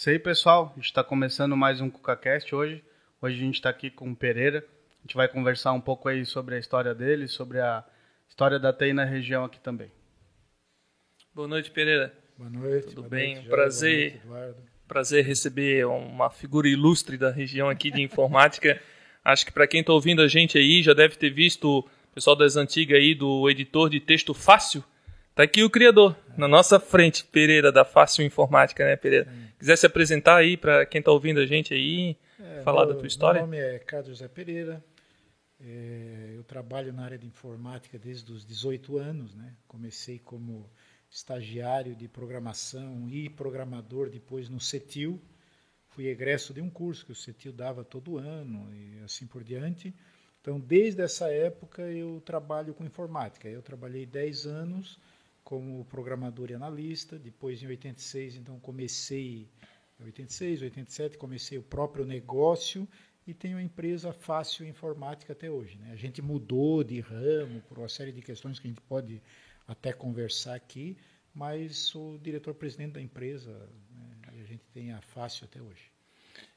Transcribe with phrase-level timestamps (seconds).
[0.00, 0.72] Isso aí, pessoal.
[0.72, 2.82] A gente está começando mais um CucaCast hoje.
[3.20, 4.64] Hoje a gente está aqui com o Pereira.
[4.98, 7.84] A gente vai conversar um pouco aí sobre a história dele, sobre a
[8.26, 9.92] história da TI na região aqui também.
[11.34, 12.14] Boa noite, Pereira.
[12.38, 12.86] Boa noite.
[12.86, 13.34] Tudo boa bem?
[13.34, 14.12] Noite, Prazer.
[14.12, 14.56] Noite, Eduardo.
[14.88, 18.80] Prazer receber uma figura ilustre da região aqui de informática.
[19.22, 22.34] Acho que para quem está ouvindo a gente aí já deve ter visto o pessoal
[22.34, 24.82] das antigas aí do editor de texto fácil.
[25.34, 29.49] Tá aqui o criador, na nossa frente, Pereira, da Fácil Informática, né, Pereira?
[29.60, 32.98] Quiser se apresentar aí para quem está ouvindo a gente aí, É, falar meu- da
[33.00, 33.40] tua história?
[33.42, 34.82] Meu nome é Carlos José Pereira.
[35.62, 39.34] É, eu trabalho na área de informática desde os 18 anos.
[39.34, 39.54] Né?
[39.68, 40.66] Comecei como
[41.10, 45.20] estagiário de programação e programador depois no CETIL.
[45.88, 49.94] Fui egresso de um curso que o CETIL dava todo ano e assim por diante.
[50.40, 53.46] Então, desde essa época, eu trabalho com informática.
[53.46, 54.98] Eu trabalhei 10 anos
[55.44, 57.18] como programador e analista.
[57.18, 59.48] Depois, em 86, então comecei
[60.04, 62.88] 86, 87, comecei o próprio negócio
[63.26, 65.78] e tenho a empresa Fácil Informática até hoje.
[65.78, 65.92] Né?
[65.92, 69.22] A gente mudou de ramo por uma série de questões que a gente pode
[69.66, 70.96] até conversar aqui,
[71.34, 74.32] mas sou diretor-presidente da empresa né?
[74.38, 75.90] e a gente tem a Fácil até hoje.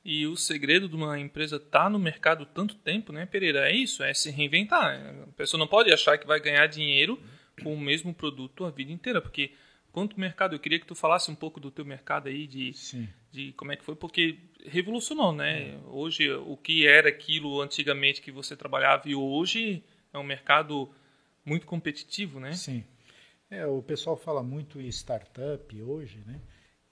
[0.06, 3.70] E o segredo de uma empresa estar no mercado tanto tempo, né, Pereira?
[3.70, 5.00] É isso, é se reinventar.
[5.24, 7.22] A pessoa não pode achar que vai ganhar dinheiro
[7.62, 9.52] com o mesmo produto a vida inteira, porque
[9.92, 13.08] quanto mercado, eu queria que tu falasse um pouco do teu mercado aí, de, Sim.
[13.32, 15.80] de como é que foi, porque revolucionou, né?
[15.86, 20.90] Hoje, o que era aquilo antigamente que você trabalhava e hoje é um mercado
[21.46, 22.54] muito competitivo, né?
[22.54, 22.84] Sim.
[23.50, 26.42] É, o pessoal fala muito em startup hoje, né?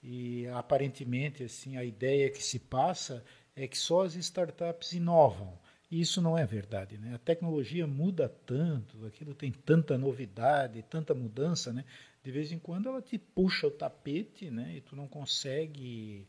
[0.04, 3.24] E aparentemente assim a ideia que se passa
[3.56, 5.58] é que só as startups inovam.
[5.92, 7.14] E isso não é verdade, né?
[7.14, 11.84] A tecnologia muda tanto, aquilo tem tanta novidade, tanta mudança, né?
[12.24, 14.78] De vez em quando ela te puxa o tapete, né?
[14.78, 16.26] E tu não consegue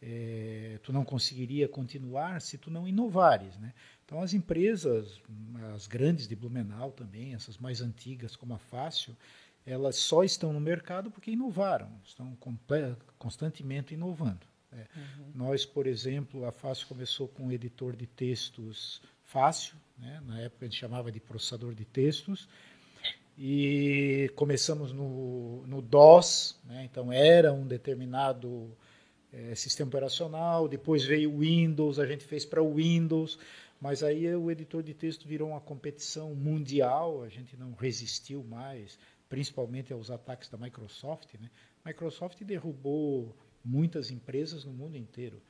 [0.00, 3.72] é, tu não conseguiria continuar se tu não inovares, né?
[4.04, 5.20] Então as empresas,
[5.74, 9.16] as grandes de Blumenau também, essas mais antigas como a Fácil,
[9.64, 12.36] elas só estão no mercado porque inovaram, estão
[13.18, 14.46] constantemente inovando.
[14.70, 14.86] Né?
[15.34, 20.22] Nós, por exemplo, a Fácil começou com um editor de textos fácil, né?
[20.26, 22.48] na época a gente chamava de processador de textos,
[23.36, 26.84] e começamos no, no DOS, né?
[26.84, 28.76] então era um determinado
[29.32, 33.38] eh, sistema operacional, depois veio o Windows, a gente fez para o Windows,
[33.80, 38.98] mas aí o editor de texto virou uma competição mundial, a gente não resistiu mais,
[39.28, 41.34] principalmente aos ataques da Microsoft.
[41.40, 41.48] Né?
[41.84, 43.36] Microsoft derrubou
[43.68, 45.42] muitas empresas no mundo inteiro.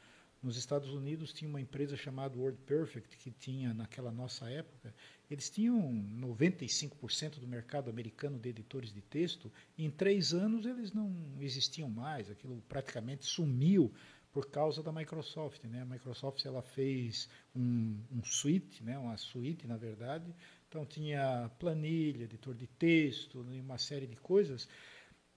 [0.42, 4.94] Nos Estados Unidos tinha uma empresa chamada WordPerfect, que tinha, naquela nossa época,
[5.28, 5.80] eles tinham
[6.20, 9.52] 95% do mercado americano de editores de texto.
[9.76, 13.92] E em três anos eles não existiam mais, aquilo praticamente sumiu
[14.32, 15.64] por causa da Microsoft.
[15.64, 15.82] Né?
[15.82, 18.96] A Microsoft ela fez um, um suite, né?
[18.96, 20.32] uma suíte, na verdade.
[20.68, 24.68] Então tinha planilha, editor de texto e uma série de coisas.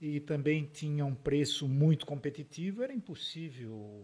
[0.02, 4.04] E também tinha um preço muito competitivo, era impossível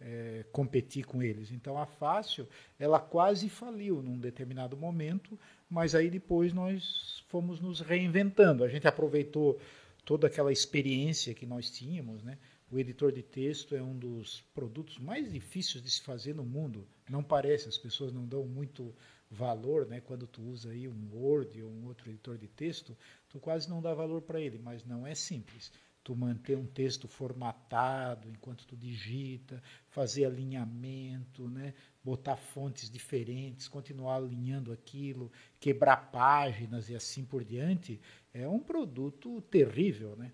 [0.00, 1.52] é, competir com eles.
[1.52, 2.48] Então a Fácil,
[2.78, 5.38] ela quase faliu num determinado momento,
[5.70, 8.64] mas aí depois nós fomos nos reinventando.
[8.64, 9.58] A gente aproveitou
[10.04, 12.38] toda aquela experiência que nós tínhamos, né?
[12.70, 16.84] O editor de texto é um dos produtos mais difíceis de se fazer no mundo.
[17.08, 18.92] Não parece, as pessoas não dão muito
[19.30, 20.00] valor, né?
[20.00, 22.96] Quando tu usa aí um Word ou um outro editor de texto,
[23.28, 25.70] tu quase não dá valor para ele, mas não é simples
[26.06, 31.74] tu manter um texto formatado enquanto tu digita, fazer alinhamento, né?
[32.04, 38.00] botar fontes diferentes, continuar alinhando aquilo, quebrar páginas e assim por diante,
[38.32, 40.14] é um produto terrível.
[40.14, 40.30] Né?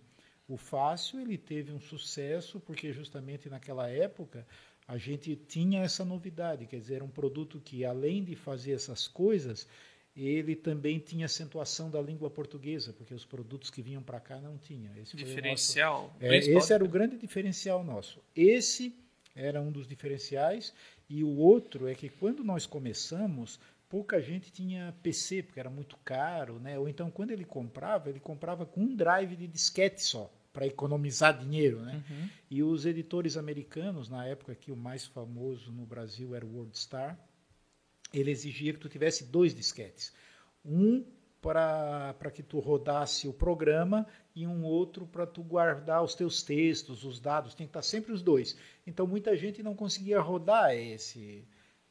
[0.46, 4.46] O Fácil ele teve um sucesso porque justamente naquela época
[4.92, 9.08] a gente tinha essa novidade, quer dizer, era um produto que além de fazer essas
[9.08, 9.66] coisas,
[10.14, 14.58] ele também tinha acentuação da língua portuguesa, porque os produtos que vinham para cá não
[14.58, 14.94] tinham.
[14.98, 16.14] Esse Diferencial.
[16.20, 18.22] é, esse era o grande diferencial nosso.
[18.36, 18.94] Esse
[19.34, 20.74] era um dos diferenciais
[21.08, 23.58] e o outro é que quando nós começamos,
[23.88, 26.78] pouca gente tinha PC, porque era muito caro, né?
[26.78, 31.38] Ou então quando ele comprava, ele comprava com um drive de disquete só, para economizar
[31.38, 32.04] dinheiro, né?
[32.10, 32.28] Uhum.
[32.50, 37.18] E os editores americanos, na época que o mais famoso no Brasil era o WordStar,
[38.12, 40.12] ele exigia que tu tivesse dois disquetes.
[40.64, 41.04] Um
[41.40, 47.02] para que tu rodasse o programa e um outro para tu guardar os teus textos,
[47.02, 48.56] os dados, tem que estar sempre os dois.
[48.86, 51.44] Então muita gente não conseguia rodar esse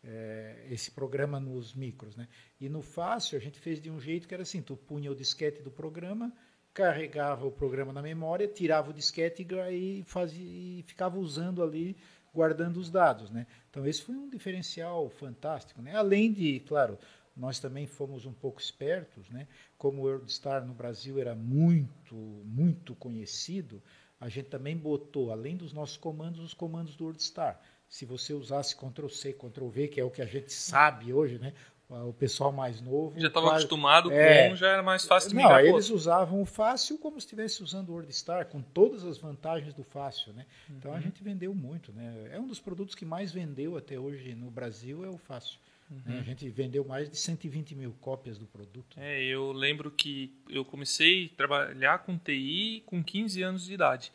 [0.04, 2.28] é, esse programa nos micros, né?
[2.60, 5.16] E no fácil a gente fez de um jeito que era assim, tu punha o
[5.16, 6.34] disquete do programa
[6.74, 11.98] carregava o programa na memória, tirava o disquete e, fazia, e ficava usando ali,
[12.34, 13.30] guardando os dados.
[13.30, 13.46] Né?
[13.70, 15.82] Então, esse foi um diferencial fantástico.
[15.82, 15.96] Né?
[15.96, 16.98] Além de, claro,
[17.36, 19.48] nós também fomos um pouco espertos, né?
[19.78, 23.82] como o WorldStar no Brasil era muito, muito conhecido,
[24.20, 27.60] a gente também botou, além dos nossos comandos, os comandos do WorldStar.
[27.90, 31.54] Se você usasse Ctrl-C, Ctrl-V, que é o que a gente sabe hoje, né?
[32.00, 33.20] O pessoal mais novo.
[33.20, 36.98] Já estava acostumado é, com, já era mais fácil de Não, eles usavam o fácil
[36.98, 40.34] como se estivesse usando o WordStar, com todas as vantagens do fácil.
[40.34, 40.46] Né?
[40.70, 40.76] Uhum.
[40.78, 41.02] Então a uhum.
[41.02, 41.92] gente vendeu muito.
[41.92, 42.30] Né?
[42.32, 45.58] É um dos produtos que mais vendeu até hoje no Brasil, é o fácil.
[45.90, 46.02] Né?
[46.08, 46.20] Uhum.
[46.20, 48.98] A gente vendeu mais de 120 mil cópias do produto.
[48.98, 54.12] É, eu lembro que eu comecei a trabalhar com TI com 15 anos de idade.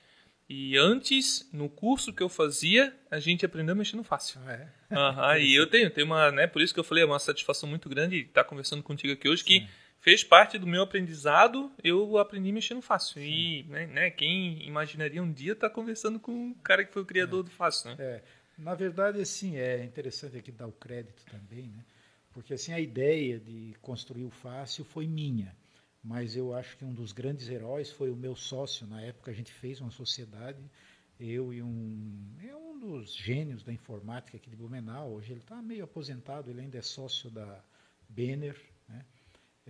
[0.48, 4.40] E antes, no curso que eu fazia, a gente aprendeu a mexer no fácil.
[4.48, 4.68] É?
[4.90, 7.68] Uhum, e eu tenho, tenho uma, né, por isso que eu falei, é uma satisfação
[7.68, 9.46] muito grande estar conversando contigo aqui hoje, Sim.
[9.46, 13.20] que fez parte do meu aprendizado, eu aprendi a mexer no fácil.
[13.20, 13.28] Sim.
[13.28, 17.06] E né, né, quem imaginaria um dia estar conversando com um cara que foi o
[17.06, 17.42] criador é.
[17.44, 17.96] do fácil, né?
[17.98, 18.22] É.
[18.56, 21.84] Na verdade, assim, é interessante aqui dar o crédito também, né?
[22.32, 25.54] Porque assim a ideia de construir o fácil foi minha
[26.06, 28.86] mas eu acho que um dos grandes heróis foi o meu sócio.
[28.86, 30.62] Na época a gente fez uma sociedade,
[31.18, 32.32] eu e um.
[32.48, 35.14] É um dos gênios da informática aqui de Blumenau.
[35.14, 37.60] Hoje ele está meio aposentado, ele ainda é sócio da
[38.08, 38.56] Benner,
[38.88, 39.04] né?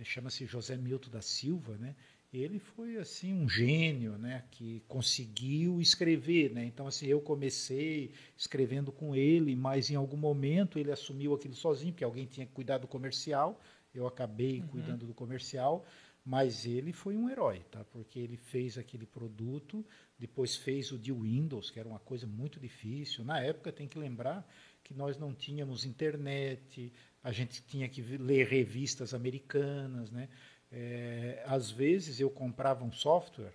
[0.03, 1.95] chama-se José Milton da Silva, né?
[2.31, 4.43] Ele foi assim um gênio, né?
[4.51, 6.65] Que conseguiu escrever, né?
[6.65, 11.93] Então assim eu comecei escrevendo com ele, mas em algum momento ele assumiu aquilo sozinho,
[11.93, 13.59] porque alguém tinha que cuidar do comercial.
[13.91, 14.67] Eu acabei uhum.
[14.67, 15.83] cuidando do comercial
[16.27, 17.85] mas ele foi um herói, tá?
[17.85, 19.85] Porque ele fez aquele produto,
[20.19, 23.23] depois fez o de Windows, que era uma coisa muito difícil.
[23.23, 24.45] Na época tem que lembrar
[24.83, 26.91] que nós não tínhamos internet,
[27.23, 30.27] a gente tinha que ler revistas americanas, né?
[30.69, 33.53] É, às vezes eu comprava um software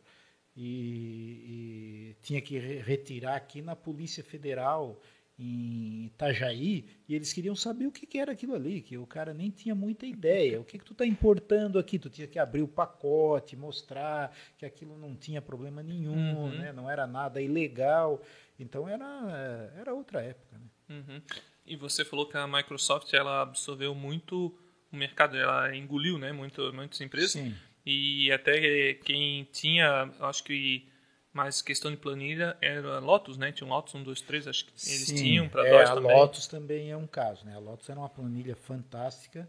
[0.56, 4.98] e, e tinha que retirar aqui na Polícia Federal
[5.42, 9.34] em Itajaí e eles queriam saber o que, que, era aquilo ali, que o cara
[9.34, 10.60] nem tinha muita ideia.
[10.60, 11.98] O que, que tu está importando aqui?
[11.98, 16.48] Tu tinha que abrir o pacote, mostrar que aquilo não tinha problema nenhum, uhum.
[16.50, 16.72] né?
[16.72, 18.22] não era nada ilegal.
[18.58, 20.56] Então era, era outra época.
[20.56, 20.96] Né?
[20.96, 21.22] Uhum.
[21.66, 24.56] E você falou que a Microsoft ela absorveu muito
[24.92, 26.32] o mercado, ela engoliu né?
[26.32, 27.32] Muito, muitas empresas.
[27.32, 27.54] Sim.
[27.84, 30.86] E até quem tinha, acho que
[31.32, 33.52] mas questão de planilha era Lotus, né?
[33.52, 36.12] Tinha um Lotus 1, 2, 3, acho que eles Sim, tinham para é, a também.
[36.12, 37.54] A Lotus também é um caso, né?
[37.54, 39.48] A Lotus era uma planilha fantástica,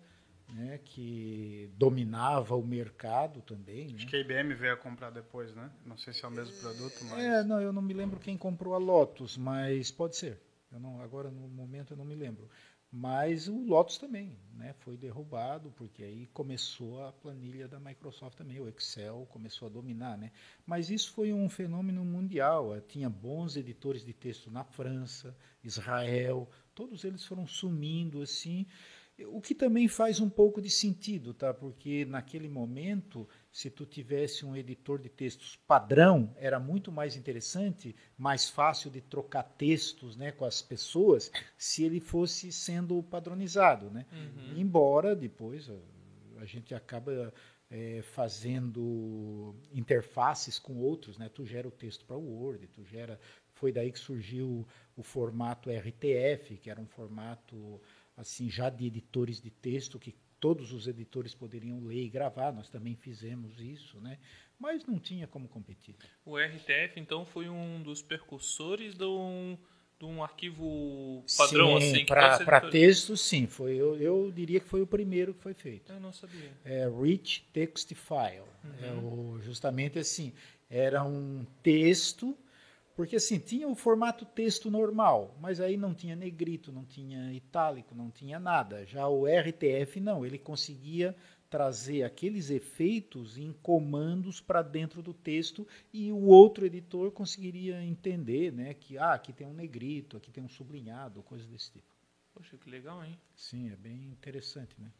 [0.53, 0.79] né?
[0.85, 3.93] Que dominava o mercado também.
[3.95, 4.09] Acho né?
[4.09, 5.69] que a IBM veio a comprar depois, né?
[5.85, 7.19] Não sei se é o mesmo produto, mas...
[7.19, 10.39] É, não, eu não me lembro quem comprou a Lotus, mas pode ser.
[10.71, 12.49] Eu não, agora, no momento, eu não me lembro.
[12.95, 18.59] Mas o Lotus também né, foi derrubado, porque aí começou a planilha da Microsoft também,
[18.59, 20.15] o Excel começou a dominar.
[20.15, 20.31] Né?
[20.63, 22.79] Mas isso foi um fenômeno mundial.
[22.81, 28.67] Tinha bons editores de texto na França, Israel, todos eles foram sumindo assim.
[29.25, 31.51] O que também faz um pouco de sentido, tá?
[31.51, 37.95] Porque naquele momento, se tu tivesse um editor de textos padrão, era muito mais interessante,
[38.17, 44.07] mais fácil de trocar textos, né, com as pessoas, se ele fosse sendo padronizado, né?
[44.11, 44.57] Uhum.
[44.57, 45.77] Embora depois a,
[46.41, 47.31] a gente acaba
[47.69, 51.29] é, fazendo interfaces com outros, né?
[51.29, 53.19] Tu gera o texto para o Word, tu gera,
[53.53, 54.67] foi daí que surgiu
[54.97, 57.79] o formato RTF, que era um formato
[58.17, 62.69] assim já de editores de texto que todos os editores poderiam ler e gravar, nós
[62.69, 64.17] também fizemos isso, né?
[64.59, 65.95] mas não tinha como competir.
[66.25, 69.57] O RTF, então, foi um dos percursores de um,
[69.97, 71.79] de um arquivo padrão?
[71.79, 73.47] Sim, assim, para texto, sim.
[73.47, 75.93] Foi, eu, eu diria que foi o primeiro que foi feito.
[75.93, 76.51] Eu não sabia.
[76.65, 78.43] É Rich Text File.
[78.65, 78.85] Uhum.
[78.85, 80.33] É o, justamente assim,
[80.69, 82.37] era um texto
[82.95, 87.95] porque assim, tinha o formato texto normal, mas aí não tinha negrito, não tinha itálico,
[87.95, 88.85] não tinha nada.
[88.85, 91.15] Já o RTF não, ele conseguia
[91.49, 98.51] trazer aqueles efeitos em comandos para dentro do texto e o outro editor conseguiria entender,
[98.51, 101.85] né, que ah, aqui tem um negrito, aqui tem um sublinhado, coisas desse tipo.
[102.33, 103.19] Poxa, que legal, hein?
[103.35, 104.91] Sim, é bem interessante, né?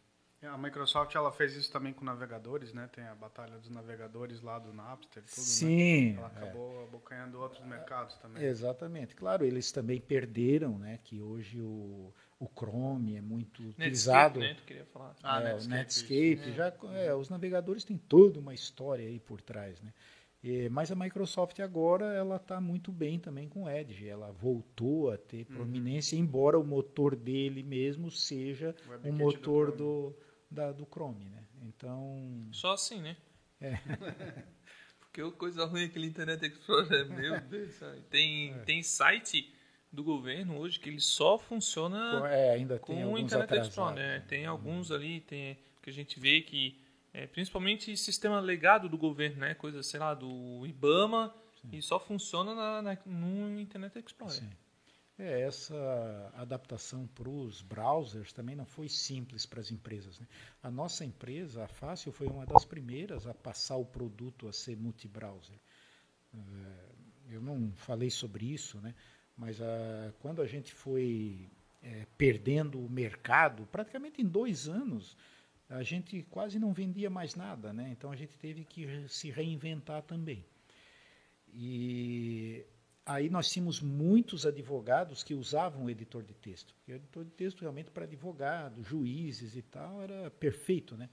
[0.44, 2.90] É, a Microsoft ela fez isso também com navegadores, né?
[2.94, 5.44] Tem a batalha dos navegadores lá do Napster, tudo, né?
[5.44, 6.12] Sim.
[6.12, 6.18] Né?
[6.18, 6.84] Ela acabou é.
[6.84, 8.44] abocanhando outros mercados também.
[8.44, 9.16] Exatamente.
[9.16, 11.00] Claro, eles também perderam, né?
[11.02, 14.40] Que hoje o, o Chrome é muito Netscape, utilizado.
[14.42, 14.54] Né?
[14.56, 15.16] Tu queria falar.
[15.24, 16.50] Ah, é, Netscape, o Netscape.
[16.50, 16.52] É.
[16.52, 19.94] Já, é, os navegadores têm toda uma história aí por trás, né?
[20.44, 24.10] E, mas a Microsoft agora ela está muito bem também com o Edge.
[24.10, 25.56] Ela voltou a ter uhum.
[25.56, 30.16] prominência, embora o motor dele mesmo seja um motor do, do
[30.54, 31.44] da, do Chrome, né?
[31.64, 32.48] Então.
[32.52, 33.18] Só assim, né?
[33.60, 33.80] É.
[35.14, 37.80] Que coisa ruim aquele Internet Explorer, meu Deus.
[38.10, 38.58] Tem, é.
[38.62, 39.54] tem site
[39.92, 43.96] do governo hoje que ele só funciona é, ainda tem com o Internet Explorer.
[43.96, 44.20] Né?
[44.28, 46.82] Tem alguns ali tem, que a gente vê que,
[47.14, 49.54] é, principalmente sistema legado do governo, né?
[49.54, 51.32] coisa, sei lá, do IBAMA,
[51.62, 51.70] Sim.
[51.74, 54.40] e só funciona na, na, no Internet Explorer.
[54.40, 54.50] Sim.
[55.18, 60.20] É, essa adaptação para os browsers também não foi simples para as empresas.
[60.20, 60.28] Né?
[60.62, 64.76] A nossa empresa, a Fácil, foi uma das primeiras a passar o produto a ser
[64.76, 65.56] multi-browser.
[66.34, 68.96] É, eu não falei sobre isso, né?
[69.38, 71.48] mas a, ah, quando a gente foi
[71.84, 75.16] é, perdendo o mercado, praticamente em dois anos,
[75.70, 77.72] a gente quase não vendia mais nada.
[77.72, 77.90] Né?
[77.92, 80.44] Então a gente teve que se reinventar também.
[81.54, 82.66] E
[83.06, 86.74] aí nós tínhamos muitos advogados que usavam o editor de texto.
[86.88, 91.10] o editor de texto realmente para advogados, juízes e tal era perfeito, né?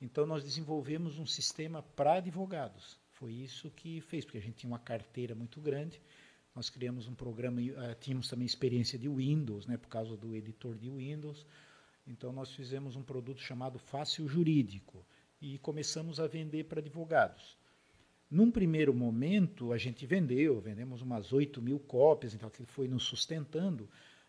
[0.00, 2.98] Então nós desenvolvemos um sistema para advogados.
[3.12, 6.00] Foi isso que fez, porque a gente tinha uma carteira muito grande.
[6.54, 10.76] Nós criamos um programa, uh, tínhamos também experiência de Windows, né, por causa do editor
[10.76, 11.46] de Windows.
[12.06, 15.06] Então nós fizemos um produto chamado Fácil Jurídico
[15.40, 17.59] e começamos a vender para advogados.
[18.30, 23.02] Num primeiro momento, a gente vendeu, vendemos umas 8 mil cópias, então aquilo foi nos
[23.02, 23.88] sustentando,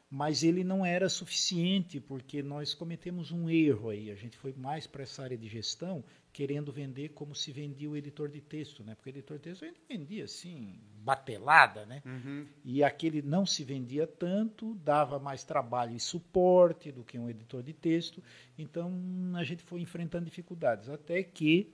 [0.09, 4.11] mas ele não era suficiente, porque nós cometemos um erro aí.
[4.11, 6.03] A gente foi mais para essa área de gestão,
[6.33, 8.95] querendo vender como se vendia o editor de texto, né?
[8.95, 12.01] Porque o editor de texto a gente vendia assim, batelada, né?
[12.05, 12.45] Uhum.
[12.65, 17.63] E aquele não se vendia tanto, dava mais trabalho e suporte do que um editor
[17.63, 18.21] de texto.
[18.57, 18.91] Então
[19.35, 21.71] a gente foi enfrentando dificuldades, até que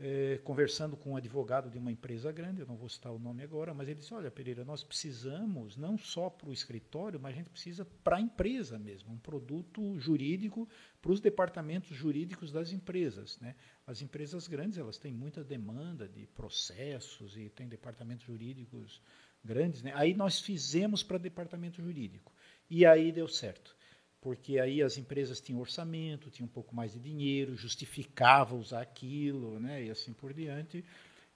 [0.00, 3.42] é, conversando com um advogado de uma empresa grande, eu não vou citar o nome
[3.42, 7.36] agora, mas ele disse: Olha, Pereira, nós precisamos não só para o escritório, mas a
[7.38, 10.68] gente precisa para a empresa mesmo, um produto jurídico
[11.02, 13.38] para os departamentos jurídicos das empresas.
[13.40, 13.56] Né?
[13.86, 19.02] As empresas grandes elas têm muita demanda de processos e têm departamentos jurídicos
[19.44, 19.82] grandes.
[19.82, 19.92] Né?
[19.94, 22.32] Aí nós fizemos para departamento jurídico
[22.70, 23.77] e aí deu certo
[24.20, 29.60] porque aí as empresas tinham orçamento, tinham um pouco mais de dinheiro, justificava usar aquilo,
[29.60, 30.84] né, e assim por diante.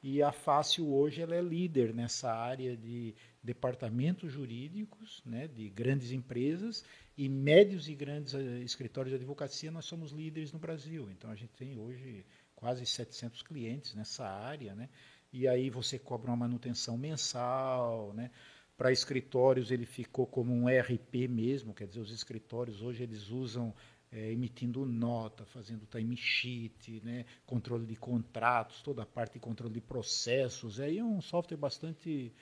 [0.03, 6.11] E a Fácil hoje ela é líder nessa área de departamentos jurídicos, né, de grandes
[6.11, 6.85] empresas
[7.17, 9.71] e médios e grandes eh, escritórios de advocacia.
[9.71, 11.09] Nós somos líderes no Brasil.
[11.11, 12.25] Então a gente tem hoje
[12.57, 14.89] quase 700 clientes nessa área, né?
[15.33, 18.31] E aí você cobra uma manutenção mensal, né?
[18.83, 23.73] Para escritórios ele ficou como um RP mesmo, quer dizer, os escritórios hoje eles usam
[24.11, 29.73] é, emitindo nota, fazendo time sheet, né, controle de contratos, toda a parte de controle
[29.73, 30.81] de processos.
[30.81, 32.33] Aí é um software bastante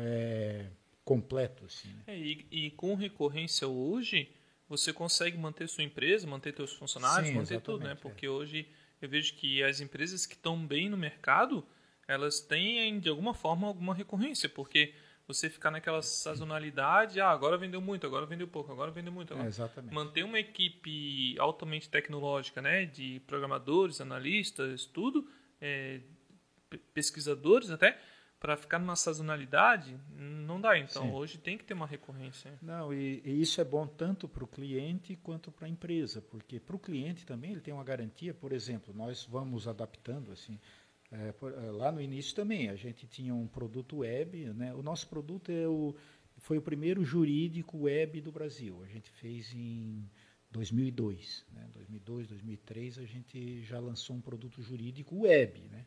[0.00, 0.66] é,
[1.04, 1.64] completo.
[1.66, 2.02] Assim, né?
[2.08, 4.28] é, e, e, com recorrência hoje,
[4.68, 7.94] você consegue manter sua empresa, manter seus funcionários, Sim, manter tudo, né?
[7.94, 8.28] Porque é.
[8.28, 8.68] hoje
[9.00, 11.64] eu vejo que as empresas que estão bem no mercado,
[12.08, 14.92] elas têm, de alguma forma, alguma recorrência, porque
[15.26, 19.32] você ficar naquela sazonalidade, ah, agora vendeu muito, agora vendeu pouco, agora vendeu muito.
[19.32, 19.46] Agora.
[19.46, 19.92] É, exatamente.
[19.92, 25.28] Manter uma equipe altamente tecnológica, né, de programadores, analistas, tudo,
[25.60, 26.00] é,
[26.94, 27.98] pesquisadores até,
[28.38, 30.78] para ficar numa sazonalidade, não dá.
[30.78, 31.12] Então, Sim.
[31.12, 32.56] hoje tem que ter uma recorrência.
[32.62, 36.60] Não, e, e isso é bom tanto para o cliente quanto para a empresa, porque
[36.60, 40.60] para o cliente também ele tem uma garantia, por exemplo, nós vamos adaptando assim,
[41.12, 44.74] é, é, lá no início também, a gente tinha um produto web, né?
[44.74, 45.94] o nosso produto é o,
[46.38, 48.82] foi o primeiro jurídico web do Brasil.
[48.82, 50.08] A gente fez em
[50.50, 51.44] 2002.
[51.52, 51.68] Né?
[51.72, 55.60] 2002, 2003, a gente já lançou um produto jurídico web.
[55.70, 55.86] Né?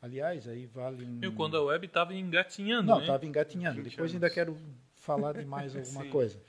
[0.00, 1.20] Aliás, aí vale um...
[1.22, 3.28] Eu, quando a web estava engatinhando, Não, estava né?
[3.28, 3.82] engatinhando.
[3.82, 4.56] Depois ainda quero
[4.96, 6.42] falar de mais alguma coisa.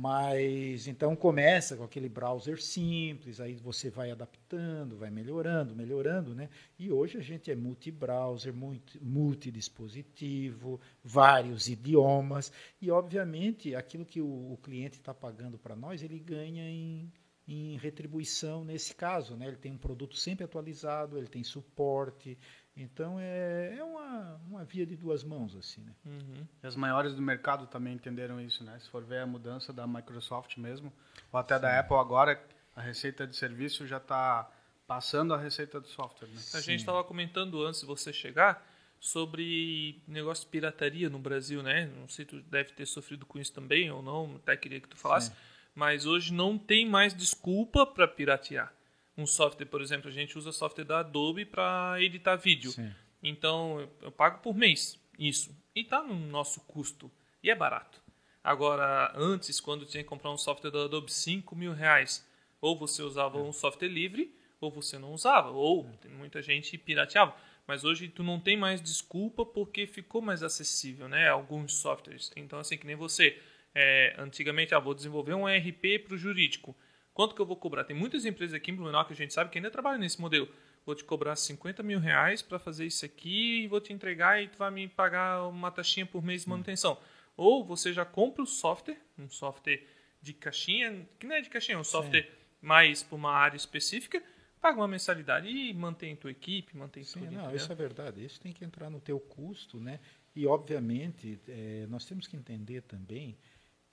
[0.00, 6.48] Mas então começa com aquele browser simples, aí você vai adaptando, vai melhorando, melhorando, né?
[6.78, 14.52] E hoje a gente é multi-browser, multi, multidispositivo, vários idiomas, e obviamente aquilo que o,
[14.52, 17.12] o cliente está pagando para nós, ele ganha em,
[17.48, 19.48] em retribuição nesse caso, né?
[19.48, 22.38] Ele tem um produto sempre atualizado, ele tem suporte,
[22.76, 25.94] então é, é uma, uma via de duas mãos assim, né?
[26.04, 26.46] Uhum.
[26.62, 28.78] As maiores do mercado também entenderam isso, né?
[28.78, 30.92] Se for ver a mudança da Microsoft mesmo,
[31.32, 31.62] ou até Sim.
[31.62, 32.40] da Apple agora,
[32.76, 34.50] a receita de serviço já está
[34.86, 36.28] passando a receita do software.
[36.28, 36.40] Né?
[36.52, 38.66] A gente estava comentando antes de você chegar
[39.00, 41.86] sobre negócio de pirataria no Brasil, né?
[41.98, 44.88] Não sei se tu deve ter sofrido com isso também ou não, até queria que
[44.88, 45.30] tu falasse.
[45.30, 45.36] Sim.
[45.78, 48.74] Mas hoje não tem mais desculpa para piratear
[49.16, 52.70] um software, por exemplo, a gente usa software da Adobe para editar vídeo.
[52.70, 52.92] Sim.
[53.22, 55.50] Então, eu, pago por mês isso.
[55.74, 57.10] E está no nosso custo.
[57.42, 58.00] E é barato.
[58.42, 62.26] Agora, antes, quando tinha que comprar um software da Adobe, 5 mil reais.
[62.60, 63.42] Ou você usava é.
[63.42, 65.50] um software livre, ou você não usava.
[65.50, 66.08] Ou é.
[66.08, 67.34] muita gente pirateava.
[67.66, 71.28] Mas hoje tu não tem mais desculpa porque ficou mais acessível, né?
[71.28, 72.30] Alguns softwares.
[72.36, 73.40] Então, assim, que nem você.
[73.74, 76.76] É, antigamente, ah, vou desenvolver um ERP para o jurídico.
[77.12, 77.84] Quanto que eu vou cobrar?
[77.84, 80.48] Tem muitas empresas aqui em Blumenau que a gente sabe que ainda trabalham nesse modelo.
[80.86, 84.48] Vou te cobrar 50 mil reais para fazer isso aqui e vou te entregar e
[84.48, 86.92] tu vai me pagar uma taxinha por mês de manutenção.
[86.92, 87.18] Hum.
[87.36, 89.84] Ou você já compra o software, um software
[90.22, 92.28] de caixinha, que não é de caixinha, é um software Sim.
[92.60, 94.22] mais para uma área específica,
[94.60, 97.32] paga uma mensalidade e mantém tua equipe, mantém Sim, tudo.
[97.32, 98.24] Não, isso é verdade.
[98.24, 100.00] Isso tem que entrar no teu custo, né?
[100.34, 103.36] E obviamente é, nós temos que entender também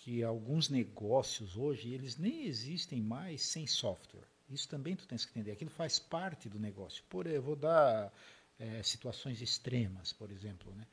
[0.06, 4.28] que alguns negócios hoje eles nem existem mais sem software.
[4.48, 5.52] Isso também tu tens que entender.
[5.52, 7.04] Aquilo faz parte do negócio.
[7.10, 8.14] Por eu vou dar
[8.60, 10.86] é, situações extremas, por exemplo, né?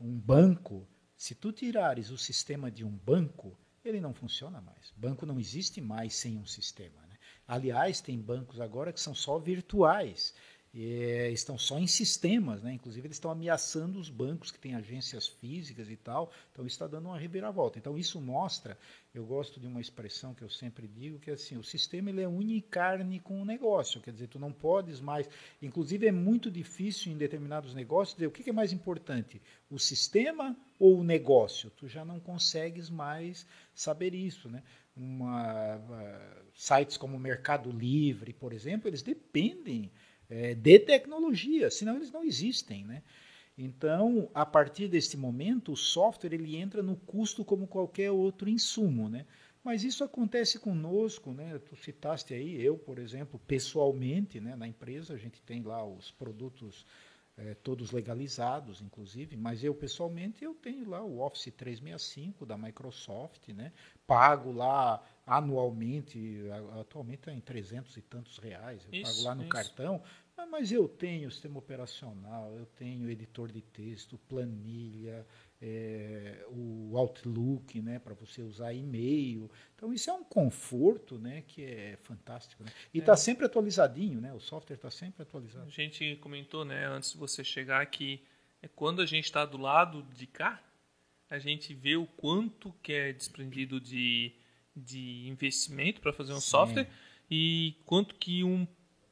[0.00, 4.90] Um banco, se tu tirares o sistema de um banco, ele não funciona mais.
[4.96, 6.98] Banco não existe mais sem um sistema.
[7.08, 7.18] Né?
[7.46, 10.32] Aliás, tem bancos agora que são só virtuais.
[10.78, 12.74] É, estão só em sistemas, né?
[12.74, 16.86] inclusive eles estão ameaçando os bancos que têm agências físicas e tal, então isso está
[16.86, 17.78] dando uma reviravolta.
[17.78, 18.76] Então isso mostra,
[19.14, 22.20] eu gosto de uma expressão que eu sempre digo, que é assim, o sistema ele
[22.20, 25.26] é unicarne com o negócio, quer dizer, tu não podes mais,
[25.62, 29.40] inclusive é muito difícil em determinados negócios dizer o que é mais importante,
[29.70, 34.62] o sistema ou o negócio, tu já não consegues mais saber isso, né?
[34.94, 39.90] Uma, uh, sites como Mercado Livre, por exemplo, eles dependem
[40.28, 43.02] é, de tecnologia, senão eles não existem, né?
[43.58, 49.08] Então, a partir desse momento, o software ele entra no custo como qualquer outro insumo,
[49.08, 49.24] né?
[49.64, 51.58] Mas isso acontece conosco, né?
[51.58, 56.10] Tu citaste aí, eu, por exemplo, pessoalmente, né, na empresa, a gente tem lá os
[56.10, 56.86] produtos
[57.36, 63.48] é, todos legalizados, inclusive, mas eu pessoalmente eu tenho lá o Office 365 da Microsoft,
[63.48, 63.72] né?
[64.06, 66.40] Pago lá anualmente,
[66.78, 69.50] atualmente está em 300 e tantos reais, eu isso, pago lá no isso.
[69.50, 70.00] cartão,
[70.50, 75.26] mas eu tenho sistema operacional, eu tenho editor de texto, planilha,
[75.60, 79.50] é, o Outlook, né, para você usar e-mail.
[79.74, 82.62] Então isso é um conforto, né, que é fantástico.
[82.62, 82.70] Né?
[82.92, 83.16] E está é.
[83.16, 84.32] sempre atualizadinho, né?
[84.32, 85.66] O software está sempre atualizado.
[85.66, 88.22] A gente comentou, né, antes de você chegar que
[88.62, 90.62] é quando a gente está do lado de cá,
[91.28, 94.32] a gente vê o quanto que é desprendido de,
[94.76, 96.50] de investimento para fazer um Sim.
[96.50, 96.88] software
[97.30, 98.66] e quanto que um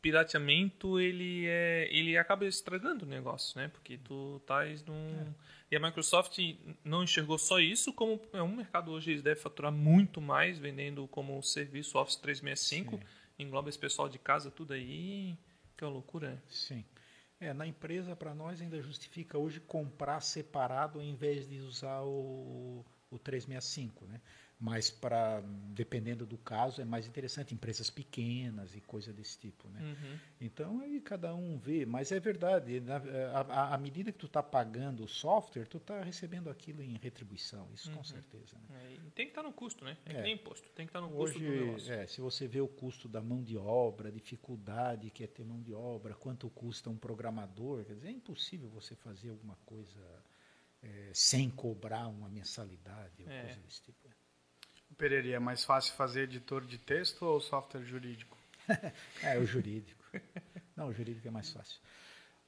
[0.05, 3.68] pirateamento ele é ele acaba estragando o negócio, né?
[3.68, 5.27] Porque tu estás num é.
[5.70, 6.38] e a Microsoft
[6.85, 11.09] não enxergou só isso, como é um mercado hoje eles devem faturar muito mais vendendo
[11.09, 13.03] como serviço Office 365, Sim.
[13.38, 15.35] engloba esse pessoal de casa tudo aí,
[15.74, 16.42] que é uma loucura.
[16.48, 16.85] Sim.
[17.40, 22.85] É, na empresa para nós ainda justifica hoje comprar separado ao invés de usar o,
[23.11, 24.20] o 365, né?
[24.64, 25.42] Mas para
[25.74, 30.18] dependendo do caso é mais interessante empresas pequenas e coisa desse tipo né uhum.
[30.40, 32.83] então aí cada um vê mas é verdade
[33.50, 37.90] à medida que tu está pagando o software tu está recebendo aquilo em retribuição isso
[37.90, 37.96] uhum.
[37.96, 38.79] com certeza né?
[38.85, 40.22] é, tem que estar tá no custo né é, é.
[40.22, 42.62] nem imposto tem que estar tá no Hoje, custo do negócio é, se você vê
[42.62, 46.48] o custo da mão de obra a dificuldade que é ter mão de obra quanto
[46.48, 50.00] custa um programador quer dizer é impossível você fazer alguma coisa
[50.83, 53.42] é, sem cobrar uma mensalidade ou é.
[53.42, 54.03] coisa desse tipo
[54.94, 58.37] Pereira, é mais fácil fazer editor de texto ou software jurídico?
[59.22, 60.02] é, o jurídico.
[60.76, 61.80] Não, o jurídico é mais fácil.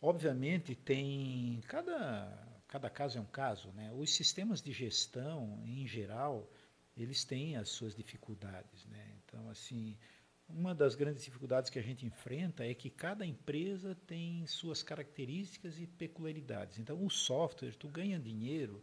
[0.00, 3.92] Obviamente tem cada cada caso é um caso, né?
[3.94, 6.50] Os sistemas de gestão em geral
[6.96, 9.14] eles têm as suas dificuldades, né?
[9.24, 9.96] Então assim
[10.48, 15.78] uma das grandes dificuldades que a gente enfrenta é que cada empresa tem suas características
[15.78, 16.78] e peculiaridades.
[16.78, 18.82] Então o software tu ganha dinheiro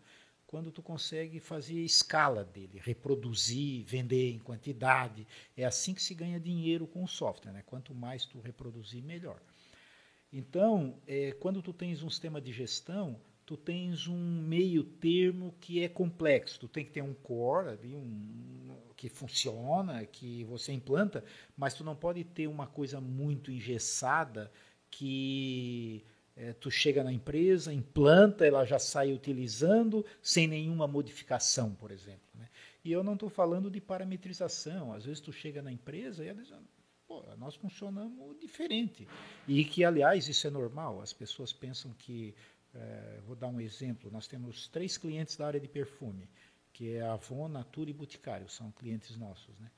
[0.54, 5.26] quando tu consegue fazer escala dele, reproduzir, vender em quantidade.
[5.58, 7.52] É assim que se ganha dinheiro com o software.
[7.52, 7.64] Né?
[7.66, 9.42] Quanto mais tu reproduzir, melhor.
[10.32, 15.84] Então, é, quando tu tens um sistema de gestão, tu tens um meio termo que
[15.84, 16.60] é complexo.
[16.60, 21.26] Tu tem que ter um core ali, um, que funciona, que você implanta,
[21.58, 24.52] mas tu não pode ter uma coisa muito engessada
[24.92, 26.06] que
[26.36, 32.28] é, tu chega na empresa, implanta, ela já sai utilizando sem nenhuma modificação, por exemplo.
[32.36, 32.50] Né?
[32.84, 34.94] E eu não estou falando de parametrização.
[34.94, 36.52] Às vezes tu chega na empresa e ela diz,
[37.08, 39.08] Pô, nós funcionamos diferente.
[39.48, 41.02] E que, aliás, isso é normal.
[41.02, 42.34] As pessoas pensam que,
[42.74, 46.28] é, vou dar um exemplo, nós temos três clientes da área de perfume,
[46.72, 49.56] que é Avon, Natura e Boticário, são clientes nossos.
[49.60, 49.70] Né?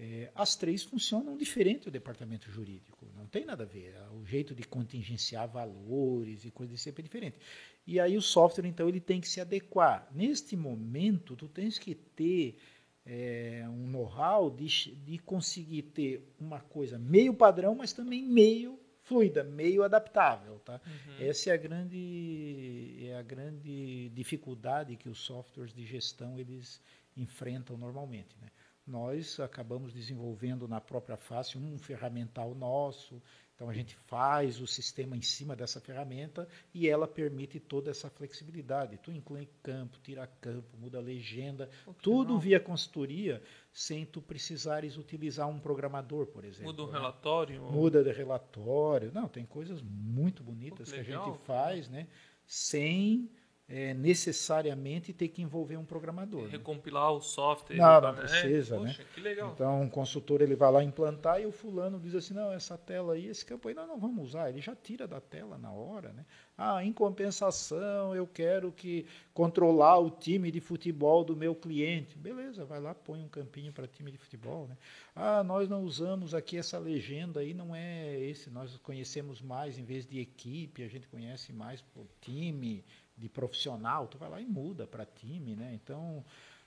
[0.00, 3.96] É, as três funcionam diferente do departamento jurídico, não tem nada a ver.
[4.12, 7.36] O jeito de contingenciar valores e coisas sempre é diferente.
[7.84, 10.08] E aí o software, então, ele tem que se adequar.
[10.14, 12.56] Neste momento, tu tens que ter
[13.04, 19.42] é, um know-how de, de conseguir ter uma coisa meio padrão, mas também meio fluida,
[19.42, 20.80] meio adaptável, tá?
[20.86, 21.26] Uhum.
[21.26, 26.80] Essa é a grande é a grande dificuldade que os softwares de gestão eles
[27.16, 28.48] enfrentam normalmente, né?
[28.88, 33.22] Nós acabamos desenvolvendo na própria face um ferramental nosso,
[33.54, 38.08] então a gente faz o sistema em cima dessa ferramenta e ela permite toda essa
[38.08, 38.96] flexibilidade.
[38.96, 41.68] Tu inclui campo, tira campo, muda legenda,
[42.00, 42.38] tudo legal.
[42.38, 46.72] via consultoria, sem tu precisares utilizar um programador, por exemplo.
[46.72, 46.92] Muda o né?
[46.92, 47.62] relatório?
[47.64, 49.12] Muda de relatório.
[49.12, 52.06] Não, tem coisas muito bonitas oh, que, que, a gente faz, né?
[52.46, 53.28] Sem
[53.68, 56.44] é, necessariamente ter que envolver um programador.
[56.44, 56.52] Né?
[56.52, 57.76] Recompilar o software.
[57.76, 58.86] Não, não precisa, é, né?
[58.86, 59.52] Poxa, que legal.
[59.52, 63.12] Então, um consultor ele vai lá implantar e o fulano diz assim, não, essa tela
[63.12, 64.48] aí, esse campo aí nós não vamos usar.
[64.48, 66.24] Ele já tira da tela na hora, né?
[66.56, 72.16] Ah, em compensação, eu quero que controlar o time de futebol do meu cliente.
[72.16, 74.78] Beleza, vai lá, põe um campinho para time de futebol, né?
[75.14, 79.84] Ah, nós não usamos aqui essa legenda aí, não é esse, nós conhecemos mais em
[79.84, 82.82] vez de equipe, a gente conhece mais por time,
[83.18, 85.72] de profissional, tu vai lá e muda para time, né?
[85.74, 86.24] Então,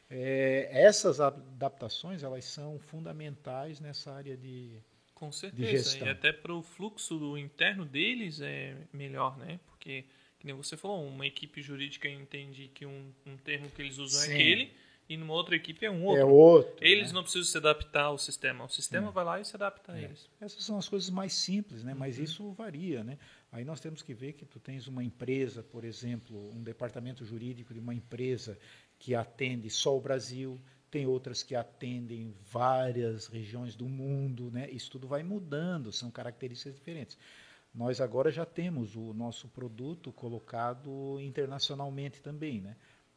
[0.10, 4.78] é, essas adaptações elas são fundamentais nessa área de
[5.16, 9.60] com certeza e até para o fluxo interno deles é melhor, né?
[9.68, 10.06] Porque
[10.40, 14.24] que nem você falou, uma equipe jurídica entende que um, um termo que eles usam
[14.24, 14.32] é Sim.
[14.32, 14.74] é aquele
[15.08, 16.22] e numa outra equipe é um outro.
[16.22, 16.74] É outro.
[16.80, 17.16] Eles né?
[17.16, 18.64] não precisam se adaptar ao sistema.
[18.64, 19.12] O sistema é.
[19.12, 20.06] vai lá e se adapta a é.
[20.06, 20.30] eles.
[20.40, 21.94] Essas são as coisas mais simples, né?
[21.94, 22.24] Mas uhum.
[22.24, 23.20] isso varia, né?
[23.52, 27.74] Aí nós temos que ver que tu tens uma empresa, por exemplo, um departamento jurídico
[27.74, 28.58] de uma empresa
[28.98, 30.60] que atende só o Brasil,
[30.90, 34.70] tem outras que atendem várias regiões do mundo, né?
[34.70, 37.18] Isso tudo vai mudando, são características diferentes.
[37.74, 42.76] Nós agora já temos o nosso produto colocado internacionalmente também, né?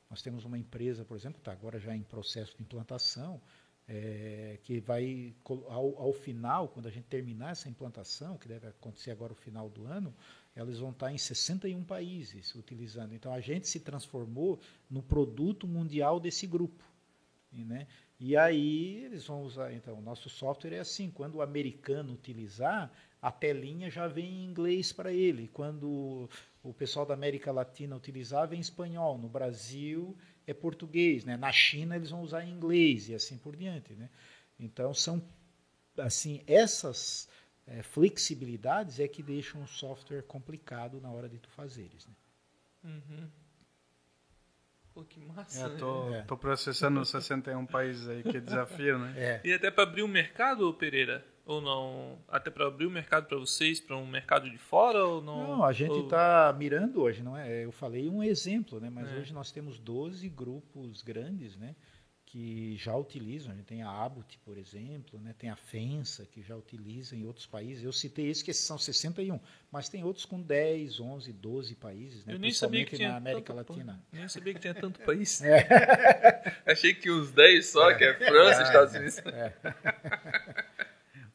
[0.09, 3.41] Nós temos uma empresa, por exemplo, está agora já em processo de implantação,
[3.87, 5.35] é, que vai,
[5.69, 9.69] ao, ao, final, quando a gente terminar essa implantação, que deve acontecer agora no final
[9.69, 10.15] do ano,
[10.57, 13.15] elas vão estar em 61 países utilizando.
[13.15, 16.83] Então, a gente se transformou no produto mundial desse grupo.
[17.53, 17.87] Né?
[18.19, 19.73] E aí, eles vão usar.
[19.73, 24.45] Então, o nosso software é assim: quando o americano utilizar, a telinha já vem em
[24.45, 25.49] inglês para ele.
[25.49, 26.29] Quando
[26.63, 31.37] o pessoal da América Latina utilizava em espanhol, no Brasil é português, né?
[31.37, 34.11] Na China eles vão usar em inglês e assim por diante, né?
[34.59, 35.23] Então são
[35.99, 37.29] assim essas
[37.67, 42.15] é, flexibilidades é que deixam o software complicado na hora de tu fazeres, né?
[42.85, 43.29] Uhum.
[44.93, 45.67] Pô, que massa.
[45.67, 46.25] É, tô, né?
[46.29, 49.15] tô processando 61 países aí, que desafio, né?
[49.17, 49.41] É.
[49.45, 52.19] E até para abrir o um mercado, Pereira, ou não?
[52.29, 55.57] Até para abrir o mercado para vocês, para um mercado de fora ou não?
[55.57, 56.57] Não, a gente está ou...
[56.57, 57.65] mirando hoje, não é?
[57.65, 58.89] Eu falei um exemplo, né?
[58.91, 59.17] Mas é.
[59.17, 61.75] hoje nós temos 12 grupos grandes, né?
[62.25, 63.53] Que já utilizam.
[63.53, 65.35] A gente tem a Abut, por exemplo, né?
[65.39, 67.85] Tem a Fensa, que já utiliza em outros países.
[67.85, 69.39] Eu citei esses, que são 61,
[69.71, 72.35] mas tem outros com 10, 11, 12 países, né?
[72.35, 74.03] Eu nem sabia que tinha na América tanto, Latina.
[74.11, 75.43] Nem sabia que tinha tanto país.
[75.45, 76.73] É.
[76.73, 77.95] Achei que os 10 só, é.
[77.95, 78.63] que é França, é.
[78.65, 79.23] Estados Unidos.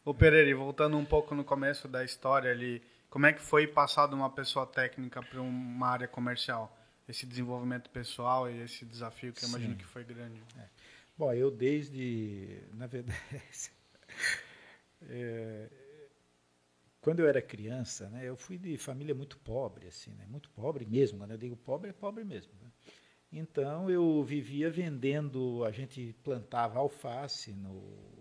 [0.09, 4.07] Ô Pereira, voltando um pouco no começo da história ali, como é que foi passar
[4.07, 6.75] de uma pessoa técnica para uma área comercial?
[7.07, 10.41] Esse desenvolvimento pessoal e esse desafio que eu imagino que foi grande.
[10.57, 10.65] É.
[11.15, 13.21] Bom, eu desde, na verdade,
[15.07, 15.69] é,
[17.01, 20.87] quando eu era criança, né, eu fui de família muito pobre, assim, né, muito pobre
[20.87, 21.19] mesmo.
[21.19, 22.51] Quando eu digo pobre, é pobre mesmo.
[22.59, 22.71] Né?
[23.31, 28.18] Então eu vivia vendendo, a gente plantava alface no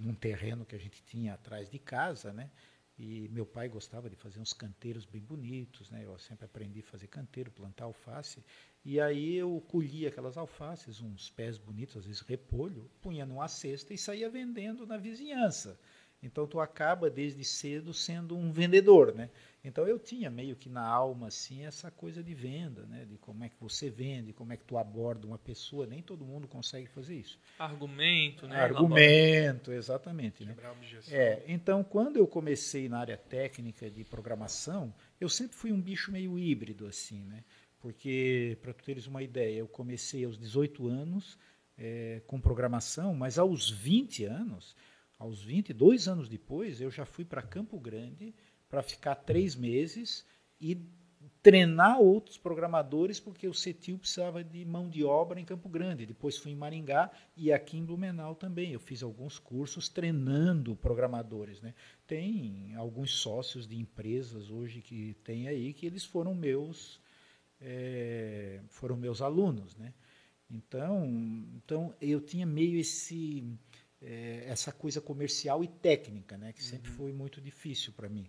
[0.00, 2.50] num terreno que a gente tinha atrás de casa, né?
[2.98, 6.04] E meu pai gostava de fazer uns canteiros bem bonitos, né?
[6.04, 8.44] Eu sempre aprendi a fazer canteiro, plantar alface.
[8.84, 13.94] E aí eu colhia aquelas alfaces, uns pés bonitos, às vezes repolho, punha numa cesta
[13.94, 15.80] e saía vendendo na vizinhança.
[16.22, 19.30] Então tu acaba desde cedo sendo um vendedor, né?
[19.64, 23.06] Então eu tinha meio que na alma assim essa coisa de venda, né?
[23.06, 25.86] De como é que você vende, como é que tu aborda uma pessoa.
[25.86, 27.38] Nem todo mundo consegue fazer isso.
[27.58, 28.60] Argumento, né?
[28.60, 30.44] Argumento, exatamente.
[30.44, 30.54] Né?
[31.10, 31.42] É.
[31.46, 36.38] Então quando eu comecei na área técnica de programação, eu sempre fui um bicho meio
[36.38, 37.42] híbrido assim, né?
[37.80, 41.38] Porque para tu teres uma ideia, eu comecei aos 18 anos
[41.78, 44.76] é, com programação, mas aos 20 anos
[45.20, 48.34] aos 22 anos depois, eu já fui para Campo Grande
[48.70, 50.24] para ficar três meses
[50.58, 50.80] e
[51.42, 56.06] treinar outros programadores, porque o CETIL precisava de mão de obra em Campo Grande.
[56.06, 58.72] Depois fui em Maringá e aqui em Blumenau também.
[58.72, 61.60] Eu fiz alguns cursos treinando programadores.
[61.60, 61.74] Né?
[62.06, 66.98] Tem alguns sócios de empresas hoje que tem aí que eles foram meus
[67.60, 69.92] é, foram meus alunos, né?
[70.50, 71.04] Então,
[71.54, 73.44] então eu tinha meio esse
[74.02, 76.96] é, essa coisa comercial e técnica, né, que sempre uhum.
[76.96, 78.28] foi muito difícil para mim.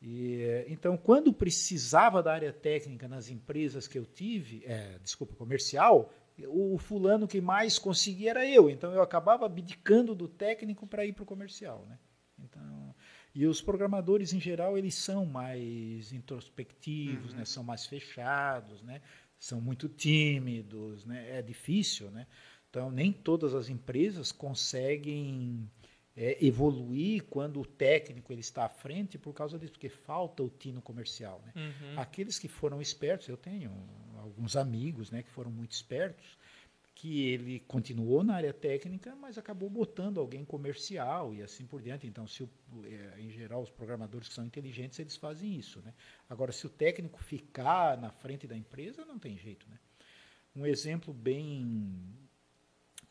[0.00, 6.12] E, então, quando precisava da área técnica nas empresas que eu tive, é, desculpa, comercial,
[6.48, 8.68] o fulano que mais conseguia era eu.
[8.68, 11.86] Então, eu acabava abdicando do técnico para ir para o comercial.
[11.88, 11.98] Né?
[12.38, 12.94] Então,
[13.34, 17.38] e os programadores, em geral, eles são mais introspectivos, uhum.
[17.38, 17.44] né?
[17.44, 19.00] são mais fechados, né?
[19.38, 21.38] são muito tímidos, né?
[21.38, 22.10] é difícil.
[22.10, 22.26] Né?
[22.72, 25.70] Então, nem todas as empresas conseguem
[26.16, 30.48] é, evoluir quando o técnico ele está à frente por causa disso, porque falta o
[30.48, 31.44] tino comercial.
[31.44, 31.52] Né?
[31.54, 32.00] Uhum.
[32.00, 33.70] Aqueles que foram espertos, eu tenho
[34.16, 36.38] alguns amigos né, que foram muito espertos,
[36.94, 42.06] que ele continuou na área técnica, mas acabou botando alguém comercial e assim por diante.
[42.06, 42.50] Então, se o,
[42.86, 45.82] é, em geral, os programadores que são inteligentes, eles fazem isso.
[45.82, 45.92] Né?
[46.26, 49.68] Agora, se o técnico ficar na frente da empresa, não tem jeito.
[49.68, 49.78] Né?
[50.56, 52.21] Um exemplo bem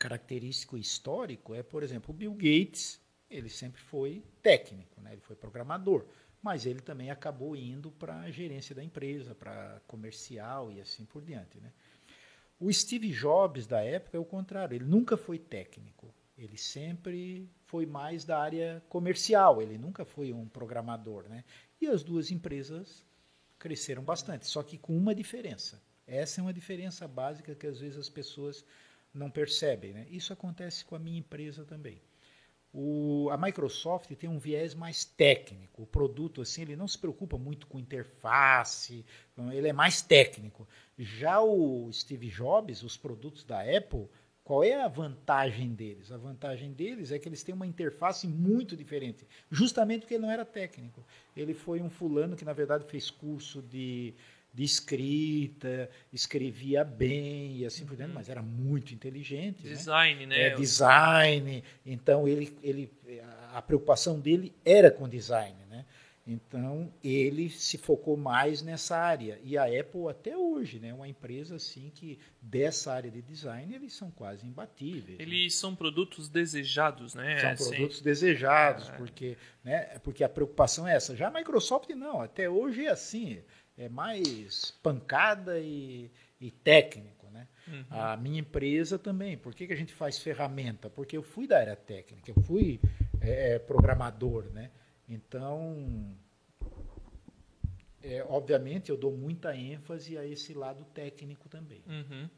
[0.02, 5.12] característico histórico é, por exemplo, o Bill Gates, ele sempre foi técnico, né?
[5.12, 6.04] ele foi programador,
[6.42, 11.22] mas ele também acabou indo para a gerência da empresa, para comercial e assim por
[11.22, 11.60] diante.
[11.60, 11.72] Né?
[12.60, 17.86] O Steve Jobs da época é o contrário, ele nunca foi técnico, ele sempre foi
[17.86, 21.30] mais da área comercial, ele nunca foi um programador.
[21.30, 21.44] Né?
[21.80, 23.06] E as duas empresas
[23.60, 25.80] cresceram bastante, só que com uma diferença.
[26.08, 28.66] Essa é uma diferença básica que às vezes as pessoas
[29.14, 29.94] não percebem.
[29.94, 30.08] Né?
[30.10, 32.02] Isso acontece com a minha empresa também.
[32.74, 35.84] O, a Microsoft tem um viés mais técnico.
[35.84, 39.06] O produto assim ele não se preocupa muito com interface,
[39.52, 40.68] ele é mais técnico.
[40.98, 44.08] Já o Steve Jobs, os produtos da Apple,
[44.44, 46.12] qual é a vantagem deles?
[46.12, 50.32] A vantagem deles é que eles têm uma interface muito diferente, justamente porque ele não
[50.32, 51.06] era técnico.
[51.36, 54.14] Ele foi um fulano que na verdade fez curso de
[54.54, 58.16] de escrita, escrevia bem e assim por diante, uhum.
[58.16, 59.64] mas era muito inteligente.
[59.64, 59.70] Né?
[59.70, 60.38] Design, né?
[60.38, 60.48] né?
[60.48, 61.64] É, design.
[61.86, 62.92] Então, ele, ele,
[63.54, 65.56] a preocupação dele era com design.
[65.70, 65.86] Né?
[66.28, 69.40] Então, ele se focou mais nessa área.
[69.44, 73.74] E a Apple, até hoje, né, é uma empresa assim que, dessa área de design,
[73.74, 75.18] eles são quase imbatíveis.
[75.18, 75.24] Né?
[75.24, 75.60] Eles né?
[75.60, 77.40] são produtos desejados, né?
[77.40, 77.70] São assim.
[77.70, 78.94] produtos desejados, ah.
[78.98, 81.16] porque, né, porque a preocupação é essa.
[81.16, 82.22] Já a Microsoft, não.
[82.22, 83.42] Até hoje é assim
[83.82, 87.28] é mais pancada e, e técnico.
[87.32, 87.48] Né?
[87.68, 87.86] Uhum.
[87.90, 89.38] A minha empresa também.
[89.38, 90.90] Por que, que a gente faz ferramenta?
[90.90, 92.80] Porque eu fui da área técnica, eu fui
[93.20, 94.46] é, é programador.
[94.52, 94.70] Né?
[95.10, 96.16] Então,
[98.04, 101.84] é, obviamente, eu dou muita ênfase a esse lado técnico também.
[101.88, 102.30] Uhum.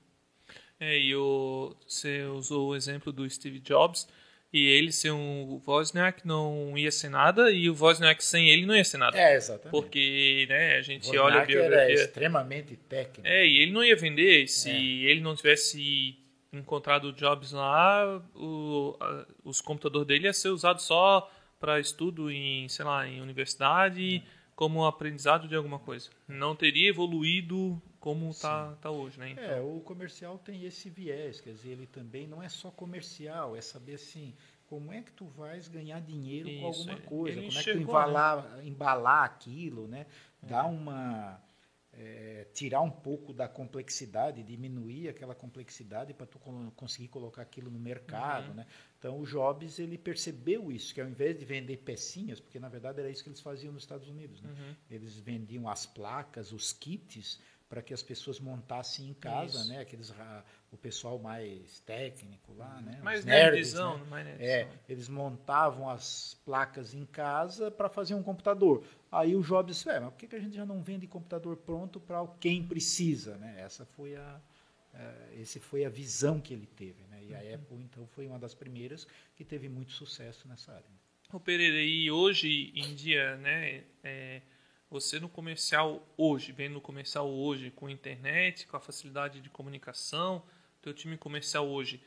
[0.79, 4.07] É, e o, você usou o exemplo do Steve Jobs
[4.53, 8.75] e ele sem o Wozniak não ia ser nada e o Wozniak sem ele não
[8.75, 9.17] ia ser nada.
[9.17, 9.71] É, exatamente.
[9.71, 11.77] Porque, né, a gente Wozniak olha a biografia...
[11.79, 13.27] era extremamente técnico.
[13.27, 15.09] É, e ele não ia vender se é.
[15.09, 16.19] ele não tivesse
[16.53, 22.29] encontrado o Jobs lá, o, a, os computadores dele ia ser usado só para estudo
[22.29, 24.21] em, sei lá, em universidade, é.
[24.55, 26.11] como aprendizado de alguma coisa.
[26.27, 29.29] Não teria evoluído como está tá hoje, né?
[29.29, 29.45] Então.
[29.45, 33.61] É, o comercial tem esse viés, quer dizer, ele também não é só comercial, é
[33.61, 34.35] saber assim,
[34.67, 37.77] como é que tu vais ganhar dinheiro Isso, com alguma coisa, como é que tu
[37.77, 38.67] embalar, né?
[38.67, 40.05] embalar aquilo, né?
[40.41, 40.67] Dar é.
[40.67, 41.41] uma
[41.93, 46.39] é, tirar um pouco da complexidade, diminuir aquela complexidade para tu
[46.75, 48.55] conseguir colocar aquilo no mercado, uhum.
[48.55, 48.67] né?
[48.97, 52.99] Então o Jobs ele percebeu isso, que ao invés de vender pecinhas, porque na verdade
[52.99, 54.49] era isso que eles faziam nos Estados Unidos, né?
[54.49, 54.75] Uhum.
[54.89, 57.39] Eles vendiam as placas, os kits
[57.73, 59.69] para que as pessoas montassem em casa, Isso.
[59.69, 59.79] né?
[59.79, 60.13] Aqueles
[60.71, 62.99] o pessoal mais técnico lá, né?
[63.01, 64.05] Mais nerdzão, né?
[64.11, 64.47] mais nerdzão.
[64.47, 68.83] É, eles montavam as placas em casa para fazer um computador.
[69.11, 71.57] Aí o Jobs disse, é, mas por que, que a gente já não vende computador
[71.57, 73.55] pronto para quem precisa, né?
[73.57, 74.39] Essa foi a
[74.93, 77.23] uh, esse foi a visão que ele teve, né?
[77.23, 77.55] E a uhum.
[77.55, 80.85] Apple então foi uma das primeiras que teve muito sucesso nessa área.
[81.31, 83.83] O Pereira, e hoje em dia, né?
[84.03, 84.43] É,
[84.93, 89.49] você no comercial hoje, vendo no comercial hoje com a internet, com a facilidade de
[89.49, 90.43] comunicação,
[90.83, 91.99] teu time comercial hoje,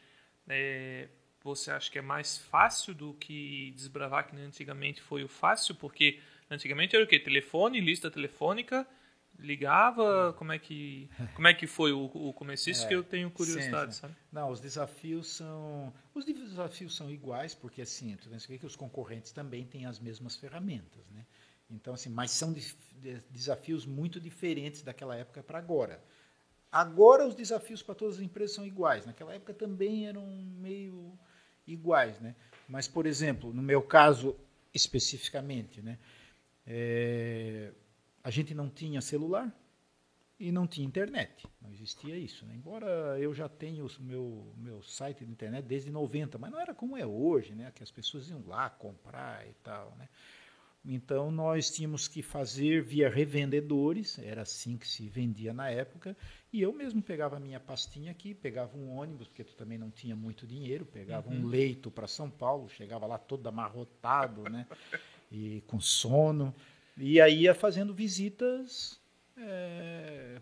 [0.49, 1.09] é,
[1.43, 5.75] você acha que é mais fácil do que desbravar que antigamente foi o fácil?
[5.75, 7.19] Porque antigamente era o quê?
[7.19, 8.87] Telefone, lista telefônica,
[9.37, 12.71] ligava, como é que como é que foi o, o começo?
[12.71, 14.01] Isso é, que eu tenho curiosidade, sim, sim.
[14.03, 14.15] sabe?
[14.31, 19.33] Não, os desafios são os desafios são iguais porque assim, tu vê que os concorrentes
[19.33, 21.27] também têm as mesmas ferramentas, né?
[21.71, 22.55] Então, assim, mas são
[23.31, 26.03] desafios muito diferentes daquela época para agora.
[26.71, 29.07] Agora os desafios para todas as empresas são iguais.
[29.07, 31.19] Naquela época também eram meio
[31.67, 32.37] iguais, né?
[32.69, 34.37] Mas, por exemplo, no meu caso
[34.73, 35.99] especificamente, né?
[36.67, 37.73] É,
[38.23, 39.53] a gente não tinha celular,
[40.39, 41.47] e não tinha internet.
[41.61, 42.45] Não existia isso.
[42.47, 42.55] Né?
[42.55, 46.75] Embora eu já tenha o meu, meu site de internet desde 90, mas não era
[46.75, 47.73] como é hoje, né?
[47.75, 49.95] que as pessoas iam lá comprar e tal.
[49.97, 50.09] Né?
[50.89, 56.17] Então nós tínhamos que fazer via revendedores, era assim que se vendia na época,
[56.53, 59.91] e eu mesmo pegava a minha pastinha aqui, pegava um ônibus, porque tu também não
[59.91, 61.41] tinha muito dinheiro, pegava uhum.
[61.41, 64.65] um leito para São Paulo, chegava lá todo amarrotado, né?
[65.31, 66.55] E com sono,
[66.97, 69.01] e aí ia fazendo visitas
[69.37, 70.41] é,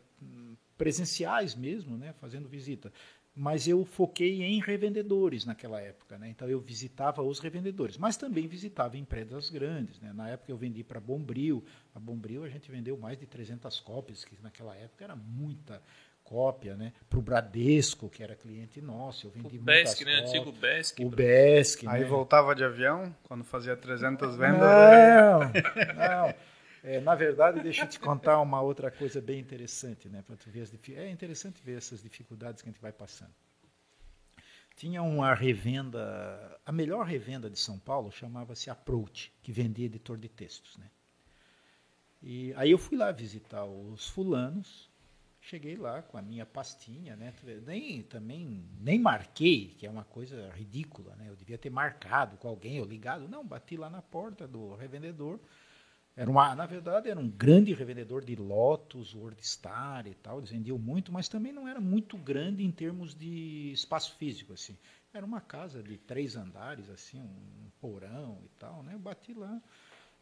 [0.77, 2.13] presenciais mesmo, né?
[2.21, 2.93] Fazendo visita
[3.37, 6.29] mas eu foquei em revendedores naquela época, né?
[6.29, 10.13] Então eu visitava os revendedores, mas também visitava empresas grandes, né?
[10.13, 14.25] Na época eu vendi para Bombril, a Bombril a gente vendeu mais de 300 cópias,
[14.25, 15.83] que naquela época era muita
[16.23, 16.93] cópia, né?
[17.11, 20.21] Para o Bradesco, que era cliente nosso, eu vendi o Besc, né?
[20.21, 21.05] Antigo Besc.
[21.05, 22.07] O Besc, Aí né?
[22.07, 24.61] voltava de avião, quando fazia 300 vendas.
[24.61, 26.35] Não, não.
[26.87, 30.21] É, na verdade, deixa eu te contar uma outra coisa bem interessante, né?
[30.21, 33.33] Para tu ver as é interessante ver essas dificuldades que a gente vai passando.
[34.77, 40.29] Tinha uma revenda, a melhor revenda de São Paulo chamava-se Approach, que vendia editor de
[40.29, 40.91] textos, né?
[42.23, 44.91] E aí eu fui lá visitar os fulanos,
[45.41, 47.33] cheguei lá com a minha pastinha, né?
[47.65, 51.31] Nem também nem marquei, que é uma coisa ridícula, né?
[51.31, 55.41] Eu devia ter marcado com alguém ou ligado, não, bati lá na porta do revendedor
[56.17, 60.39] era uma, na verdade, era um grande revendedor de Lotus, WordStar e tal.
[60.39, 64.79] Eles vendiam muito, mas também não era muito grande em termos de espaço físico, assim.
[65.13, 68.95] Era uma casa de três andares, assim, um porão e tal, né?
[68.95, 69.61] Eu bati lá.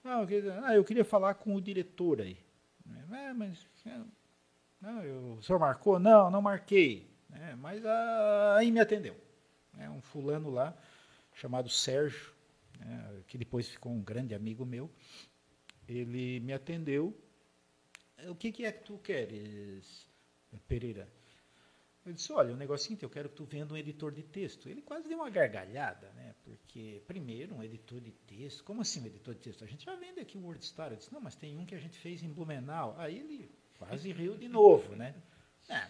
[0.03, 2.39] Ah, eu queria, ah, eu queria falar com o diretor aí.
[3.13, 4.01] É, mas é,
[4.81, 5.99] não, eu, o senhor marcou?
[5.99, 7.07] Não, não marquei.
[7.35, 9.17] É, mas ah, aí me atendeu.
[9.79, 10.75] É um fulano lá
[11.35, 12.33] chamado Sérgio,
[12.79, 14.91] né, que depois ficou um grande amigo meu
[15.99, 17.17] ele me atendeu.
[18.29, 20.09] O que, que é que tu queres,
[20.69, 21.09] Pereira?
[22.05, 24.11] Eu disse, olha, o negócio é o seguinte, eu quero que tu venda um editor
[24.11, 24.69] de texto.
[24.69, 26.35] Ele quase deu uma gargalhada, né?
[26.43, 28.65] Porque, primeiro, um editor de texto.
[28.65, 29.63] Como assim um editor de texto?
[29.63, 30.91] A gente já vende aqui o WordStar.
[30.91, 32.97] Eu disse, não, mas tem um que a gente fez em Blumenau.
[32.99, 35.15] Aí ele quase riu de novo, né?
[35.69, 35.89] Ah,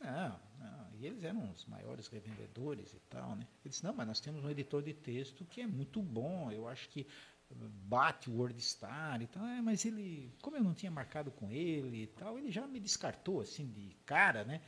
[0.00, 0.94] não, não.
[0.94, 3.46] E eles eram os maiores revendedores e tal, né?
[3.62, 6.50] Ele disse, não, mas nós temos um editor de texto que é muito bom.
[6.50, 7.06] Eu acho que
[7.54, 12.02] bate o WordStar e tal, é, mas ele, como eu não tinha marcado com ele
[12.02, 14.60] e tal, ele já me descartou assim de cara, né?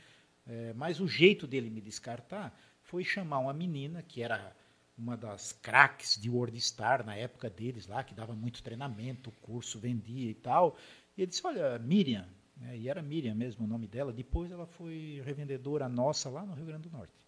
[0.45, 4.53] É, mas o jeito dele me descartar foi chamar uma menina que era
[4.97, 10.29] uma das craques de WordStar na época deles lá, que dava muito treinamento, curso vendia
[10.29, 10.77] e tal.
[11.17, 14.65] E ele disse: Olha, Miriam, né, e era Miriam mesmo o nome dela, depois ela
[14.65, 17.22] foi revendedora nossa lá no Rio Grande do Norte.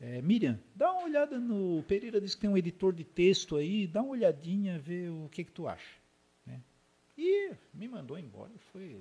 [0.00, 1.82] É, Miriam, dá uma olhada no.
[1.82, 5.44] Pereira disse que tem um editor de texto aí, dá uma olhadinha, vê o que,
[5.44, 6.00] que tu acha.
[6.46, 6.58] Né?
[7.18, 8.98] E me mandou embora, foi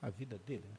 [0.00, 0.64] a vida dele.
[0.70, 0.78] Né?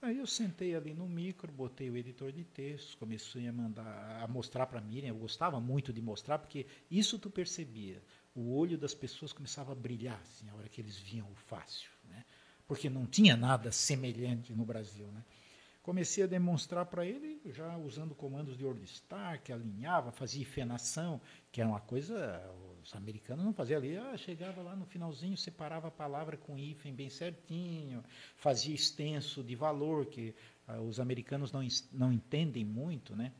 [0.00, 4.26] Aí eu sentei ali no micro, botei o editor de textos, comecei a mandar, a
[4.28, 5.08] mostrar para Miriam.
[5.08, 8.02] Eu gostava muito de mostrar, porque isso tu percebia.
[8.34, 11.90] O olho das pessoas começava a brilhar assim, a hora que eles viam o fácil.
[12.08, 12.24] Né?
[12.66, 15.06] Porque não tinha nada semelhante no Brasil.
[15.08, 15.22] Né?
[15.86, 21.20] Comecei a demonstrar para ele, já usando comandos de WordStar, que alinhava, fazia ifenação,
[21.52, 22.42] que era uma coisa,
[22.82, 26.92] os americanos não faziam ali, ah, chegava lá no finalzinho, separava a palavra com hífen
[26.92, 28.02] bem certinho,
[28.34, 30.34] fazia extenso de valor, que
[30.66, 31.60] ah, os americanos não,
[31.92, 33.32] não entendem muito, né?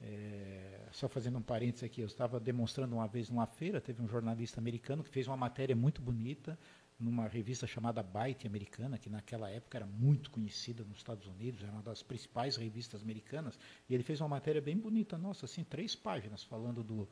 [0.00, 4.08] É, só fazendo um parênteses aqui, eu estava demonstrando uma vez numa feira, teve um
[4.08, 6.58] jornalista americano que fez uma matéria muito bonita
[6.98, 11.72] numa revista chamada Byte americana, que naquela época era muito conhecida nos Estados Unidos, era
[11.72, 15.94] uma das principais revistas americanas, e ele fez uma matéria bem bonita, nossa, assim, três
[15.94, 17.08] páginas falando do,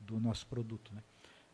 [0.00, 1.02] do nosso produto, né?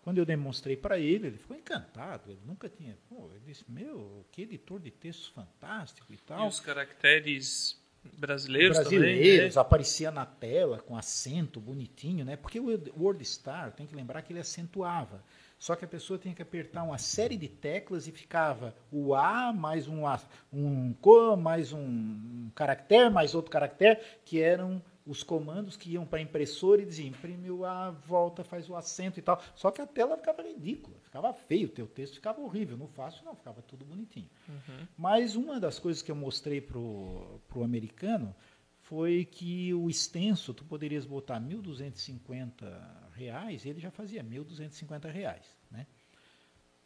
[0.03, 2.33] Quando eu demonstrei para ele, ele ficou encantado.
[2.33, 2.99] Ele nunca tinha.
[3.09, 6.45] Pô, ele disse: Meu, que editor de textos fantástico e tal.
[6.45, 7.81] E os caracteres
[8.19, 9.61] brasileiros, brasileiros também, né?
[9.61, 12.37] aparecia na tela com acento bonitinho, né?
[12.37, 12.67] Porque o
[12.97, 15.23] WordStar, tem que lembrar que ele acentuava.
[15.63, 19.53] Só que a pessoa tinha que apertar uma série de teclas e ficava o A
[19.53, 20.21] mais um A,
[20.53, 26.19] um co mais um caractere mais outro caractere, que eram os comandos que iam para
[26.19, 29.41] a impressora e diziam imprime o A, volta, faz o acento e tal.
[29.55, 32.77] Só que a tela ficava ridícula, ficava feio, o teu texto ficava horrível.
[32.77, 34.29] No fácil não, ficava tudo bonitinho.
[34.49, 34.89] Uhum.
[34.99, 38.35] Mas uma das coisas que eu mostrei para o americano
[38.81, 45.47] foi que o extenso, tu poderias botar 1.250 reais, ele já fazia 1.250 reais.
[45.71, 45.87] Né?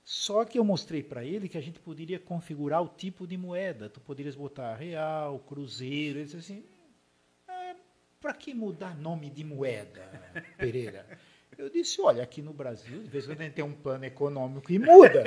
[0.05, 3.89] Só que eu mostrei para ele que a gente poderia configurar o tipo de moeda.
[3.89, 6.18] Tu poderias botar real, cruzeiro.
[6.18, 6.64] Ele disse assim,
[7.49, 7.74] é,
[8.20, 10.03] para que mudar nome de moeda,
[10.57, 11.07] Pereira?
[11.59, 14.05] Eu disse, olha, aqui no Brasil, de vez em quando a gente tem um plano
[14.05, 15.24] econômico e muda.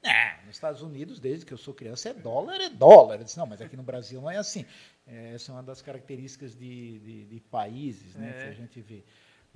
[0.00, 3.16] É, nos Estados Unidos, desde que eu sou criança, é dólar, é dólar.
[3.16, 4.64] Eu disse, não, mas aqui no Brasil não é assim.
[5.06, 8.42] É, essa é uma das características de, de, de países né, é.
[8.44, 9.04] que a gente vê.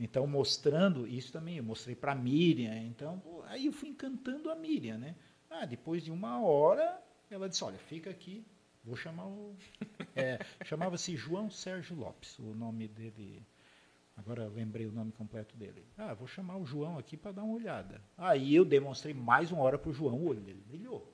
[0.02, 2.76] Então, mostrando isso também, eu mostrei para a Miriam.
[2.76, 5.14] Então, aí eu fui encantando a Miriam, né?
[5.48, 7.00] Ah, depois de uma hora,
[7.30, 8.44] ela disse, olha, fica aqui,
[8.82, 9.54] vou chamar o...
[10.16, 13.46] É, Chamava-se João Sérgio Lopes, o nome dele...
[14.16, 15.86] Agora lembrei o nome completo dele.
[15.96, 18.02] Ah, vou chamar o João aqui para dar uma olhada.
[18.18, 21.11] Aí eu demonstrei mais uma hora para o João, o olho dele brilhou.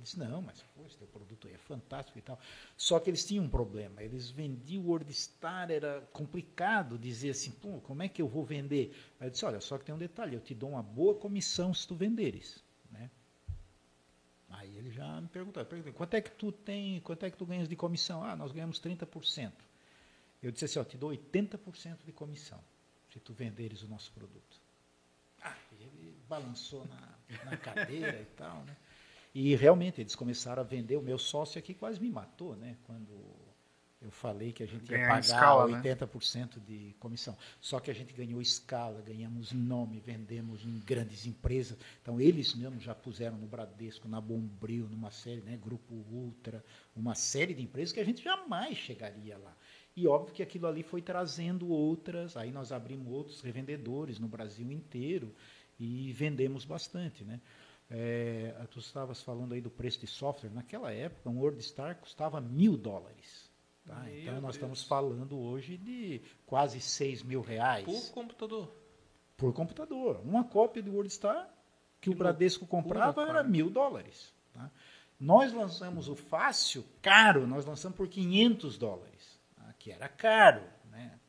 [0.00, 2.38] Aí eles, não, mas esse teu produto aí é fantástico e tal.
[2.76, 7.80] Só que eles tinham um problema, eles vendiam o WordStar, era complicado dizer assim, pô,
[7.80, 8.96] como é que eu vou vender?
[9.18, 11.74] Aí eu disse, olha, só que tem um detalhe, eu te dou uma boa comissão
[11.74, 12.62] se tu venderes.
[12.90, 13.10] Né?
[14.48, 17.68] Aí ele já me perguntou, quanto é que tu tem, quanto é que tu ganhas
[17.68, 18.24] de comissão?
[18.24, 19.52] Ah, nós ganhamos 30%.
[20.42, 22.58] Eu disse assim, ó, te dou 80% de comissão
[23.12, 24.60] se tu venderes o nosso produto.
[25.42, 28.76] Ah, ele balançou na, na cadeira e tal, né?
[29.34, 30.96] E realmente eles começaram a vender.
[30.96, 32.76] O meu sócio aqui quase me matou, né?
[32.84, 33.40] Quando
[34.02, 36.62] eu falei que a gente ia pagar escala, 80% né?
[36.66, 37.36] de comissão.
[37.60, 41.76] Só que a gente ganhou escala, ganhamos nome, vendemos em grandes empresas.
[42.00, 46.64] Então eles mesmos já puseram no Bradesco, na Bombril, numa série, né, Grupo Ultra,
[46.96, 49.54] uma série de empresas que a gente jamais chegaria lá.
[49.94, 54.72] E óbvio que aquilo ali foi trazendo outras, aí nós abrimos outros revendedores no Brasil
[54.72, 55.34] inteiro
[55.78, 57.38] e vendemos bastante, né?
[57.90, 60.50] É, tu estavas falando aí do preço de software.
[60.50, 63.50] Naquela época, um WordStar custava mil dólares.
[63.84, 64.04] Tá?
[64.12, 64.54] Então, nós Deus.
[64.54, 67.84] estamos falando hoje de quase 6 mil reais.
[67.84, 68.72] Por computador?
[69.36, 70.20] Por computador.
[70.24, 71.48] Uma cópia do WordStar
[72.00, 74.32] que, que o Bradesco comprava era mil dólares.
[74.52, 74.70] Tá?
[75.18, 79.74] Nós lançamos o fácil, caro, nós lançamos por 500 dólares, tá?
[79.78, 80.62] que era caro.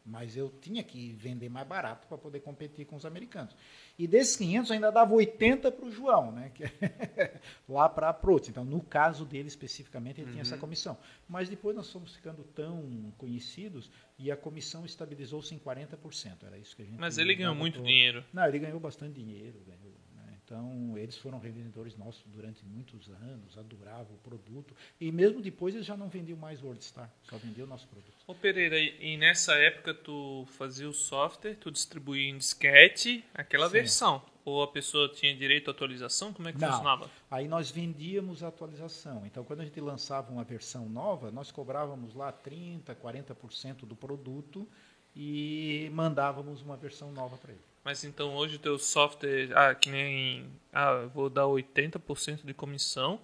[0.04, 3.56] Mas eu tinha que vender mais barato para poder competir com os americanos.
[4.00, 6.52] E desses 500 ainda dava 80 para o João, né?
[6.56, 7.40] Que é
[7.70, 8.50] lá para a Protes.
[8.50, 10.32] Então, no caso dele especificamente, ele uhum.
[10.32, 10.62] tinha essa uhum.
[10.62, 10.98] comissão.
[11.30, 16.44] Mas depois nós fomos ficando tão conhecidos e a comissão estabilizou-se em 40%.
[16.46, 18.24] Era isso que a gente Mas ele ganhou muito dinheiro.
[18.34, 19.60] Não, ele ganhou bastante dinheiro.
[20.52, 24.76] Então, eles foram revendedores nossos durante muitos anos, adoravam o produto.
[25.00, 28.12] E mesmo depois, eles já não vendiam mais o WordStar, só vendiam o nosso produto.
[28.28, 33.72] Ô Pereira, e nessa época tu fazia o software, tu distribuía em disquete aquela Sim.
[33.72, 34.22] versão?
[34.44, 36.34] Ou a pessoa tinha direito à atualização?
[36.34, 36.68] Como é que não.
[36.68, 37.10] funcionava?
[37.30, 39.26] Aí nós vendíamos a atualização.
[39.26, 44.68] Então, quando a gente lançava uma versão nova, nós cobrávamos lá 30%, 40% do produto
[45.16, 47.71] e mandávamos uma versão nova para ele.
[47.84, 53.20] Mas então hoje o teu software, ah, que nem, ah, vou dar 80% de comissão.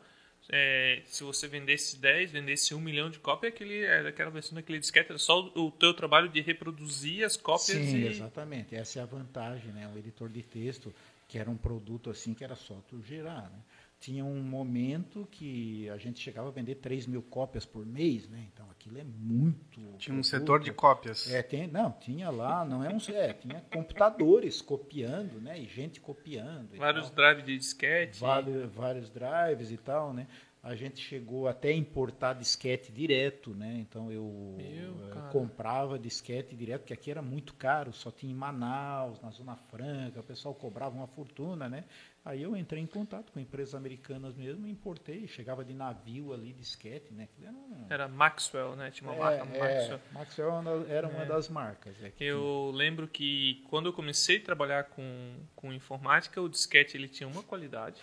[0.49, 4.80] É, se você vendesse 10, vendesse 1 milhão de cópias, aquele, era aquela versão daquele
[4.80, 7.78] disquete, era só o teu trabalho de reproduzir as cópias.
[7.78, 8.08] Sim, e...
[8.08, 8.76] exatamente.
[8.76, 9.91] Essa é a vantagem, né?
[9.93, 10.93] O editor de texto,
[11.28, 13.60] que era um produto assim que era só tu gerar, né?
[14.00, 18.48] Tinha um momento que a gente chegava a vender 3 mil cópias por mês, né?
[18.54, 19.82] Então aquilo é muito.
[19.98, 21.32] Tinha um setor de cópias.
[21.32, 22.98] É, tem, não, tinha lá, não é um.
[23.14, 25.60] É, tinha computadores copiando, né?
[25.60, 26.76] E gente copiando.
[26.78, 28.20] vários drives de disquete.
[28.20, 30.28] Vários, vários drives e tal, né?
[30.62, 33.78] A gente chegou até a importar disquete direto, né?
[33.80, 38.36] Então eu, eu eh, comprava disquete direto, porque aqui era muito caro, só tinha em
[38.36, 41.86] Manaus, na Zona Franca, o pessoal cobrava uma fortuna, né?
[42.28, 47.14] Aí eu entrei em contato com empresas americanas mesmo, importei, chegava de navio ali, disquete,
[47.14, 47.30] né?
[47.42, 47.56] Era,
[47.90, 48.92] era, Maxwell, né?
[48.92, 50.00] Tinha uma é, marca é, Maxwell.
[50.12, 51.26] Maxwell era uma é.
[51.26, 51.96] das marcas.
[52.04, 52.78] É, eu tinha.
[52.78, 57.44] lembro que quando eu comecei a trabalhar com, com informática, o disquete ele tinha uma
[57.44, 58.02] qualidade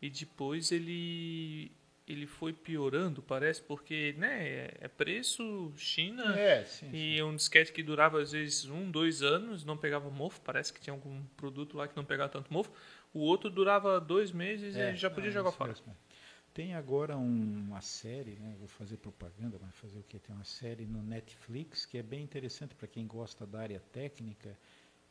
[0.00, 1.70] e depois ele
[2.08, 7.22] ele foi piorando, parece, porque né, é preço China é, sim, e sim.
[7.22, 10.92] um disquete que durava às vezes um, dois anos, não pegava mofo, parece que tinha
[10.92, 12.72] algum produto lá que não pegava tanto mofo.
[13.12, 15.70] O outro durava dois meses é, e já podia jogar fora.
[15.72, 15.96] Mesmo.
[16.52, 18.54] Tem agora um, uma série, né?
[18.58, 20.18] vou fazer propaganda, mas fazer o que?
[20.18, 24.58] Tem uma série no Netflix que é bem interessante para quem gosta da área técnica,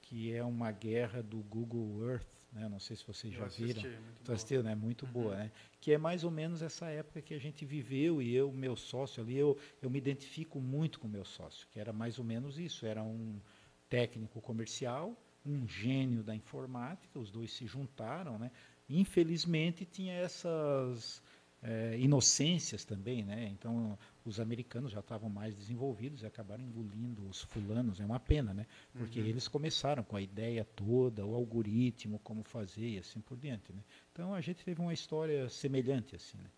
[0.02, 2.68] que é uma guerra do Google Earth, né?
[2.68, 4.02] Não sei se vocês já assisti, viram.
[4.24, 4.76] Tu assistiu, né?
[4.76, 5.12] Muito uhum.
[5.12, 5.52] boa, né?
[5.80, 9.24] Que é mais ou menos essa época que a gente viveu e eu, meu sócio
[9.24, 12.86] ali, eu, eu me identifico muito com meu sócio, que era mais ou menos isso.
[12.86, 13.40] Era um
[13.88, 18.52] técnico comercial um gênio da informática, os dois se juntaram, né?
[18.90, 21.22] Infelizmente tinha essas
[21.62, 23.48] é, inocências também, né?
[23.48, 28.00] Então os americanos já estavam mais desenvolvidos e acabaram engolindo os fulanos.
[28.00, 28.66] É uma pena, né?
[28.94, 29.26] Porque uhum.
[29.26, 33.84] eles começaram com a ideia toda, o algoritmo, como fazer e assim por diante, né?
[34.12, 36.50] Então a gente teve uma história semelhante assim, né?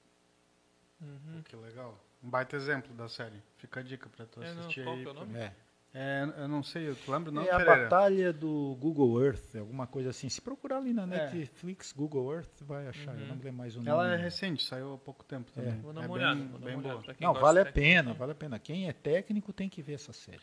[1.01, 1.41] Uhum.
[1.43, 1.99] Que legal.
[2.23, 3.41] Um baita exemplo da série.
[3.57, 5.03] Fica a dica para tu assistir é, não, qual aí.
[5.03, 5.39] Que é o nome?
[5.39, 5.55] É.
[5.93, 7.83] É, eu não sei, eu lembro não, É a Pereira?
[7.83, 10.29] batalha do Google Earth, alguma coisa assim.
[10.29, 11.05] Se procurar ali na É.
[11.33, 13.13] Netflix, Google Earth, vai achar.
[13.13, 13.89] Eu não lembro mais o nome.
[13.89, 15.77] Ela é recente, saiu há pouco tempo também.
[15.81, 16.41] Vou dar é uma bem, olhada.
[16.45, 17.15] Vou dar bem uma boa.
[17.19, 18.57] Não, vale a pena, vale a pena.
[18.57, 20.39] Quem é técnico tem que ver essa série.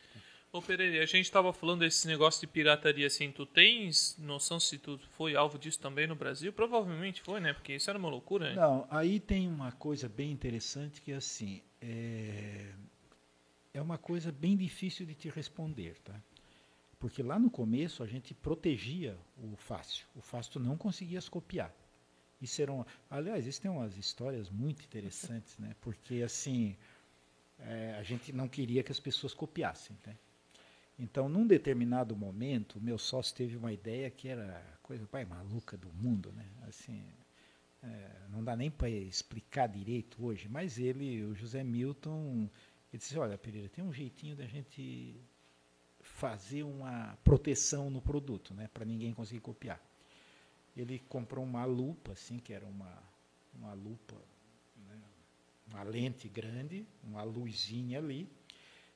[0.51, 4.79] Ô Pereira, a gente estava falando desse negócio de pirataria assim, tu tens noção se
[4.79, 6.53] tu foi alvo disso também no Brasil?
[6.55, 7.53] Provavelmente foi, né?
[7.53, 8.55] Porque isso era uma loucura, né?
[8.55, 12.73] Não, aí tem uma coisa bem interessante que é assim, é,
[13.73, 16.21] é uma coisa bem difícil de te responder, tá?
[16.99, 20.07] Porque lá no começo a gente protegia o fácil.
[20.17, 21.73] O fácil não conseguias copiar.
[22.41, 25.75] Isso eram, aliás, isso tem umas histórias muito interessantes, né?
[25.81, 26.77] Porque assim,
[27.59, 30.17] é, a gente não queria que as pessoas copiassem, né?
[30.99, 35.29] Então, num determinado momento, o meu sócio teve uma ideia que era a coisa mais
[35.29, 36.45] maluca do mundo, né?
[36.67, 37.05] Assim,
[37.83, 42.51] é, não dá nem para explicar direito hoje, mas ele, o José Milton,
[42.93, 45.21] ele disse: Olha, Pereira, tem um jeitinho da gente
[46.01, 49.81] fazer uma proteção no produto, né, para ninguém conseguir copiar.
[50.77, 53.03] Ele comprou uma lupa, assim, que era uma,
[53.55, 54.15] uma lupa,
[54.87, 55.01] né,
[55.67, 58.29] uma lente grande, uma luzinha ali,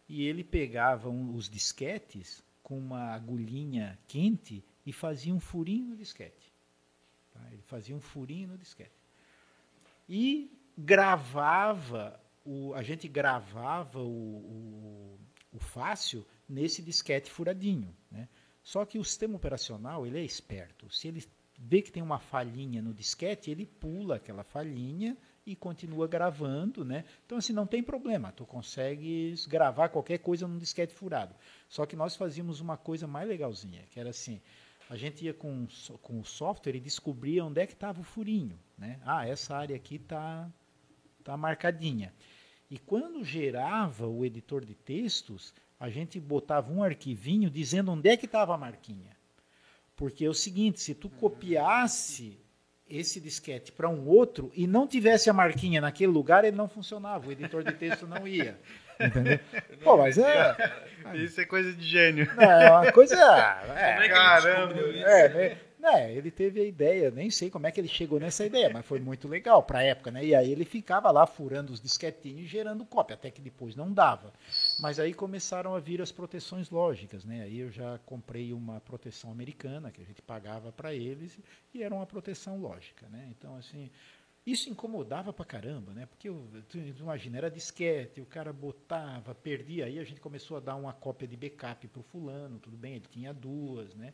[0.08, 5.96] e ele pegava um- os disquetes com uma agulhinha quente e fazia um furinho no
[5.96, 6.52] disquete.
[7.32, 7.40] Tá?
[7.50, 8.92] Ele fazia um furinho no disquete.
[10.08, 15.18] E gravava, o, a gente gravava o, o,
[15.52, 17.94] o fácil nesse disquete furadinho.
[18.10, 18.28] Né?
[18.62, 20.90] Só que o sistema operacional ele é esperto.
[20.90, 21.24] Se ele
[21.58, 27.04] vê que tem uma falhinha no disquete, ele pula aquela falhinha e continua gravando, né?
[27.26, 31.34] Então assim não tem problema, tu consegues gravar qualquer coisa num disquete furado.
[31.68, 34.40] Só que nós fazíamos uma coisa mais legalzinha, que era assim,
[34.88, 35.66] a gente ia com,
[36.00, 39.00] com o software e descobria onde é que estava o furinho, né?
[39.04, 40.48] Ah, essa área aqui tá
[41.22, 42.12] tá marcadinha.
[42.70, 48.16] E quando gerava o editor de textos, a gente botava um arquivinho dizendo onde é
[48.16, 49.10] que estava a marquinha.
[49.96, 52.38] Porque é o seguinte, se tu copiasse
[52.88, 57.28] esse disquete para um outro e não tivesse a marquinha naquele lugar, ele não funcionava,
[57.28, 58.58] o editor de texto não ia.
[59.00, 59.40] Entendeu?
[59.82, 60.56] Pô, mas é,
[61.14, 62.26] Isso é coisa de gênio.
[62.36, 63.16] não, é uma coisa.
[63.16, 64.80] Como é É, que Caramba.
[64.80, 65.71] isso?
[65.82, 68.86] É, ele teve a ideia, nem sei como é que ele chegou nessa ideia, mas
[68.86, 70.24] foi muito legal para a época, né?
[70.24, 73.92] E aí ele ficava lá furando os disquetinhos e gerando cópia, até que depois não
[73.92, 74.32] dava.
[74.78, 77.42] Mas aí começaram a vir as proteções lógicas, né?
[77.42, 81.38] Aí eu já comprei uma proteção americana que a gente pagava para eles
[81.74, 83.28] e era uma proteção lógica, né?
[83.36, 83.90] Então assim,
[84.46, 86.06] isso incomodava pra caramba, né?
[86.06, 86.28] Porque
[86.68, 90.92] tu, imagina, era disquete, o cara botava, perdia, aí a gente começou a dar uma
[90.92, 94.12] cópia de backup pro fulano, tudo bem, ele tinha duas, né?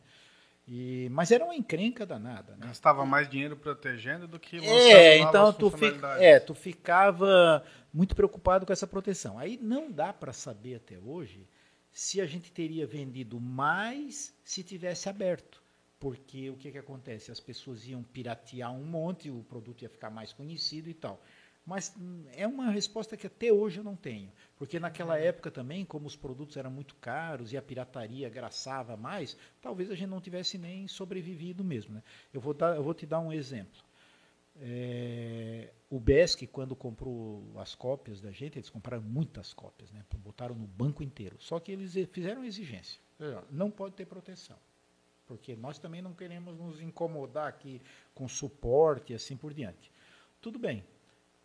[0.71, 2.67] E, mas era uma encrenca danada, né?
[2.67, 6.21] Gastava mais dinheiro protegendo do que lançando É, então tu, fi, funcionalidades.
[6.21, 9.39] é, tu ficava muito preocupado com essa proteção.
[9.39, 11.47] Aí não dá para saber até hoje
[11.91, 15.59] se a gente teria vendido mais se tivesse aberto.
[15.99, 17.31] Porque o que, que acontece?
[17.31, 21.19] As pessoas iam piratear um monte, o produto ia ficar mais conhecido e tal.
[21.69, 24.31] Mas hum, é uma resposta que até hoje eu não tenho.
[24.57, 29.37] Porque naquela época também, como os produtos eram muito caros e a pirataria graçava mais,
[29.61, 31.93] talvez a gente não tivesse nem sobrevivido mesmo.
[31.93, 32.03] Né?
[32.33, 33.83] Eu, vou dar, eu vou te dar um exemplo.
[34.59, 40.03] É, o Besc, quando comprou as cópias da gente, eles compraram muitas cópias, né?
[40.17, 41.35] botaram no banco inteiro.
[41.39, 42.99] Só que eles fizeram exigência.
[43.51, 44.57] Não pode ter proteção.
[45.27, 47.79] Porque nós também não queremos nos incomodar aqui
[48.15, 49.91] com suporte e assim por diante.
[50.41, 50.83] Tudo bem.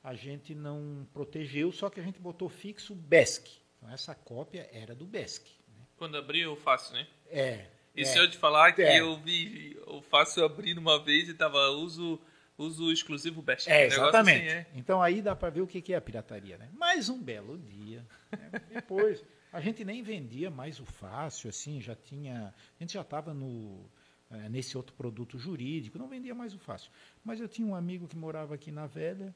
[0.04, 3.50] A gente não protegeu, só que a gente botou fixo Besc.
[3.78, 5.42] Então essa cópia era do Besc.
[5.68, 5.82] Né?
[5.96, 7.06] Quando abriu, fácil, né?
[7.30, 7.64] É.
[7.96, 8.04] E é.
[8.04, 9.00] se eu te falar que É.
[9.00, 12.20] eu vi o fácil abrir uma vez e tava uso,
[12.58, 13.66] uso exclusivo best.
[13.70, 14.46] É, exatamente.
[14.46, 14.66] assim, é.
[14.74, 16.68] Então aí dá para ver o que que é a pirataria, né?
[16.74, 18.04] Mais um belo dia.
[18.30, 18.50] né?
[18.68, 22.52] Depois, a gente nem vendia mais o fácil, assim, já tinha.
[22.78, 23.88] A gente já estava no.
[24.30, 26.90] eh, nesse outro produto jurídico, não vendia mais o fácil.
[27.24, 29.34] Mas eu tinha um amigo que morava aqui na Velha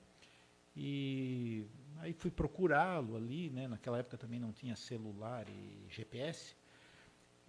[0.80, 1.66] e
[1.98, 3.66] aí fui procurá-lo ali, né?
[3.66, 6.54] Naquela época também não tinha celular e GPS.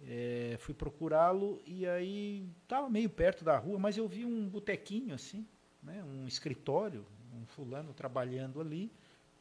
[0.02, 5.14] É, fui procurá-lo e aí estava meio perto da rua, mas eu vi um botequinho
[5.14, 5.46] assim,
[5.82, 8.90] né, um escritório, um fulano trabalhando ali,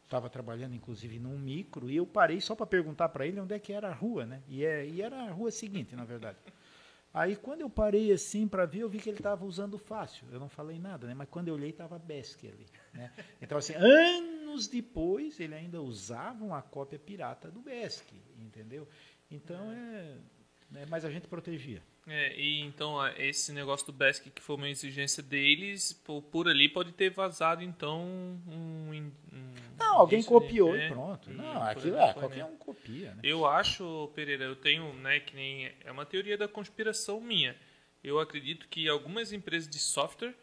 [0.04, 3.60] estava trabalhando inclusive num micro, e eu parei só para perguntar para ele onde é
[3.60, 4.44] que era a rua, né?
[4.50, 6.38] E, é, e era a rua seguinte, na verdade.
[7.14, 10.28] Aí quando eu parei assim para ver, eu vi que ele estava usando o fácil.
[10.32, 11.14] Eu não falei nada, né?
[11.14, 13.12] Mas quando eu olhei estava Besc ali, né?
[13.42, 18.88] Então assim, anos depois ele ainda usava uma cópia pirata do Besc, entendeu?
[19.32, 20.18] Então é
[20.72, 20.86] né?
[20.90, 21.82] mas a gente protegia.
[22.10, 26.68] É, e então esse negócio do BESC que foi uma exigência deles, por, por ali
[26.68, 28.92] pode ter vazado então um.
[28.92, 29.12] um
[29.78, 31.30] não, alguém copiou e pronto.
[31.30, 32.46] não, aquilo é, qualquer né?
[32.46, 33.14] um copia.
[33.14, 33.22] Né?
[33.24, 35.72] Eu acho, Pereira, eu tenho, né, que nem.
[35.86, 37.56] É uma teoria da conspiração minha.
[38.04, 40.34] Eu acredito que algumas empresas de software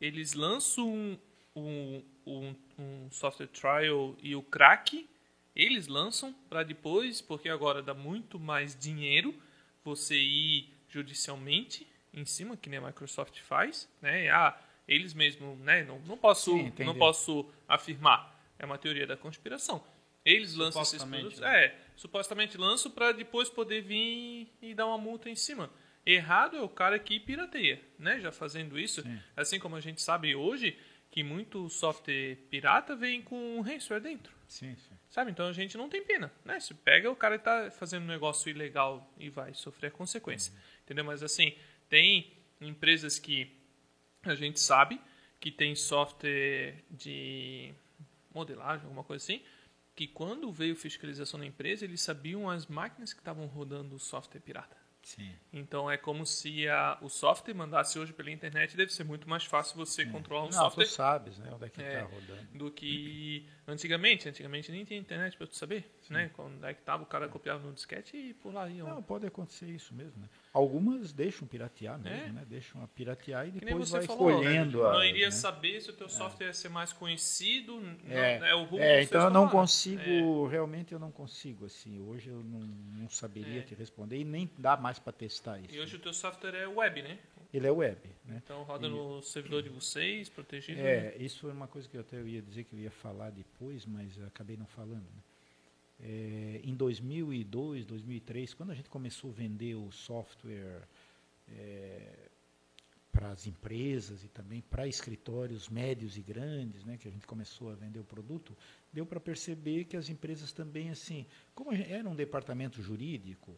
[0.00, 1.18] eles lançam um,
[1.56, 5.08] um, um, um software trial e o crack,
[5.54, 9.34] eles lançam para depois, porque agora dá muito mais dinheiro
[9.84, 14.30] você ir judicialmente em cima, que nem a Microsoft faz, né?
[14.30, 15.84] Ah, eles mesmos, né?
[15.84, 18.36] Não, não posso, Sim, não posso afirmar.
[18.58, 19.84] É uma teoria da conspiração.
[20.24, 21.64] Eles lançam esses produtos, né?
[21.64, 25.70] é, supostamente lançam para depois poder vir e dar uma multa em cima.
[26.04, 28.18] Errado é o cara que pirateia, né?
[28.20, 29.20] Já fazendo isso, Sim.
[29.36, 30.76] assim como a gente sabe hoje
[31.10, 34.32] que muito software pirata vem com ransomware dentro.
[34.46, 34.94] Sim, sim.
[35.10, 35.30] Sabe?
[35.30, 36.60] Então a gente não tem pena, né?
[36.60, 40.52] Se pega o cara está fazendo um negócio ilegal e vai sofrer a consequência.
[40.52, 40.58] Uhum.
[40.88, 41.04] Entendeu?
[41.04, 41.54] Mas assim,
[41.86, 43.54] tem empresas que
[44.22, 44.98] a gente sabe
[45.38, 47.74] que tem software de
[48.32, 49.42] modelagem, alguma coisa assim,
[49.94, 54.40] que quando veio fiscalização na empresa, eles sabiam as máquinas que estavam rodando o software
[54.40, 54.78] pirata.
[55.02, 55.34] Sim.
[55.52, 59.44] Então é como se a, o software mandasse hoje pela internet, deve ser muito mais
[59.44, 60.10] fácil você Sim.
[60.10, 60.84] controlar um Não, software.
[60.84, 61.50] Tu sabes, né?
[61.52, 62.48] Onde é que está é, rodando.
[62.52, 64.28] Do que antigamente.
[64.28, 66.14] Antigamente nem tinha internet para tu saber, Sim.
[66.14, 66.30] né?
[66.34, 68.84] Quando é que tava, o cara copiava no disquete e por lá ia.
[68.84, 70.28] Não, pode acontecer isso mesmo, né?
[70.58, 72.32] Algumas deixam piratear mesmo, é.
[72.32, 72.44] né?
[72.44, 74.82] Deixam a piratear e depois vai falou, escolhendo.
[74.82, 74.90] Né?
[74.90, 75.30] Não iria né?
[75.30, 76.48] saber se o teu software é.
[76.48, 77.80] ia ser mais conhecido.
[78.08, 80.50] É, não, é o rumo é então eu não consigo, é.
[80.50, 82.00] realmente eu não consigo, assim.
[82.00, 83.62] Hoje eu não, não saberia é.
[83.62, 85.72] te responder e nem dá mais para testar isso.
[85.72, 87.20] E hoje o teu software é web, né?
[87.54, 88.00] Ele é web.
[88.24, 88.42] Né?
[88.44, 90.80] Então roda e, no servidor de vocês, protegido.
[90.80, 91.16] É, né?
[91.20, 94.20] isso foi uma coisa que eu até ia dizer que eu ia falar depois, mas
[94.26, 95.04] acabei não falando.
[95.04, 95.22] Né?
[96.00, 100.82] É, em 2002, 2003, quando a gente começou a vender o software
[101.48, 102.28] é,
[103.10, 107.70] para as empresas e também para escritórios médios e grandes, né, que a gente começou
[107.70, 108.56] a vender o produto,
[108.92, 113.56] deu para perceber que as empresas também, assim, como era um departamento jurídico,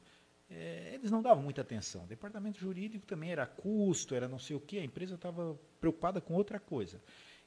[0.49, 2.07] é, eles não davam muita atenção.
[2.07, 6.34] Departamento jurídico também era custo, era não sei o que, a empresa estava preocupada com
[6.34, 7.01] outra coisa.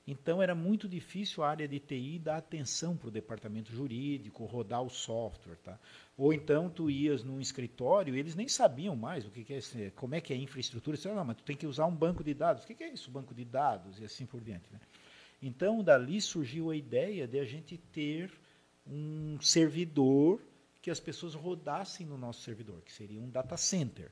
[0.06, 4.82] Então era muito difícil a área de TI dar atenção para o departamento jurídico, rodar
[4.82, 5.80] o software, tá?
[6.18, 10.16] Ou então tu ias num escritório eles nem sabiam mais o que, que é como
[10.16, 10.98] é que é a infraestrutura.
[10.98, 12.64] Você, não, mas tu tem que usar um banco de dados.
[12.64, 14.80] O que, que é isso, banco de dados e assim por diante, né?
[15.42, 18.30] Então dali surgiu a ideia de a gente ter
[18.86, 20.42] um servidor
[20.82, 24.12] que as pessoas rodassem no nosso servidor, que seria um data center.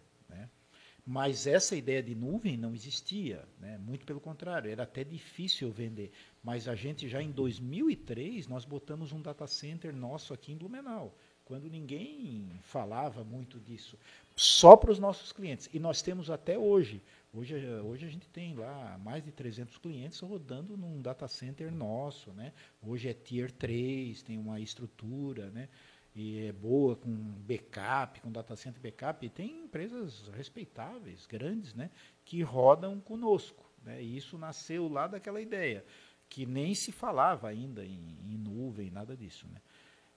[1.06, 3.78] Mas essa ideia de nuvem não existia, né?
[3.80, 6.12] muito pelo contrário, era até difícil vender.
[6.44, 11.18] Mas a gente já em 2003, nós botamos um data center nosso aqui em Blumenau,
[11.44, 13.98] quando ninguém falava muito disso,
[14.36, 15.70] só para os nossos clientes.
[15.74, 17.02] E nós temos até hoje.
[17.34, 22.32] Hoje, hoje a gente tem lá mais de 300 clientes rodando num data center nosso.
[22.32, 22.54] Né?
[22.82, 25.68] Hoje é Tier 3, tem uma estrutura, né?
[26.14, 31.90] E é boa com backup, com data center backup, e tem empresas respeitáveis, grandes, né,
[32.26, 33.70] que rodam conosco.
[33.84, 35.86] Né, e isso nasceu lá daquela ideia,
[36.30, 39.48] que nem se falava ainda em, em nuvem, nada disso.
[39.48, 39.62] Né.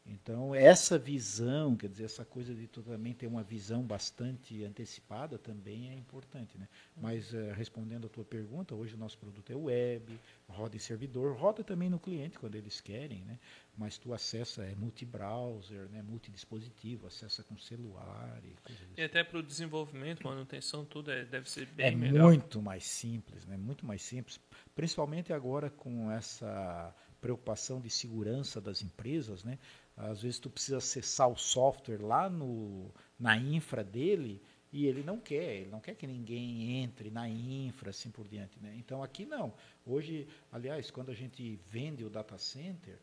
[0.07, 5.39] Então, essa visão, quer dizer, essa coisa de tu também ter uma visão bastante antecipada
[5.39, 6.59] também é importante.
[6.59, 6.69] Né?
[6.95, 11.35] Mas, uh, respondendo a tua pergunta, hoje o nosso produto é web, roda em servidor,
[11.35, 13.39] roda também no cliente quando eles querem, né?
[13.79, 16.03] mas tu acessa, é multi-browser, né?
[16.03, 21.49] multidispositivo, acessa com celular e coisas E até para o desenvolvimento, manutenção, tudo é, deve
[21.49, 22.27] ser bem é melhor.
[22.27, 23.57] É muito mais simples, né?
[23.57, 24.39] muito mais simples,
[24.75, 26.95] principalmente agora com essa
[27.25, 29.59] preocupação de segurança das empresas, né?
[29.97, 34.43] Às vezes tu precisa acessar o software lá no, na infra dele
[34.73, 38.59] e ele não quer, ele não quer que ninguém entre na infra, assim por diante.
[38.61, 38.75] Né?
[38.77, 39.55] Então aqui não.
[39.87, 42.99] Hoje, aliás, quando a gente vende o data center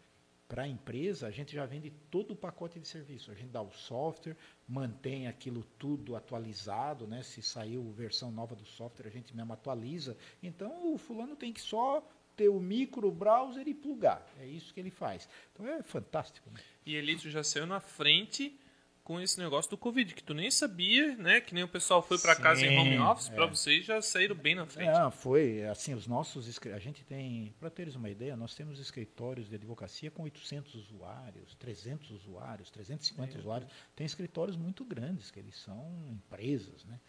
[0.49, 3.31] para a empresa, a gente já vende todo o pacote de serviço.
[3.31, 4.35] A gente dá o software,
[4.67, 7.23] mantém aquilo tudo atualizado, né?
[7.23, 10.17] Se saiu versão nova do software, a gente mesmo atualiza.
[10.43, 14.27] Então o fulano tem que só ter o micro browser e plugar.
[14.41, 15.29] É isso que ele faz.
[15.53, 16.49] Então é fantástico.
[16.49, 16.59] Né?
[16.85, 18.57] E Elito já saiu na frente
[19.03, 21.41] com esse negócio do Covid, que tu nem sabia, né?
[21.41, 23.33] Que nem o pessoal foi para casa em home office, é.
[23.33, 24.91] para vocês já saíram bem na frente.
[24.91, 29.49] Não, foi assim, os nossos a gente tem, para teres uma ideia, nós temos escritórios
[29.49, 33.39] de advocacia com 800 usuários, 300 usuários, 350 é.
[33.39, 33.71] usuários.
[33.95, 36.99] Tem escritórios muito grandes que eles são empresas, né?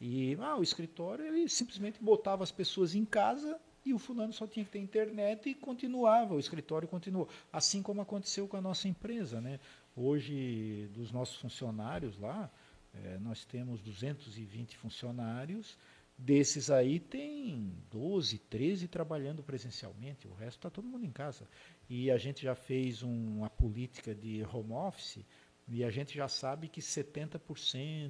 [0.00, 4.46] E ah, o escritório ele simplesmente botava as pessoas em casa e o fulano só
[4.46, 7.28] tinha que ter internet e continuava, o escritório continuou.
[7.52, 9.40] Assim como aconteceu com a nossa empresa.
[9.40, 9.58] Né?
[9.96, 12.50] Hoje, dos nossos funcionários lá,
[12.94, 15.78] É, nós temos 220 funcionários,
[16.18, 21.48] desses aí tem 12, 13 trabalhando presencialmente, o resto está todo mundo em casa.
[21.88, 25.24] E a gente já fez um, uma política de home office
[25.66, 27.40] e a gente já sabe que 70%,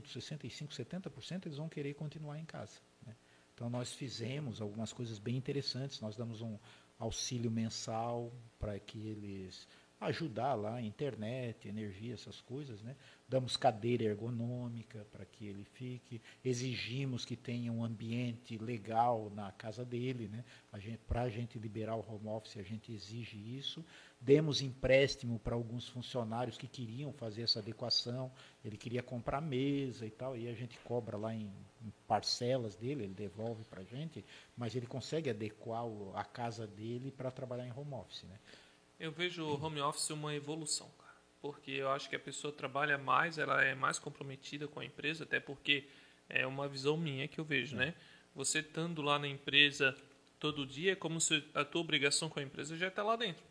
[0.02, 2.80] 65%, 70% eles vão querer continuar em casa.
[3.62, 6.58] Então nós fizemos algumas coisas bem interessantes, nós damos um
[6.98, 9.68] auxílio mensal para que eles
[10.00, 12.96] ajudar lá, internet, energia, essas coisas, né?
[13.32, 19.86] Damos cadeira ergonômica para que ele fique, exigimos que tenha um ambiente legal na casa
[19.86, 20.44] dele, né?
[21.08, 23.82] Para a gente liberar o home office, a gente exige isso.
[24.20, 28.30] Demos empréstimo para alguns funcionários que queriam fazer essa adequação,
[28.62, 33.04] ele queria comprar mesa e tal, e a gente cobra lá em, em parcelas dele,
[33.04, 34.22] ele devolve para a gente,
[34.54, 38.38] mas ele consegue adequar a casa dele para trabalhar em home office, né?
[39.00, 40.90] Eu vejo o home office uma evolução.
[41.42, 45.24] Porque eu acho que a pessoa trabalha mais, ela é mais comprometida com a empresa,
[45.24, 45.88] até porque
[46.28, 47.94] é uma visão minha que eu vejo, né?
[48.32, 49.94] Você estando lá na empresa
[50.38, 53.44] todo dia, é como se a tua obrigação com a empresa já está lá dentro.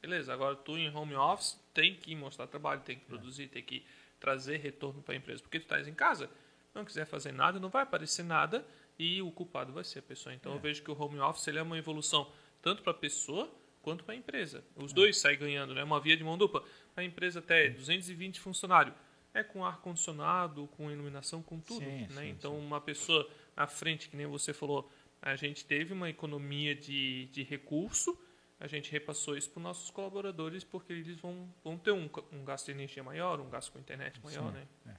[0.00, 3.84] Beleza, agora tu em home office tem que mostrar trabalho, tem que produzir, tem que
[4.18, 5.42] trazer retorno para a empresa.
[5.42, 6.30] Porque tu estás em casa,
[6.74, 8.66] não quiser fazer nada, não vai aparecer nada
[8.98, 10.34] e o culpado vai ser a pessoa.
[10.34, 10.56] Então é.
[10.56, 12.30] eu vejo que o home office ele é uma evolução
[12.62, 13.50] tanto para a pessoa
[13.84, 14.64] quanto para a empresa.
[14.74, 15.84] Os dois saem ganhando, né?
[15.84, 16.64] Uma via de mão dupla.
[16.96, 18.96] A empresa até 220 funcionários.
[19.34, 22.22] É com ar condicionado, com iluminação, com tudo, sim, né?
[22.22, 22.66] Sim, então sim.
[22.66, 27.42] uma pessoa à frente, que nem você falou, a gente teve uma economia de, de
[27.42, 28.16] recurso,
[28.60, 32.44] a gente repassou isso para os nossos colaboradores porque eles vão, vão ter um, um
[32.44, 34.66] gasto de energia maior, um gasto com internet maior, né?
[34.86, 34.94] É.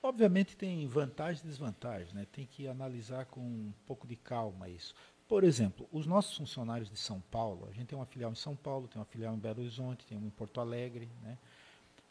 [0.00, 2.26] Obviamente tem vantagens e desvantagens, né?
[2.30, 4.94] Tem que analisar com um pouco de calma isso.
[5.32, 8.54] Por exemplo, os nossos funcionários de São Paulo, a gente tem uma filial em São
[8.54, 11.38] Paulo, tem uma filial em Belo Horizonte, tem uma em Porto Alegre, né?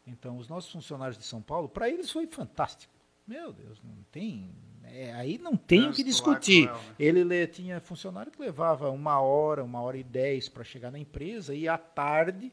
[0.07, 2.91] Então, os nossos funcionários de São Paulo, para eles foi fantástico.
[3.27, 4.49] Meu Deus, não tem.
[4.85, 6.65] É, aí não tem o que discutir.
[6.65, 6.79] Né?
[6.97, 11.53] Ele tinha funcionário que levava uma hora, uma hora e dez para chegar na empresa
[11.53, 12.51] e à tarde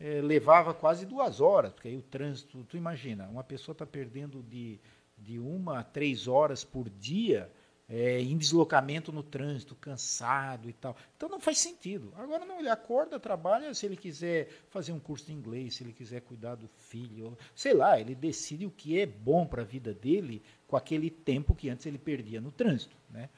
[0.00, 4.42] é, levava quase duas horas, porque aí o trânsito, tu imagina, uma pessoa está perdendo
[4.42, 4.80] de,
[5.18, 7.52] de uma a três horas por dia
[7.88, 10.96] é, em deslocamento no trânsito, cansado e tal.
[11.16, 12.12] Então não faz sentido.
[12.16, 15.92] Agora não, ele acorda, trabalha, se ele quiser fazer um curso de inglês, se ele
[15.92, 19.94] quiser cuidar do filho, sei lá, ele decide o que é bom para a vida
[19.94, 23.28] dele com aquele tempo que antes ele perdia no trânsito, né?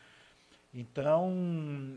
[0.72, 1.32] Então,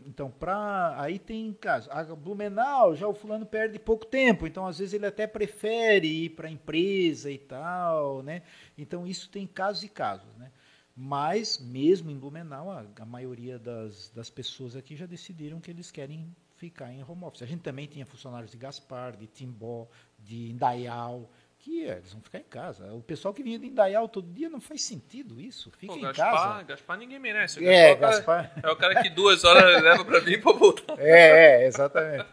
[0.06, 1.90] então para aí tem caso.
[1.90, 6.30] A Blumenau, já o fulano perde pouco tempo, então às vezes ele até prefere ir
[6.30, 8.42] para a empresa e tal, né?
[8.76, 10.50] Então isso tem casos e casos, né?
[11.04, 15.90] Mas, mesmo em Blumenau, a, a maioria das, das pessoas aqui já decidiram que eles
[15.90, 17.42] querem ficar em home office.
[17.42, 21.28] A gente também tinha funcionários de Gaspar, de Timbó, de Indaial,
[21.58, 22.94] que é, eles vão ficar em casa.
[22.94, 25.72] O pessoal que vinha de Indaial todo dia não faz sentido isso.
[25.72, 26.62] Fica Pô, em Gaspar, casa.
[26.62, 27.58] Gaspar ninguém merece.
[27.58, 28.54] O é, Gaspar.
[28.54, 31.00] Cara, é o cara que duas horas leva para mim para voltar.
[31.00, 32.26] É, é exatamente.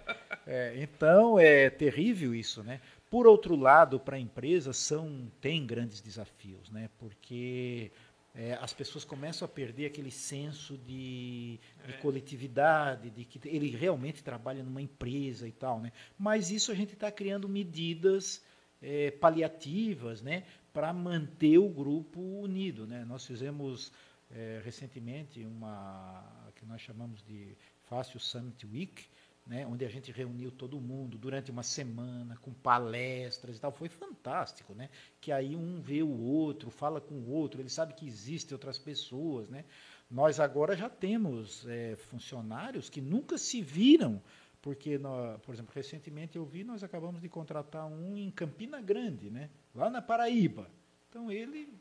[0.46, 2.80] É, então é terrível isso, né?
[3.10, 6.88] Por outro lado, para a empresa são tem grandes desafios, né?
[7.00, 7.92] Porque
[8.36, 11.98] é, as pessoas começam a perder aquele senso de, de é.
[11.98, 15.92] coletividade, de que ele realmente trabalha numa empresa e tal, né?
[16.18, 18.44] Mas isso a gente está criando medidas
[18.82, 23.04] é, paliativas, né, para manter o grupo unido, né?
[23.04, 23.92] Nós fizemos
[24.32, 27.56] é, recentemente uma que nós chamamos de
[27.90, 29.06] Fácil Summit Week,
[29.50, 33.72] né, onde a gente reuniu todo mundo durante uma semana, com palestras e tal.
[33.72, 34.92] Foi fantástico, né?
[35.20, 38.78] Que aí um vê o outro, fala com o outro, ele sabe que existem outras
[38.78, 39.66] pessoas, né?
[40.10, 44.22] Nós agora já temos é, funcionários que nunca se viram,
[44.62, 49.32] porque, nós, por exemplo, recentemente eu vi, nós acabamos de contratar um em Campina Grande,
[49.32, 49.50] né?
[49.74, 50.70] Lá na Paraíba.
[51.10, 51.74] Então ele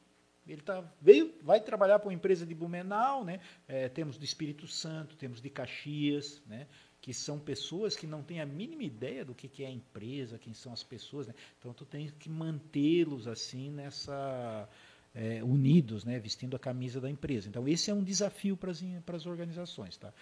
[0.47, 3.41] ele tá, veio, vai trabalhar para uma empresa de Blumenau, né?
[3.66, 6.66] É, temos do Espírito Santo, temos de Caxias, né?
[7.01, 10.39] Que são pessoas que não têm a mínima ideia do que, que é a empresa,
[10.39, 11.29] quem são as pessoas.
[11.29, 11.35] Né?
[11.59, 14.69] Então, tu tem que mantê-los assim nessa
[15.15, 16.19] é, unidos, né?
[16.19, 17.49] vestindo a camisa da empresa.
[17.49, 19.97] Então, esse é um desafio para as organizações.
[19.97, 20.13] Tá?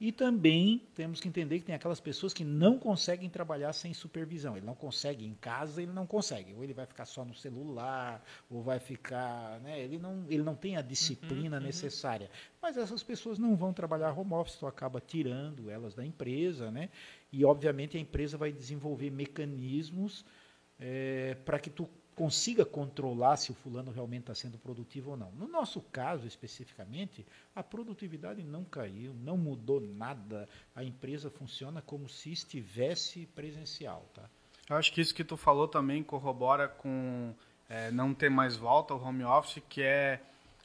[0.00, 4.56] E também temos que entender que tem aquelas pessoas que não conseguem trabalhar sem supervisão.
[4.56, 6.52] Ele não consegue em casa, ele não consegue.
[6.54, 9.60] Ou ele vai ficar só no celular, ou vai ficar.
[9.60, 9.80] Né?
[9.80, 11.66] Ele, não, ele não tem a disciplina uhum, uhum.
[11.66, 12.28] necessária.
[12.60, 16.70] Mas essas pessoas não vão trabalhar home office, tu acaba tirando elas da empresa.
[16.70, 16.90] Né?
[17.32, 20.24] E, obviamente, a empresa vai desenvolver mecanismos
[20.78, 25.30] é, para que tu consiga controlar se o fulano realmente está sendo produtivo ou não.
[25.32, 30.48] No nosso caso, especificamente, a produtividade não caiu, não mudou nada.
[30.74, 34.04] A empresa funciona como se estivesse presencial.
[34.14, 34.22] Tá?
[34.68, 37.34] Eu acho que isso que tu falou também corrobora com
[37.68, 40.20] é, não ter mais volta ao home office, que é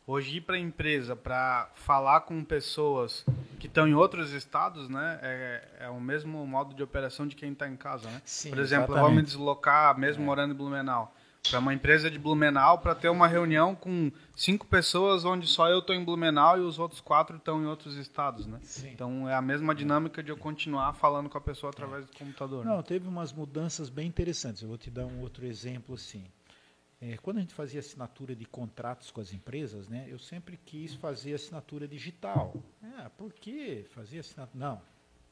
[0.05, 3.25] hoje ir para a empresa para falar com pessoas
[3.59, 5.19] que estão em outros estados, né?
[5.21, 8.21] É, é o mesmo modo de operação de quem está em casa, né?
[8.25, 8.99] Sim, Por exemplo, exatamente.
[8.99, 11.13] eu vou me deslocar, mesmo morando em Blumenau,
[11.49, 15.79] para uma empresa de Blumenau para ter uma reunião com cinco pessoas onde só eu
[15.79, 18.59] estou em Blumenau e os outros quatro estão em outros estados, né?
[18.63, 18.91] Sim.
[18.91, 22.65] Então é a mesma dinâmica de eu continuar falando com a pessoa através do computador.
[22.65, 22.71] né?
[22.71, 24.61] Não, teve umas mudanças bem interessantes.
[24.61, 26.25] Eu vou te dar um outro exemplo assim.
[27.01, 30.93] É, quando a gente fazia assinatura de contratos com as empresas, né, eu sempre quis
[30.93, 32.53] fazer assinatura digital.
[32.83, 34.65] Ah, por que fazer assinatura?
[34.65, 34.81] Não.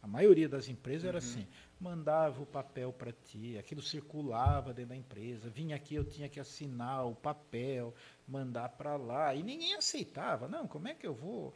[0.02, 1.48] A maioria das empresas era assim:
[1.80, 6.39] mandava o papel para ti, aquilo circulava dentro da empresa, vinha aqui, eu tinha que
[6.39, 7.93] assinar o papel,
[8.28, 10.48] mandar para lá, e ninguém aceitava.
[10.48, 11.54] Não, como é que eu vou?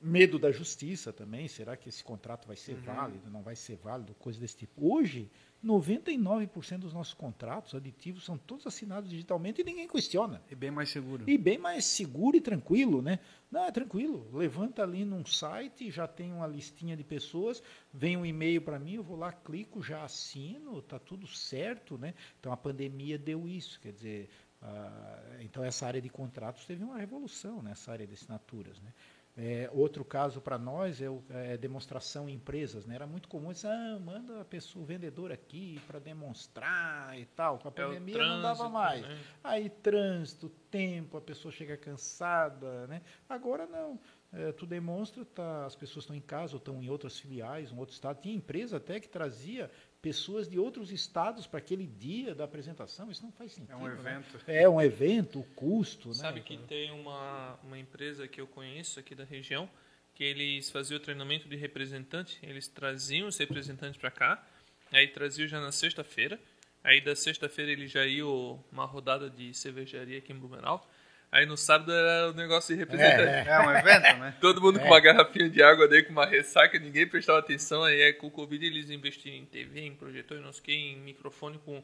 [0.00, 4.14] Medo da justiça também, será que esse contrato vai ser válido, não vai ser válido,
[4.14, 4.92] coisa desse tipo.
[4.92, 5.30] Hoje,
[5.64, 10.42] 99% dos nossos contratos aditivos são todos assinados digitalmente e ninguém questiona.
[10.50, 11.24] E bem mais seguro.
[11.28, 13.20] E bem mais seguro e tranquilo, né?
[13.50, 14.28] Não, é tranquilo.
[14.32, 18.94] Levanta ali num site, já tem uma listinha de pessoas, vem um e-mail para mim,
[18.94, 22.14] eu vou lá, clico, já assino, tá tudo certo, né?
[22.40, 26.96] Então a pandemia deu isso, quer dizer, ah, então essa área de contratos teve uma
[26.96, 28.92] revolução nessa área de assinaturas, né?
[29.34, 32.84] É, outro caso para nós é, o, é demonstração em empresas.
[32.84, 32.94] Né?
[32.94, 37.58] Era muito comum dizer, ah, manda a pessoa, o vendedor aqui para demonstrar e tal.
[37.58, 39.02] Com a É pandemia não dava trânsito, mais.
[39.02, 39.18] né?
[39.42, 42.86] Aí trânsito, tempo, a pessoa chega cansada.
[42.86, 43.00] Né?
[43.28, 43.98] Agora não.
[44.34, 47.78] É, tu demonstra, tá, as pessoas estão em casa ou estão em outras filiais, um
[47.78, 48.20] outro estado.
[48.20, 49.70] Tinha empresa até que trazia
[50.02, 53.10] pessoas de outros estados para aquele dia da apresentação.
[53.10, 53.72] Isso não faz sentido.
[53.72, 53.94] É um né?
[53.94, 54.40] evento.
[54.48, 56.12] É um evento, o custo.
[56.12, 56.44] Sabe né?
[56.44, 59.70] que tem uma, uma empresa que eu conheço aqui da região
[60.14, 64.46] que eles faziam o treinamento de representante, eles traziam os representantes para cá,
[64.90, 66.38] aí traziam já na sexta-feira,
[66.84, 70.86] aí da sexta-feira eles já iam uma rodada de cervejaria aqui em Blumenau,
[71.32, 73.48] aí no sábado era o negócio de representante.
[73.48, 74.36] É um evento, né?
[74.40, 77.82] Todo mundo com uma garrafinha de água daí, com uma ressaca, ninguém prestava atenção.
[77.82, 80.72] Aí é, com o Covid eles investiram em TV, em projetor, não sei o que,
[80.74, 81.58] em microfone.
[81.64, 81.82] com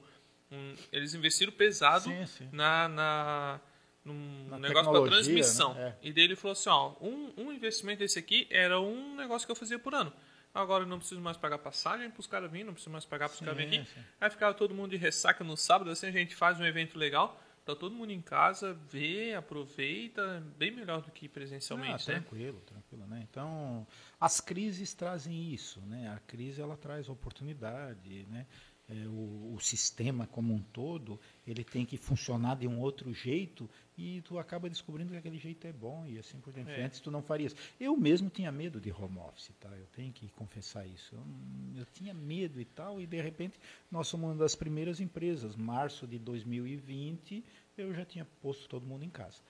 [0.53, 2.49] um- Eles investiram pesado Sim, sim.
[2.53, 3.61] na, na,
[4.05, 5.75] num Na negócio para tecnologia, transmissão.
[5.75, 5.95] né?
[6.03, 9.53] E daí ele falou assim, ó, um, um investimento desse aqui era um negócio que
[9.53, 10.13] eu fazia por ano.
[10.55, 13.29] Agora eu não preciso mais pagar passagem para os caras virem, não preciso mais pagar
[13.29, 13.91] para os caras virem aqui.
[13.95, 14.01] sim.
[14.21, 17.39] Aí ficava todo mundo de ressaca no sábado, assim a gente faz um evento legal,
[17.69, 22.15] tá todo mundo em casa, vê, aproveita, bem melhor do que Ah, presencialmente, né?
[22.15, 23.27] tranquilo, tranquilo, né?
[23.31, 23.87] Então,
[24.19, 26.09] as crises trazem isso, né?
[26.09, 28.47] A crise ela traz oportunidade, né?
[28.91, 33.69] É, o, o sistema como um todo ele tem que funcionar de um outro jeito
[33.99, 36.71] e tu acaba descobrindo que aquele jeito é bom e assim por diante.
[36.71, 36.85] É.
[36.85, 37.55] Antes tu não farias.
[37.79, 39.69] Eu mesmo tinha medo de home office, tá?
[39.69, 41.15] Eu tenho que confessar isso.
[41.15, 43.61] Eu, eu tinha medo e tal e de repente
[43.91, 45.55] nós somos uma das primeiras empresas.
[45.55, 47.45] Março de 2020
[47.83, 49.41] eu já tinha posto todo mundo em casa.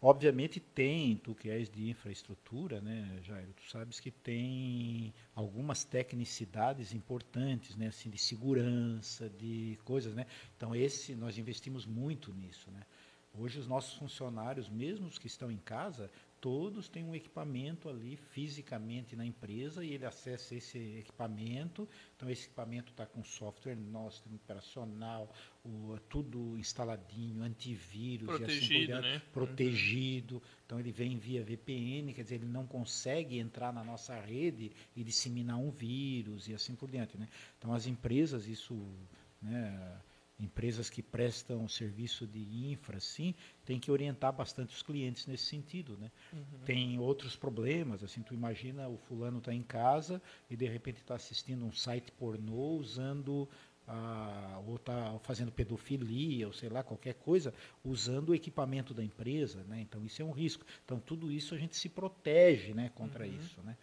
[0.00, 6.94] Obviamente tem, tu que és de infraestrutura, né, Jairo, tu sabes que tem algumas tecnicidades
[6.94, 10.24] importantes, né, assim, de segurança, de coisas, né.
[10.56, 12.82] Então esse, nós investimos muito nisso, né.
[13.34, 16.10] Hoje os nossos funcionários, mesmo os que estão em casa,
[16.40, 21.88] todos têm um equipamento ali fisicamente na empresa e ele acessa esse equipamento.
[22.16, 25.32] Então esse equipamento está com software nosso, operacional,
[25.64, 29.22] o, tudo instaladinho, antivírus e assim Protegido, diante, né?
[29.32, 30.42] protegido.
[30.64, 35.02] Então ele vem via VPN, quer dizer, ele não consegue entrar na nossa rede e
[35.02, 37.28] disseminar um vírus e assim por diante, né?
[37.58, 38.74] Então as empresas isso,
[39.42, 40.00] né,
[40.38, 43.34] empresas que prestam serviço de infra, assim,
[43.64, 46.10] tem que orientar bastante os clientes nesse sentido, né?
[46.64, 51.16] Tem outros problemas, assim, tu imagina o fulano está em casa e de repente está
[51.16, 53.48] assistindo um site pornô usando
[53.86, 59.64] ah, ou está fazendo pedofilia ou sei lá qualquer coisa usando o equipamento da empresa,
[59.64, 59.80] né?
[59.80, 60.64] Então isso é um risco.
[60.84, 63.76] Então tudo isso a gente se protege, né, contra isso, né?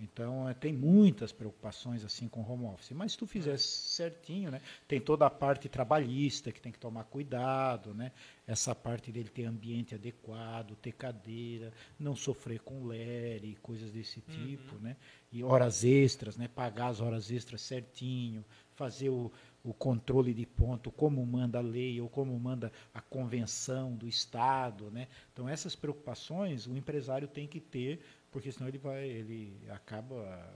[0.00, 4.60] Então, eh, tem muitas preocupações assim com home office, mas se tu fizer certinho, né?
[4.86, 8.12] Tem toda a parte trabalhista que tem que tomar cuidado, né?
[8.46, 14.76] Essa parte dele ter ambiente adequado, ter cadeira, não sofrer com lere, coisas desse tipo,
[14.78, 14.96] né?
[15.32, 16.46] E horas extras, né?
[16.46, 18.44] Pagar as horas extras certinho,
[18.78, 19.32] fazer o,
[19.64, 24.90] o controle de ponto como manda a lei ou como manda a convenção do Estado,
[24.92, 25.08] né?
[25.32, 28.00] Então essas preocupações o empresário tem que ter,
[28.30, 30.46] porque senão ele vai, ele acaba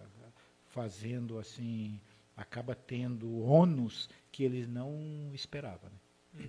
[0.69, 2.01] fazendo assim,
[2.37, 6.49] acaba tendo ônus que ele não esperava, né?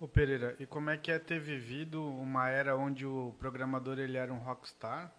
[0.00, 4.16] Ô Pereira, e como é que é ter vivido uma era onde o programador ele
[4.16, 5.12] era um rockstar,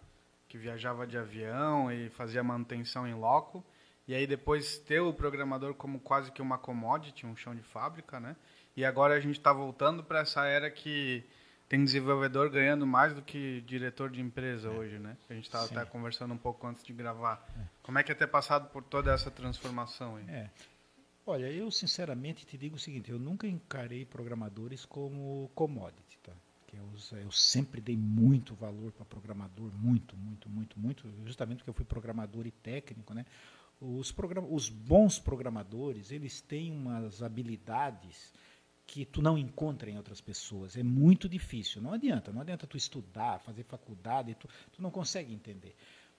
[0.46, 3.64] que viajava de avião e fazia manutenção em loco,
[4.06, 8.20] e aí depois ter o programador como quase que uma commodity, um chão de fábrica,
[8.20, 8.36] né?
[8.76, 11.24] E agora a gente está voltando para essa era que
[11.68, 14.70] tem desenvolvedor ganhando mais do que diretor de empresa é.
[14.70, 15.16] hoje, né?
[15.28, 17.46] A gente estava até conversando um pouco antes de gravar.
[17.58, 17.62] É.
[17.82, 20.24] Como é que é ter passado por toda essa transformação aí?
[20.28, 20.50] É.
[21.26, 26.32] Olha, eu sinceramente te digo o seguinte, eu nunca encarei programadores como commodity, tá?
[26.66, 31.70] Que eu, eu sempre dei muito valor para programador, muito, muito, muito, muito, justamente porque
[31.70, 33.24] eu fui programador e técnico, né?
[33.80, 38.32] Os, program os bons programadores, eles têm umas habilidades
[38.86, 40.76] que tu não encontra em outras pessoas.
[40.76, 41.80] É muito difícil.
[41.80, 45.74] Não adianta, não adianta tu estudar, fazer faculdade, tu, tu não consegue entender.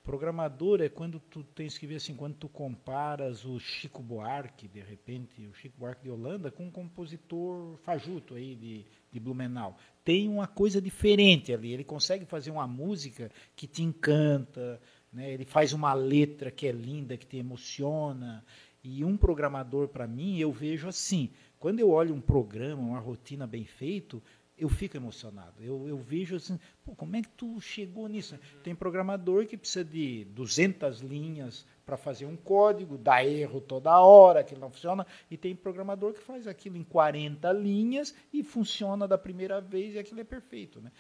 [0.06, 4.80] Programador é quando tu tens que ver assim, quando tu comparas o Chico Buarque, de
[4.80, 9.76] repente, o Chico Buarque de Holanda, com um compositor fajuto aí de, de Blumenau.
[10.04, 14.80] Tem uma coisa diferente ali, ele consegue fazer uma música que te encanta,
[15.12, 15.32] né?
[15.32, 18.46] ele faz uma letra que é linda, que te emociona.
[18.84, 21.32] E um programador, para mim, eu vejo assim,
[21.66, 24.22] quando eu olho um programa, uma rotina bem feito,
[24.56, 25.64] eu fico emocionado.
[25.64, 26.60] Eu, eu vejo assim,
[26.96, 28.38] como é que tu chegou nisso?
[28.64, 34.44] Tem programador que precisa de 200 linhas para fazer um código, dá erro toda hora,
[34.44, 39.18] que não funciona, e tem programador que faz aquilo em 40 linhas e funciona da
[39.18, 40.92] primeira vez e aquilo é perfeito, né?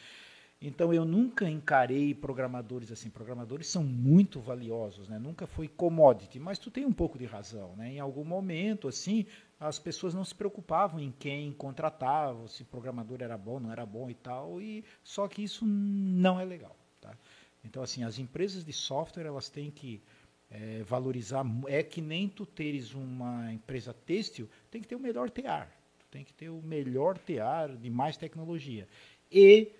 [0.61, 3.09] Então eu nunca encarei programadores assim.
[3.09, 5.19] Programadores são muito valiosos, né?
[5.19, 7.93] Nunca foi commodity, mas tu tem um pouco de razão, né?
[7.93, 9.25] Em algum momento assim,
[9.59, 13.85] as pessoas não se preocupavam em quem contratava, se o programador era bom, não era
[13.85, 17.15] bom e tal, e só que isso não é legal, tá?
[17.63, 20.01] Então assim, as empresas de software elas têm que
[20.49, 21.45] é, valorizar.
[21.67, 25.67] É que nem tu teres uma empresa têxtil, tem que ter o melhor TR,
[26.11, 28.87] tem que ter o melhor TR de mais tecnologia
[29.31, 29.71] e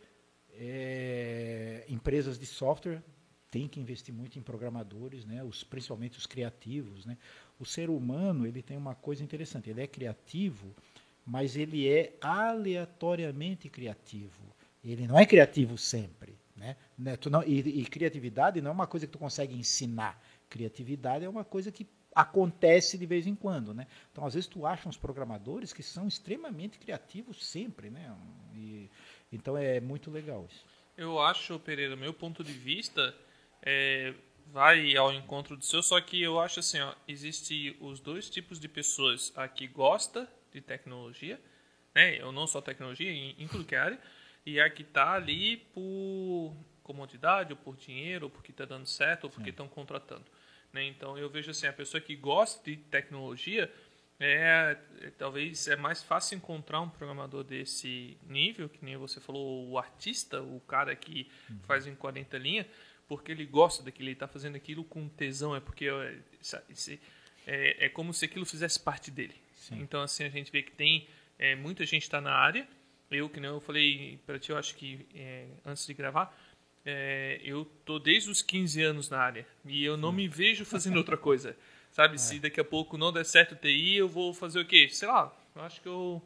[0.54, 3.04] é, empresas de software
[3.52, 5.44] têm que investir muito em programadores, né?
[5.44, 7.06] Os, principalmente os criativos.
[7.06, 7.18] Né?
[7.60, 10.76] O ser humano ele tem uma coisa interessante, ele é criativo,
[11.26, 14.54] mas ele é aleatoriamente criativo.
[14.84, 16.38] Ele não é criativo sempre.
[16.56, 16.78] Né?
[16.98, 20.22] né não, e, e criatividade não é uma coisa que tu consegue ensinar.
[20.50, 23.88] Criatividade é uma coisa que acontece de vez em quando, né?
[24.12, 28.16] Então, às vezes tu acha uns programadores que são extremamente criativos sempre, né?
[28.54, 28.90] E,
[29.34, 30.66] então é muito legal isso.
[30.96, 33.14] Eu acho, Pereira, meu ponto de vista
[33.62, 34.14] é,
[34.48, 38.60] vai ao encontro do seu, só que eu acho assim, ó, existe os dois tipos
[38.60, 41.40] de pessoas, a que gosta de tecnologia,
[41.94, 42.20] né?
[42.20, 44.00] Eu não só tecnologia, em, em tudo que é área,
[44.46, 49.26] e a que está ali por comodidade, ou por dinheiro, ou porque está dando certo,
[49.26, 50.26] ou porque estão contratando.
[50.72, 50.84] Né?
[50.86, 53.72] Então eu vejo assim, a pessoa que gosta de tecnologia,
[54.20, 59.70] é, é, talvez é mais fácil encontrar um programador desse nível, que nem você falou,
[59.70, 61.60] o artista, o cara que uhum.
[61.64, 62.68] faz em 40 linhas,
[63.08, 66.18] porque ele gosta daquilo, ele está fazendo aquilo com tesão, é porque é,
[67.46, 69.36] é, é, como se aquilo fizesse parte dele.
[69.54, 69.80] Sim.
[69.82, 72.68] Então, assim, a gente vê que tem é, muita gente está na área.
[73.10, 76.36] Eu, que nem eu falei para ti, eu acho que é, antes de gravar,
[76.84, 80.98] é, eu tô desde os 15 anos na área e eu não me vejo fazendo
[80.98, 81.56] outra coisa.
[81.92, 82.18] Sabe, é.
[82.18, 84.90] se daqui a pouco não der certo o TI, eu vou fazer o quê?
[84.90, 86.22] Sei lá, eu acho que eu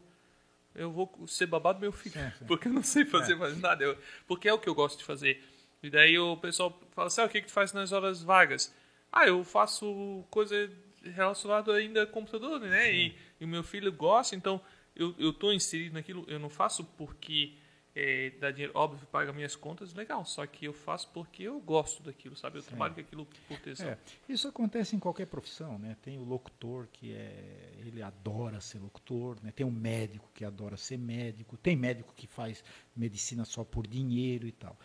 [0.75, 2.15] eu vou ser babado do meu filho,
[2.47, 3.35] porque eu não sei fazer é.
[3.35, 5.43] mais nada, eu, porque é o que eu gosto de fazer.
[5.81, 8.73] E daí o pessoal fala assim, ah, o que, que tu faz nas horas vagas?
[9.11, 10.69] Ah, eu faço coisa
[11.01, 12.93] relacionada ainda a computador, né?
[12.93, 14.61] E, e, o meu filho gosta, então
[14.95, 17.53] eu, eu tô inserido naquilo, eu não faço porque
[17.95, 20.23] é, dá dinheiro, óbvio, paga minhas contas, legal.
[20.25, 22.57] Só que eu faço porque eu gosto daquilo, sabe?
[22.57, 22.69] Eu Sim.
[22.69, 23.89] trabalho com aquilo por tesão.
[23.89, 25.97] É, isso acontece em qualquer profissão, né?
[26.01, 29.51] Tem o locutor que é, ele adora ser locutor, né?
[29.51, 32.63] Tem o médico que adora ser médico, tem médico que faz
[32.95, 34.77] medicina só por dinheiro e tal.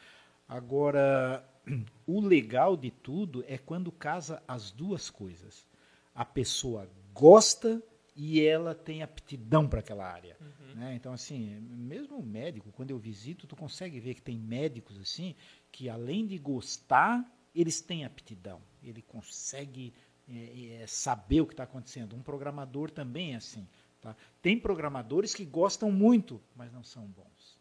[0.54, 1.44] Agora,
[2.06, 5.66] o legal de tudo é quando casa as duas coisas.
[6.14, 7.82] A pessoa gosta
[8.14, 10.36] e ela tem aptidão para aquela área.
[10.40, 10.74] Uhum.
[10.76, 10.94] Né?
[10.94, 15.34] Então, assim, mesmo o médico, quando eu visito, tu consegue ver que tem médicos assim
[15.72, 18.62] que, além de gostar, eles têm aptidão.
[18.80, 19.92] Ele consegue
[20.28, 22.14] é, é, saber o que está acontecendo.
[22.14, 23.66] Um programador também é assim.
[24.00, 24.14] Tá?
[24.40, 27.58] Tem programadores que gostam muito, mas não são bons.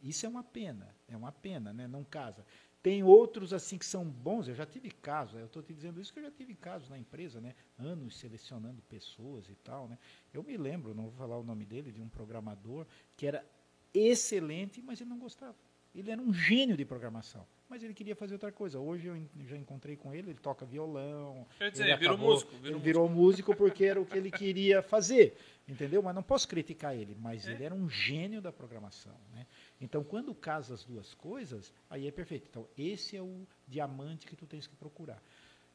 [0.00, 1.86] Isso é uma pena, é uma pena, né?
[1.86, 2.44] não casa.
[2.82, 6.12] Tem outros assim que são bons, eu já tive casos, eu estou te dizendo isso
[6.12, 7.52] que eu já tive casos na empresa, né?
[7.76, 9.98] Anos selecionando pessoas e tal, né?
[10.32, 12.86] Eu me lembro, não vou falar o nome dele, de um programador
[13.16, 13.44] que era
[13.92, 15.56] excelente, mas ele não gostava.
[15.92, 18.78] Ele era um gênio de programação, mas ele queria fazer outra coisa.
[18.78, 21.46] Hoje eu já encontrei com ele, ele toca violão.
[21.56, 22.52] Quer dizer, ele virou músico.
[22.56, 25.36] Virou, ele virou músico porque era o que ele queria fazer,
[25.66, 26.02] entendeu?
[26.02, 27.52] Mas não posso criticar ele, mas é?
[27.52, 29.46] ele era um gênio da programação, né?
[29.80, 32.46] Então, quando casa as duas coisas, aí é perfeito.
[32.48, 35.22] Então, esse é o diamante que tu tens que procurar.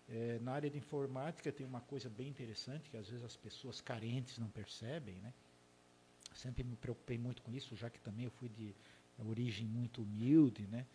[0.10, 3.80] É, na área de informática tem uma coisa bem interessante que às vezes as pessoas
[3.80, 5.34] carentes não percebem, né?
[6.34, 8.74] sempre me preocupei muito com isso, já que também eu fui de
[9.20, 10.86] origem muito humilde, né?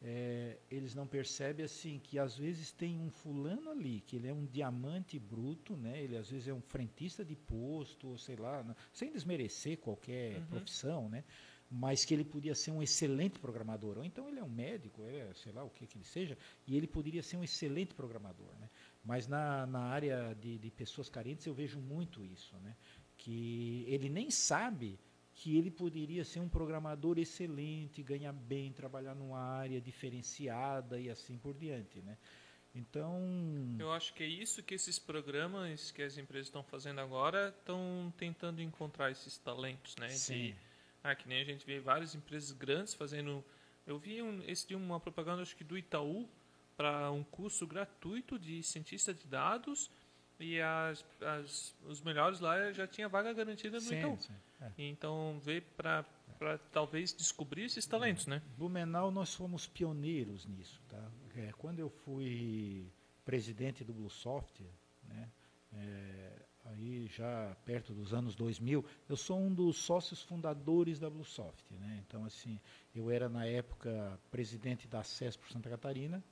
[0.00, 4.32] É, eles não percebem assim que às vezes tem um fulano ali que ele é
[4.32, 6.00] um diamante bruto, né?
[6.00, 10.46] Ele às vezes é um frentista de posto, ou sei lá, sem desmerecer qualquer uhum.
[10.46, 11.24] profissão, né?
[11.70, 13.98] Mas que ele podia ser um excelente programador.
[13.98, 16.76] Ou então ele é um médico, é, sei lá o que que ele seja, e
[16.76, 18.70] ele poderia ser um excelente programador, né?
[19.04, 22.74] Mas na, na área de, de pessoas carentes eu vejo muito isso, né?
[23.18, 24.98] Que ele nem sabe
[25.34, 31.38] que ele poderia ser um programador excelente, ganhar bem, trabalhar numa área diferenciada e assim
[31.38, 32.16] por diante, né?
[32.74, 37.54] Então, eu acho que é isso que esses programas que as empresas estão fazendo agora
[37.56, 40.08] estão tentando encontrar esses talentos, né?
[40.10, 40.34] Sim.
[40.34, 40.56] De,
[41.10, 43.44] ah, que nem a gente vê várias empresas grandes fazendo.
[43.86, 46.28] Eu vi um, esse de uma propaganda acho que do Itaú
[46.76, 49.90] para um curso gratuito de cientista de dados
[50.38, 54.16] e as, as, os melhores lá já tinha vaga garantida no sim, Itaú.
[54.18, 54.34] Sim.
[54.60, 54.72] É.
[54.78, 56.04] Então, ver para
[56.70, 58.42] talvez descobrir esses talentos, né?
[58.56, 60.80] Blumenau, nós fomos pioneiros nisso.
[60.88, 61.10] Tá?
[61.36, 62.92] É, quando eu fui
[63.24, 64.62] presidente do Bluesoft,
[65.02, 65.28] né,
[65.72, 66.37] é,
[66.70, 71.64] aí já perto dos anos 2000, eu sou um dos sócios fundadores da Bluesoft.
[71.70, 72.02] Né?
[72.06, 72.60] Então, assim,
[72.94, 76.22] eu era na época presidente da CESP Santa Catarina,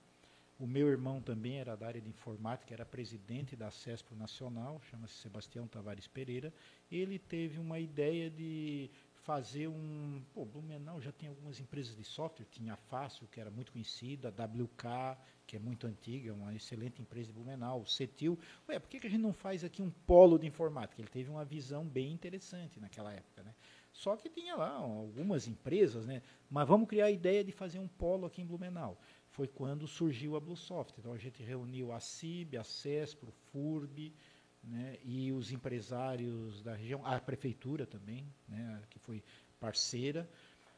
[0.58, 5.12] o meu irmão também era da área de informática, era presidente da CESPRO Nacional, chama-se
[5.14, 6.52] Sebastião Tavares Pereira.
[6.90, 8.90] Ele teve uma ideia de
[9.26, 10.22] fazer um.
[10.32, 14.28] Pô, Blumenau já tem algumas empresas de software, tinha a Fácil, que era muito conhecida,
[14.28, 18.38] a WK, que é muito antiga, uma excelente empresa de Blumenau, o CETIL.
[18.68, 21.02] Ué, por que, que a gente não faz aqui um polo de informática?
[21.02, 23.52] Ele teve uma visão bem interessante naquela época, né?
[23.92, 26.22] Só que tinha lá algumas empresas, né?
[26.48, 28.96] Mas vamos criar a ideia de fazer um polo aqui em Blumenau
[29.36, 30.94] foi quando surgiu a Bluesoft.
[30.98, 34.14] Então a gente reuniu a CIB, a CESPRO, FURB,
[34.66, 39.22] né, e os empresários da região, a prefeitura também, né, que foi
[39.60, 40.28] parceira,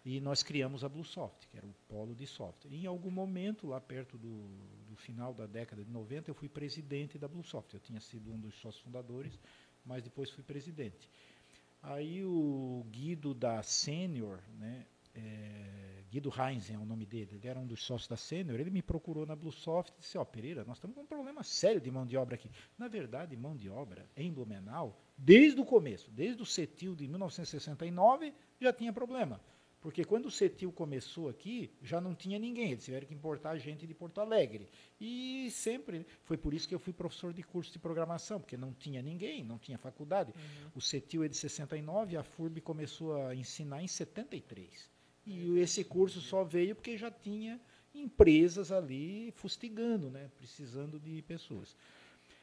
[0.04, 2.72] e nós criamos a Bluesoft, que era o polo de software.
[2.72, 4.48] E em algum momento, lá perto do,
[4.88, 7.74] do final da década de 90, eu fui presidente da Bluesoft.
[7.74, 9.38] Eu tinha sido um dos sócios fundadores,
[9.84, 11.10] mas depois fui presidente.
[11.82, 17.60] Aí o Guido da Sênior, né, é, Guido Heinz é o nome dele, ele era
[17.60, 20.64] um dos sócios da Sênior, ele me procurou na Bluesoft e disse, ó, oh, Pereira,
[20.64, 22.50] nós estamos com um problema sério de mão de obra aqui.
[22.78, 28.32] Na verdade, mão de obra em Blumenau, desde o começo, desde o CETIL de 1969,
[28.58, 29.40] já tinha problema.
[29.80, 33.86] Porque quando o CETIL começou aqui, já não tinha ninguém, eles tiveram que importar gente
[33.86, 34.68] de Porto Alegre.
[35.00, 38.72] E sempre, foi por isso que eu fui professor de curso de programação, porque não
[38.72, 40.32] tinha ninguém, não tinha faculdade.
[40.34, 40.70] Uhum.
[40.74, 44.97] O CETIL é de 69, a FURB começou a ensinar em 73.
[45.30, 47.60] E esse curso só veio porque já tinha
[47.94, 51.76] empresas ali fustigando, né, precisando de pessoas.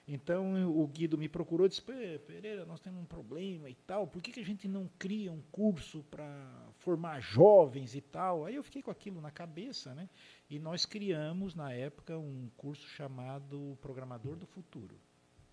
[0.07, 4.21] Então o Guido me procurou e disse: Pereira, nós temos um problema e tal, por
[4.21, 8.45] que, que a gente não cria um curso para formar jovens e tal?
[8.45, 10.07] Aí eu fiquei com aquilo na cabeça, né?
[10.47, 14.95] E nós criamos, na época, um curso chamado Programador do Futuro.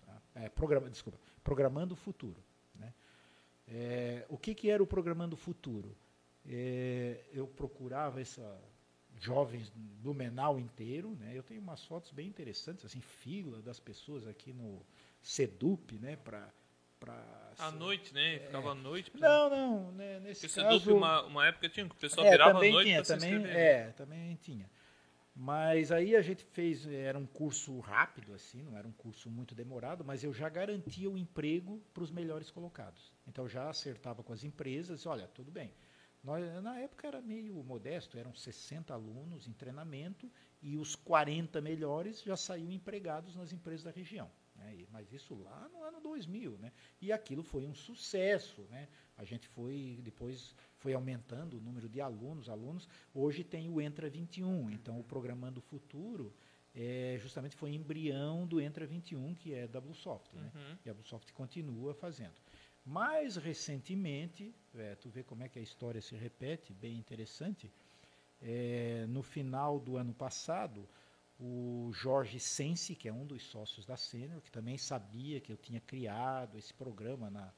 [0.05, 0.21] Tá?
[0.35, 2.43] É, programa, desculpa, Programando o Futuro.
[2.75, 2.93] Né?
[3.67, 5.97] É, o que, que era o Programando o Futuro?
[6.45, 8.61] É, eu procurava essa
[9.19, 11.31] jovens do Menal inteiro, né?
[11.33, 14.81] Eu tenho umas fotos bem interessantes, assim, fila das pessoas aqui no
[15.21, 16.17] Sedup, né?
[16.17, 16.51] Para
[17.59, 18.39] à noite, né?
[18.39, 19.11] Ficava à noite.
[19.11, 19.19] Pra...
[19.19, 20.19] Não, não, né?
[20.19, 20.79] nesse Porque caso...
[20.79, 23.91] Sedup, uma, uma época tinha, que o pessoal é, virava à noite tinha, também, É,
[23.91, 24.69] também tinha.
[25.35, 29.55] Mas aí a gente fez, era um curso rápido, assim, não era um curso muito
[29.55, 33.11] demorado, mas eu já garantia o emprego para os melhores colocados.
[33.27, 35.73] Então já acertava com as empresas, olha, tudo bem,
[36.23, 42.23] nós, na época era meio modesto, eram 60 alunos em treinamento e os 40 melhores
[42.23, 44.31] já saíam empregados nas empresas da região.
[44.55, 44.85] Né?
[44.89, 46.57] Mas isso lá no ano 2000.
[46.59, 46.71] Né?
[47.01, 48.61] E aquilo foi um sucesso.
[48.69, 48.87] Né?
[49.17, 52.87] A gente foi, depois foi aumentando o número de alunos, alunos.
[53.13, 56.33] Hoje tem o Entra 21, então o Programando Futuro
[56.75, 60.33] é, justamente foi embrião do Entra 21, que é da Bluesoft.
[60.35, 60.51] Né?
[60.55, 60.77] Uhum.
[60.85, 62.33] E a Bluesoft continua fazendo.
[62.85, 67.71] Mais recentemente, é, tu vê como é que a história se repete, bem interessante.
[68.41, 70.87] É, no final do ano passado,
[71.39, 75.57] o Jorge Sense, que é um dos sócios da Sênior, que também sabia que eu
[75.57, 77.53] tinha criado esse programa na,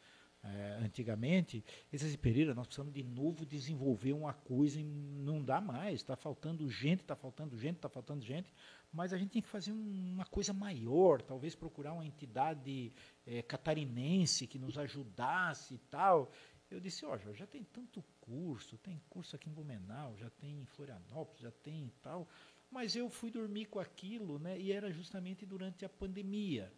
[0.46, 5.44] é, antigamente, ele disse assim, Pereira, nós precisamos de novo desenvolver uma coisa e não
[5.44, 8.54] dá mais, está faltando gente, está faltando gente, está faltando gente,
[8.96, 12.94] mas a gente tem que fazer uma coisa maior, talvez procurar uma entidade
[13.26, 16.32] é, catarinense que nos ajudasse e tal.
[16.72, 20.62] Eu disse, ó, oh, já tem tanto curso, tem curso aqui em Blumenau, já tem
[20.62, 22.28] em Florianópolis, já tem e tal,
[22.72, 26.74] mas eu fui dormir com aquilo, né, e era justamente durante a pandemia.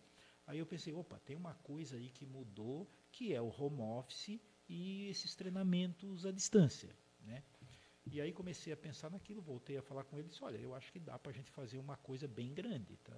[0.47, 4.39] Aí eu pensei, opa, tem uma coisa aí que mudou, que é o home office
[4.67, 6.89] e esses treinamentos à distância.
[7.21, 7.43] Né?
[8.11, 10.73] E aí comecei a pensar naquilo, voltei a falar com ele e disse, olha, eu
[10.73, 12.95] acho que dá para a gente fazer uma coisa bem grande.
[12.97, 13.17] Tá?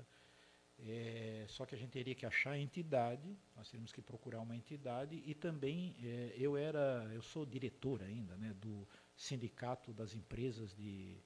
[0.79, 4.55] É, só que a gente teria que achar a entidade, nós teríamos que procurar uma
[4.55, 10.73] entidade e também é, eu era, eu sou diretor ainda, né, do sindicato das empresas
[10.73, 11.17] de,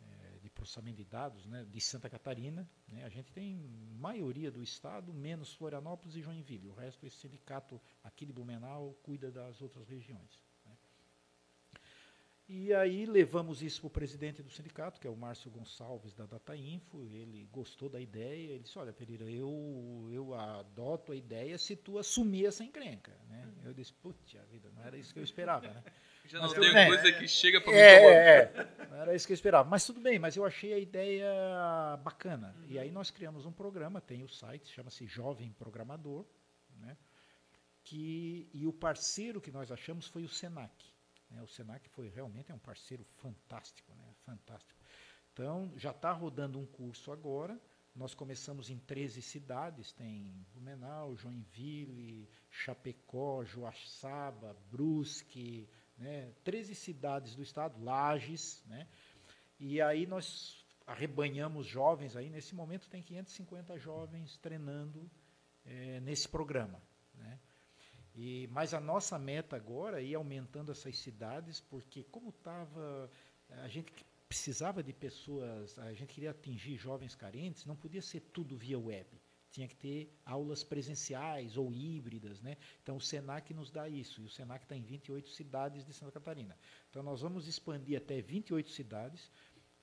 [0.00, 2.68] é, de processamento de dados, né, de Santa Catarina.
[2.86, 3.56] Né, a gente tem
[3.98, 6.68] maioria do estado, menos Florianópolis e Joinville.
[6.68, 10.40] O resto esse sindicato aqui de Blumenau cuida das outras regiões.
[12.54, 16.26] E aí levamos isso para o presidente do sindicato, que é o Márcio Gonçalves, da
[16.26, 17.02] Data Info.
[17.10, 18.52] Ele gostou da ideia.
[18.52, 23.10] Ele disse: Olha, Pereira, eu, eu adoto a ideia se tu assumir essa encrenca.
[23.26, 23.46] Né?
[23.46, 23.68] Uhum.
[23.68, 25.66] Eu disse: Putz, a vida, não era isso que eu esperava.
[25.66, 25.82] Né?
[26.28, 28.06] Já não tem coisa que chega para é, mim.
[28.06, 28.38] É,
[28.82, 29.66] é, não era isso que eu esperava.
[29.66, 31.26] Mas tudo bem, mas eu achei a ideia
[32.04, 32.54] bacana.
[32.58, 32.66] Uhum.
[32.68, 36.26] E aí nós criamos um programa, tem o site, chama-se Jovem Programador.
[36.78, 36.98] Né?
[37.82, 40.91] Que, e o parceiro que nós achamos foi o Senac.
[41.32, 41.42] Né?
[41.42, 44.14] O Senac foi realmente é um parceiro fantástico, né?
[44.24, 44.78] fantástico.
[45.32, 47.58] Então, já está rodando um curso agora.
[47.94, 55.68] Nós começamos em 13 cidades, tem Blumenau, Joinville, Chapecó, Joaçaba, Brusque,
[55.98, 56.32] né?
[56.42, 58.88] 13 cidades do estado, Lages, né?
[59.60, 65.10] E aí nós arrebanhamos jovens aí, nesse momento tem 550 jovens treinando
[65.64, 66.82] é, nesse programa?
[68.14, 73.10] E, mas a nossa meta agora é ir aumentando essas cidades, porque como estava.
[73.62, 73.92] A gente
[74.28, 79.06] precisava de pessoas, a gente queria atingir jovens carentes, não podia ser tudo via web.
[79.50, 82.40] Tinha que ter aulas presenciais ou híbridas.
[82.40, 82.56] Né?
[82.82, 86.12] Então o SENAC nos dá isso, e o SENAC está em 28 cidades de Santa
[86.12, 86.56] Catarina.
[86.88, 89.30] Então nós vamos expandir até 28 cidades.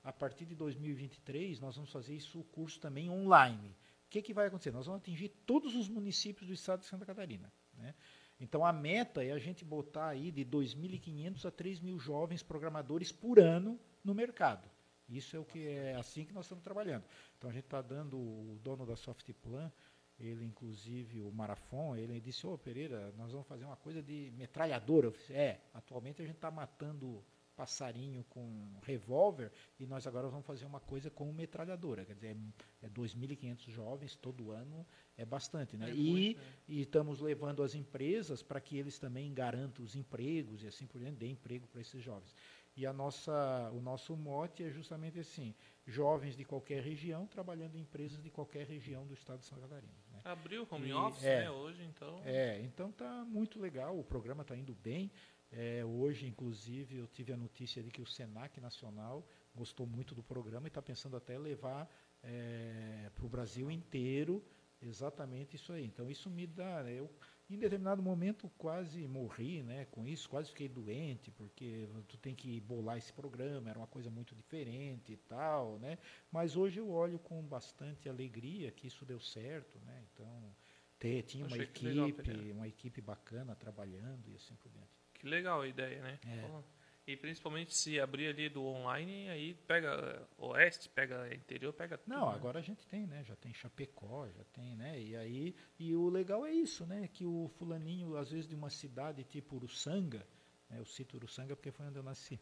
[0.02, 3.68] A partir de 2023, nós vamos fazer isso o curso também online.
[4.06, 4.72] O que, que vai acontecer?
[4.72, 7.52] Nós vamos atingir todos os municípios do estado de Santa Catarina.
[7.74, 7.94] Né?
[8.40, 13.38] Então a meta é a gente botar aí de 2.500 a 3.000 jovens programadores por
[13.38, 14.68] ano no mercado.
[15.08, 17.04] Isso é o que é assim que nós estamos trabalhando.
[17.36, 19.70] Então a gente está dando o dono da Softplan,
[20.18, 25.10] ele inclusive o Marafon, ele disse: "Ô Pereira, nós vamos fazer uma coisa de metralhadora".
[25.10, 27.22] Disse, é, atualmente a gente está matando
[27.60, 32.06] passarinho com revólver e nós agora vamos fazer uma coisa com metralhadora.
[32.06, 32.34] Quer dizer,
[32.82, 35.76] é 2.500 é jovens todo ano, é bastante.
[35.76, 35.90] Né?
[35.90, 36.52] É e, muito, né?
[36.66, 40.98] e estamos levando as empresas para que eles também garantam os empregos e assim por
[40.98, 42.34] diante, dê emprego para esses jovens.
[42.74, 45.54] E a nossa, o nosso mote é justamente assim:
[45.86, 49.92] jovens de qualquer região trabalhando em empresas de qualquer região do estado de Santa Catarina.
[50.10, 50.20] Né?
[50.24, 52.22] Abriu home e, office, é, né, hoje, então.
[52.24, 55.10] É, então está muito legal, o programa está indo bem.
[55.52, 60.22] É, hoje, inclusive, eu tive a notícia de que o Senac Nacional gostou muito do
[60.22, 61.90] programa e está pensando até levar
[62.22, 64.44] é, para o Brasil inteiro
[64.80, 65.84] exatamente isso aí.
[65.84, 66.82] Então, isso me dá.
[66.82, 67.10] Né, eu,
[67.48, 72.60] em determinado momento, quase morri né, com isso, quase fiquei doente, porque tu tem que
[72.60, 75.78] bolar esse programa, era uma coisa muito diferente e tal.
[75.80, 75.98] Né?
[76.30, 79.78] Mas hoje eu olho com bastante alegria que isso deu certo.
[79.80, 80.04] Né?
[80.12, 80.54] Então,
[80.98, 84.99] ter, tinha uma equipe, legal, uma equipe bacana trabalhando e assim por diante.
[85.20, 86.18] Que legal a ideia, né?
[86.26, 86.62] É.
[87.06, 92.08] E principalmente se abrir ali do online, aí pega oeste, pega interior, pega tudo.
[92.08, 92.34] Não, né?
[92.34, 93.22] agora a gente tem, né?
[93.22, 94.98] Já tem Chapecó, já tem, né?
[94.98, 97.06] E aí, e o legal é isso, né?
[97.12, 100.26] Que o fulaninho, às vezes, de uma cidade tipo Uruçanga,
[100.70, 100.78] né?
[100.78, 102.40] eu cito Uruçanga porque foi onde eu nasci.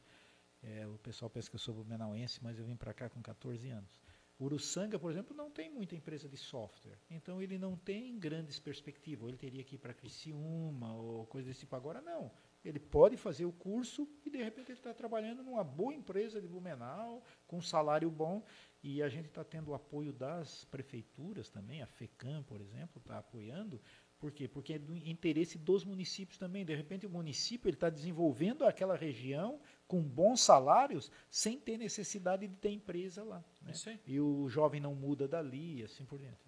[0.62, 3.68] É, o pessoal pensa que eu sou blumenauense, mas eu vim para cá com 14
[3.70, 4.00] anos.
[4.40, 9.24] Uruçanga, por exemplo, não tem muita empresa de software, então ele não tem grandes perspectivas.
[9.24, 11.74] Ou ele teria que ir para Criciúma ou coisa desse tipo.
[11.74, 12.30] Agora não.
[12.64, 16.48] Ele pode fazer o curso e de repente ele está trabalhando numa boa empresa de
[16.48, 18.44] Blumenau, com um salário bom.
[18.82, 23.18] E a gente está tendo o apoio das prefeituras também, a FECAM, por exemplo, está
[23.18, 23.80] apoiando.
[24.18, 24.48] Por quê?
[24.48, 26.64] Porque é do interesse dos municípios também.
[26.64, 32.56] De repente o município está desenvolvendo aquela região com bons salários sem ter necessidade de
[32.56, 33.44] ter empresa lá.
[33.62, 33.72] Né?
[34.06, 36.47] E o jovem não muda dali assim por diante.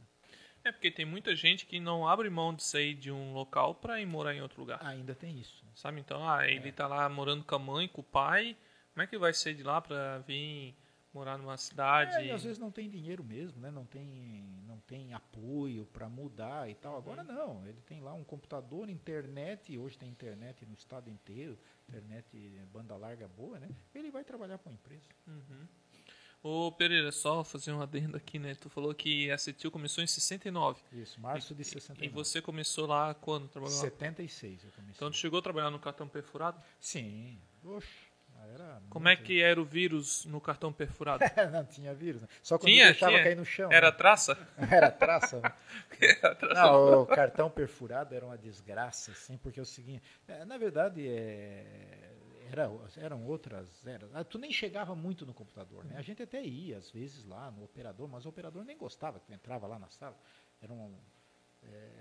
[0.71, 4.01] É porque tem muita gente que não abre mão de sair de um local para
[4.01, 4.79] ir morar em outro lugar.
[4.85, 5.65] Ainda tem isso.
[5.75, 5.99] Sabe?
[5.99, 6.73] Então, ah, ele é.
[6.73, 8.57] tá lá morando com a mãe, com o pai.
[8.95, 10.77] Como é que vai sair de lá para vir
[11.13, 12.15] morar numa cidade?
[12.15, 13.69] É, e às vezes não tem dinheiro mesmo, né?
[13.69, 16.97] Não tem, não tem apoio para mudar e tal.
[16.97, 17.33] Agora uhum.
[17.33, 22.29] não, ele tem lá um computador, internet, hoje tem internet no estado inteiro, internet
[22.73, 23.69] banda larga boa, né?
[23.93, 25.09] Ele vai trabalhar para uma empresa.
[25.27, 25.67] Uhum.
[26.43, 28.55] Ô Pereira, só fazer um adendo aqui, né?
[28.55, 30.81] Tu falou que a CETIL começou em 69.
[30.93, 32.07] Isso, março de 69.
[32.07, 33.47] E você começou lá quando?
[33.49, 34.95] Trabalhou 76 eu comecei.
[34.97, 36.59] Então tu chegou a trabalhar no cartão perfurado?
[36.81, 37.39] Sim.
[37.63, 37.87] Oxe,
[38.55, 41.23] era Como é que era o vírus no cartão perfurado?
[41.53, 42.23] não tinha vírus.
[42.23, 42.29] Né?
[42.43, 43.23] Só quando Tinha, deixava tinha.
[43.23, 43.71] cair no chão.
[43.71, 43.97] Era né?
[43.97, 44.39] traça?
[44.71, 45.41] Era traça.
[45.41, 45.53] né?
[46.01, 46.63] Era traça.
[46.63, 51.07] Não, o cartão perfurado era uma desgraça, assim, porque é o seguinte, é, na verdade,
[51.07, 52.10] é,
[52.51, 54.11] era, eram outras eras.
[54.15, 55.97] Ah, Tu nem chegava muito no computador, né?
[55.97, 59.33] A gente até ia, às vezes, lá no operador, mas o operador nem gostava tu
[59.33, 60.19] entrava lá na sala.
[60.61, 60.99] Era, um,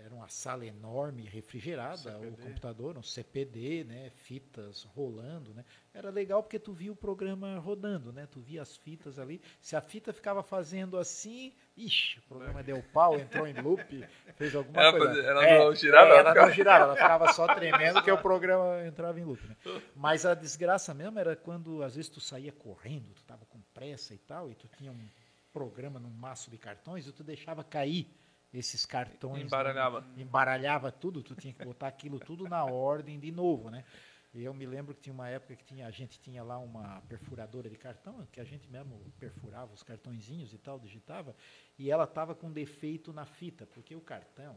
[0.05, 2.41] era uma sala enorme, refrigerada, o CPD.
[2.43, 4.09] computador, um CPD, né?
[4.09, 5.63] Fitas rolando, né?
[5.93, 8.27] Era legal porque tu via o programa rodando, né?
[8.31, 9.41] Tu via as fitas ali.
[9.61, 14.03] Se a fita ficava fazendo assim, ixi, o programa deu pau, entrou em loop,
[14.35, 15.21] fez alguma Ela coisa.
[15.21, 18.17] ela não girava, é, ela ela ficava- não girava, ela ficava só tremendo que o
[18.17, 19.45] programa entrava em loop.
[19.47, 19.55] Né?
[19.95, 24.13] Mas a desgraça mesmo era quando às vezes tu saía correndo, tu tava com pressa
[24.13, 25.07] e tal, e tu tinha um
[25.53, 28.07] programa num maço de cartões e tu deixava cair
[28.53, 29.39] esses cartões.
[29.39, 29.45] né?
[29.45, 30.05] Embaralhava.
[30.17, 33.83] Embaralhava tudo, tu tinha que botar aquilo tudo na ordem de novo, né?
[34.33, 37.67] Eu me lembro que tinha uma época que tinha, a gente tinha lá uma perfuradora
[37.67, 41.35] de cartão, que a gente mesmo perfurava os cartõezinhos e tal, digitava,
[41.79, 44.55] e ela estava com defeito na fita, porque o cartão,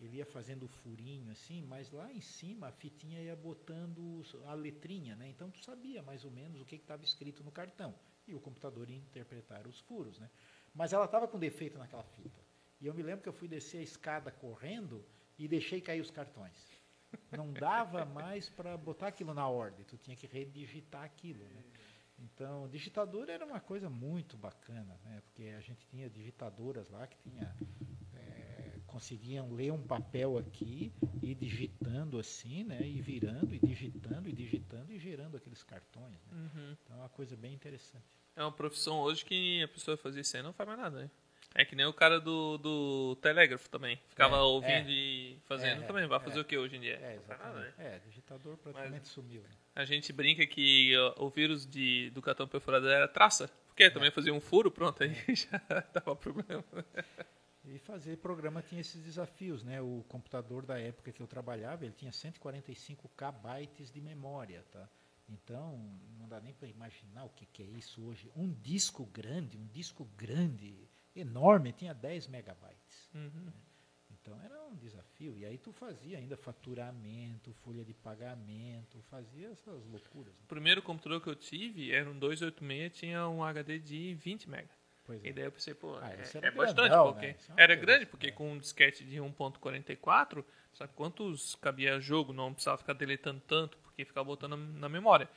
[0.00, 4.54] ele ia fazendo o furinho assim, mas lá em cima a fitinha ia botando a
[4.54, 5.28] letrinha, né?
[5.28, 7.92] Então tu sabia mais ou menos o que estava escrito no cartão.
[8.26, 10.30] E o computador ia interpretar os furos, né?
[10.72, 12.47] Mas ela estava com defeito naquela fita.
[12.80, 15.04] E eu me lembro que eu fui descer a escada correndo
[15.38, 16.66] e deixei cair os cartões.
[17.36, 21.64] Não dava mais para botar aquilo na ordem, tu tinha que redigitar aquilo, né?
[22.18, 25.22] Então, digitador era uma coisa muito bacana, né?
[25.24, 27.54] Porque a gente tinha digitadoras lá que tinha
[28.14, 30.92] é, conseguiam ler um papel aqui
[31.22, 32.80] e digitando assim, né?
[32.82, 36.18] E virando e digitando e digitando e gerando aqueles cartões.
[36.26, 36.50] Né?
[36.54, 36.76] Uhum.
[36.82, 38.04] Então é uma coisa bem interessante.
[38.34, 41.10] É uma profissão hoje que a pessoa fazia isso aí não faz mais nada, né?
[41.58, 43.98] É que nem o cara do, do telégrafo também.
[44.08, 44.92] Ficava É, ouvindo é.
[44.92, 46.06] e fazendo É, também.
[46.06, 46.40] Vai fazer é.
[46.40, 47.00] o que hoje em dia?
[47.02, 47.74] É, exatamente.
[47.76, 49.42] É, digitador praticamente sumiu.
[49.42, 49.48] Né?
[49.74, 53.50] A gente brinca que ó, o vírus de, do cartão perfurado era traça.
[53.66, 55.58] Porque também fazia um furo, pronto, aí já
[55.92, 56.64] dava problema.
[57.64, 59.82] E fazer programa tinha esses desafios, né?
[59.82, 64.88] O computador da época que eu trabalhava, ele tinha 145 KB de memória, tá?
[65.28, 65.76] Então,
[66.18, 68.30] não dá nem para imaginar o que, que é isso hoje.
[68.34, 73.08] Um disco grande, um disco grande, enorme, tinha 10 megabytes.
[73.14, 73.52] Uhum.
[74.10, 75.36] Então era um desafio.
[75.36, 80.34] E aí tu fazia ainda faturamento, folha de pagamento, fazia essas loucuras.
[80.34, 80.40] né?
[80.44, 84.68] O primeiro computador que eu tive era um 286, tinha um HD de 20 MB.
[85.04, 85.32] Pois E é.
[85.32, 87.36] daí eu pensei, pô, Ah, é, é bastante, grandão, porque né?
[87.56, 88.30] É era coisa, grande, porque é.
[88.30, 90.44] com um disquete de 1.44,
[90.74, 95.28] sabe quantos cabia jogo, não precisava ficar deletando tanto, porque ficava botando na memória.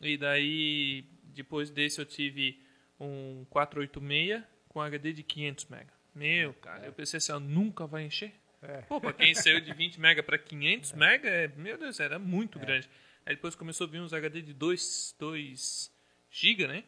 [0.00, 2.62] E daí, depois desse eu tive
[3.00, 5.86] um 486 com HD de 500 MB.
[6.14, 8.32] Meu, cara, eu pensei assim, ó, nunca vai encher.
[8.62, 8.78] É.
[8.82, 12.58] Pô, pra quem saiu de 20 MB para 500 MB, é, meu Deus, era muito
[12.58, 12.88] grande.
[13.24, 15.92] Aí depois começou a vir uns HD de 2, 2
[16.30, 16.82] GB, né?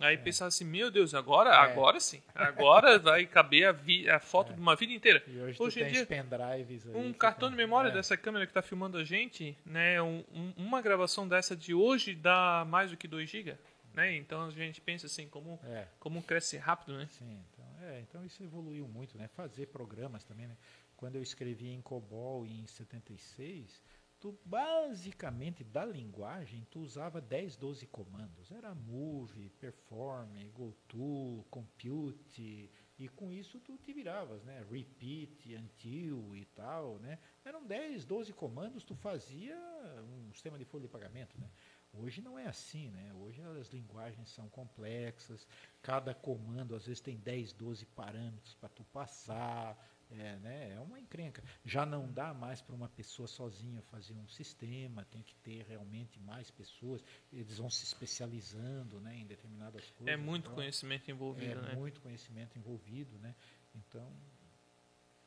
[0.00, 1.54] Aí pensava assim, meu Deus, agora, É.
[1.54, 2.20] agora sim.
[2.34, 5.22] Agora vai caber a, vi- a foto de uma vida inteira.
[5.26, 7.92] E hoje, Hoje em dia, pendrives um cartão de memória é.
[7.92, 10.02] dessa câmera que está filmando a gente, né?
[10.02, 13.56] um- um- uma gravação dessa de hoje dá mais do que 2 GB.
[13.94, 14.16] Né?
[14.16, 15.86] Então a gente pensa assim, como, É.
[16.00, 17.06] como cresce rápido, né?
[17.06, 19.28] Sim, então, é, então isso evoluiu muito, né?
[19.28, 20.56] Fazer programas também, né?
[20.96, 23.82] Quando eu escrevi em COBOL em 76,
[24.18, 28.50] tu basicamente da linguagem tu usava 10, 12 comandos.
[28.50, 34.64] Era move, perform, goto, compute, e com isso tu te viravas, né?
[34.70, 37.18] Repeat, until e tal, né?
[37.44, 39.56] Eram 10, 12 comandos, tu fazia
[40.02, 41.50] um sistema de folha de pagamento, né?
[41.96, 43.12] Hoje não é assim, né?
[43.14, 45.46] Hoje as linguagens são complexas,
[45.82, 49.78] cada comando às vezes tem 10, 12 parâmetros para tu passar,
[50.10, 50.72] é, né?
[50.72, 51.42] é uma encrenca.
[51.64, 56.18] Já não dá mais para uma pessoa sozinha fazer um sistema, tem que ter realmente
[56.20, 57.02] mais pessoas,
[57.32, 60.12] eles vão se especializando né, em determinadas coisas.
[60.12, 61.74] É muito então, conhecimento envolvido, é né?
[61.74, 63.34] muito conhecimento envolvido, né?
[63.74, 64.12] Então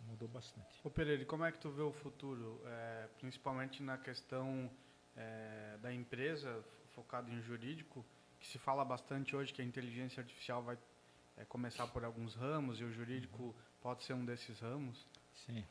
[0.02, 0.80] mudou bastante.
[0.84, 4.72] Ô Pereira, como é que tu vê o futuro, é, principalmente na questão
[5.18, 8.06] é, da empresa f- focada em jurídico,
[8.40, 10.78] que se fala bastante hoje que a inteligência artificial vai
[11.38, 15.06] é, começar por alguns ramos e o jurídico pode ser um desses ramos?
[15.46, 15.64] Sim.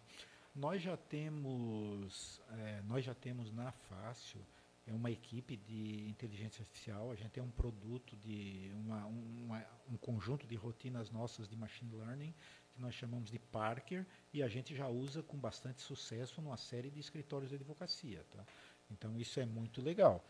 [0.55, 4.41] Nós já temos, é, nós já temos na Fácil
[4.89, 7.11] é uma equipe de inteligência artificial.
[7.11, 11.93] A gente tem um produto de uma, uma- um conjunto de rotinas nossas de machine
[11.97, 12.33] learning
[12.73, 16.89] que nós chamamos de Parker e a gente já usa com bastante sucesso numa série
[16.89, 18.25] de escritórios de advocacia.
[18.33, 18.45] Tá?
[18.91, 20.25] Então isso é muito legal.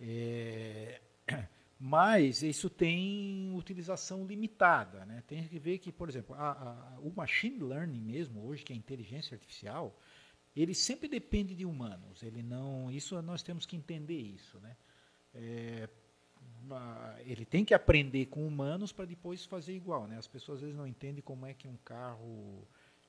[0.00, 1.00] É,
[1.78, 5.04] mas isso tem utilização limitada.
[5.06, 5.22] Né?
[5.26, 8.76] Tem que ver que, por exemplo, a- a- o machine learning mesmo, hoje, que é
[8.76, 9.96] a inteligência artificial,
[10.56, 12.22] ele sempre depende de humanos.
[12.22, 14.58] Ele não, isso nós temos que entender isso.
[14.60, 14.76] Né?
[15.34, 15.88] É,
[17.24, 20.06] ele tem que aprender com humanos para depois fazer igual.
[20.06, 20.18] Né?
[20.18, 22.66] As pessoas às vezes não entendem como é que um carro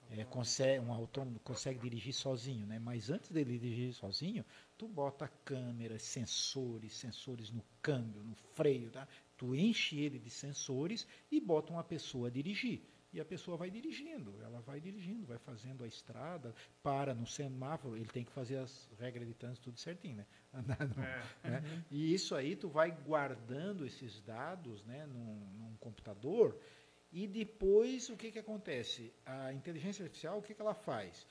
[0.10, 2.80] é, consegue, um autônomo consegue dirigir sozinho, né?
[2.80, 4.44] Mas antes dele dirigir sozinho,
[4.78, 9.08] tu bota câmeras, sensores, sensores no câmbio, no freio, tá?
[9.38, 12.82] Tu enche ele de sensores e bota uma pessoa a dirigir.
[13.12, 16.54] E a pessoa vai dirigindo, ela vai dirigindo, vai fazendo a estrada,
[16.84, 20.26] para no semáforo, ele tem que fazer as regras de trânsito tudo certinho, né?
[20.54, 21.50] Andar no, é.
[21.50, 21.86] né?
[21.90, 26.56] E isso aí tu vai guardando esses dados, né, num, num computador
[27.12, 29.12] e depois, o que, que acontece?
[29.26, 31.26] A inteligência artificial, o que, que ela faz?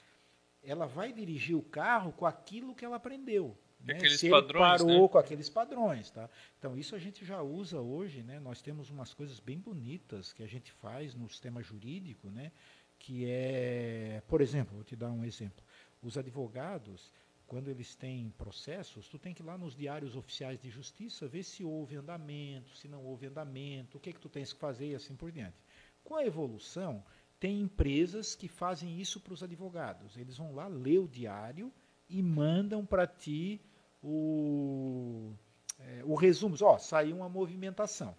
[0.63, 3.57] Ela vai dirigir o carro com aquilo que ela aprendeu.
[3.81, 3.95] Né?
[3.95, 5.09] Aqueles Se padrões, parou né?
[5.09, 6.29] com aqueles padrões, tá?
[6.59, 8.41] Então isso a gente já usa hoje, né?
[8.41, 12.51] Nós temos umas coisas bem bonitas que a gente faz no sistema jurídico, né?
[12.99, 15.63] Que é, por exemplo, vou te dar um exemplo.
[16.03, 17.13] Os advogados,
[17.47, 21.45] quando eles têm processos, tu tem que ir lá nos diários oficiais de justiça ver
[21.45, 24.95] se houve andamento, se não houve andamento, o que que tu tens que fazer e
[24.97, 25.57] assim por diante.
[26.09, 27.05] Com a evolução,
[27.39, 30.17] tem empresas que fazem isso para os advogados.
[30.17, 31.71] Eles vão lá ler o diário
[32.09, 33.61] e mandam para ti
[34.03, 35.35] o,
[35.79, 36.57] é, o resumo.
[36.63, 38.17] Ó, saiu uma movimentação.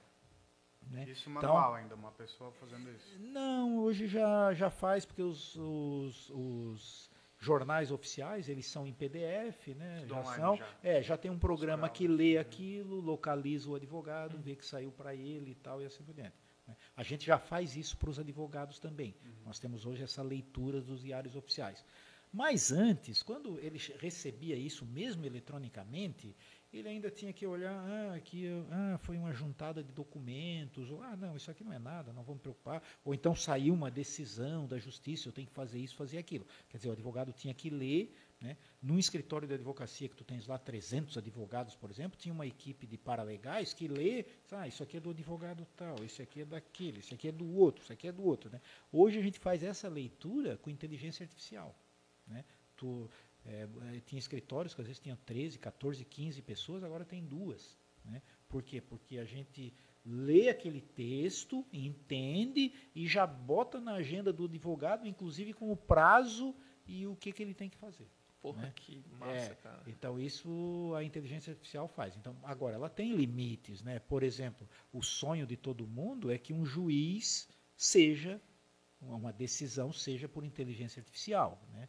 [0.88, 1.10] Né?
[1.10, 3.20] Isso manual então, ainda, uma pessoa fazendo isso?
[3.20, 7.10] Não, hoje já, já faz, porque os, os, os
[7.40, 10.06] jornais oficiais, eles são em PDF, né?
[10.06, 10.58] já são.
[10.58, 10.68] Já.
[10.84, 14.42] É, já tem um programa que lê aquilo, localiza o advogado, hum.
[14.42, 16.38] vê que saiu para ele e tal, e assim por diante.
[16.70, 16.76] Né?
[16.96, 19.16] A gente já faz isso para os advogados também.
[19.26, 19.32] Uhum.
[19.46, 21.84] Nós temos hoje essa leitura dos diários oficiais.
[22.32, 26.36] Mas antes, quando ele recebia isso, mesmo eletronicamente,
[26.72, 31.16] ele ainda tinha que olhar, ah, aqui ah, foi uma juntada de documentos, ou ah,
[31.16, 32.84] não, isso aqui não é nada, não vamos preocupar.
[33.04, 36.46] Ou então saiu uma decisão da justiça, eu tenho que fazer isso, fazer aquilo.
[36.70, 38.56] Quer dizer, o advogado tinha que ler, né?
[38.82, 42.88] Num escritório de advocacia que tu tens lá 300 advogados, por exemplo, tinha uma equipe
[42.88, 47.00] de paralegais que lê, ah, isso aqui é do advogado tal, isso aqui é daquele,
[47.00, 48.50] isso aqui é do outro, isso aqui é do outro.
[48.50, 48.62] Né?
[48.92, 51.76] Hoje a gente faz essa leitura com inteligência artificial.
[52.26, 52.46] Né?
[52.78, 53.10] Tu,
[53.46, 53.68] é,
[54.06, 57.78] tinha escritórios que às vezes tinham 13, 14, 15 pessoas, agora tem duas.
[58.06, 58.22] Né?
[58.48, 58.80] Por quê?
[58.80, 59.74] Porque a gente
[60.06, 66.56] lê aquele texto, entende e já bota na agenda do advogado, inclusive com o prazo
[66.88, 68.08] e o que, que ele tem que fazer.
[68.42, 68.74] Porra, né?
[68.76, 69.84] que massa, é, cara.
[69.88, 72.16] Então isso a inteligência artificial faz.
[72.16, 74.00] Então agora ela tem limites, né?
[74.00, 78.42] Por exemplo, o sonho de todo mundo é que um juiz seja
[79.02, 81.88] uma decisão seja por inteligência artificial, né?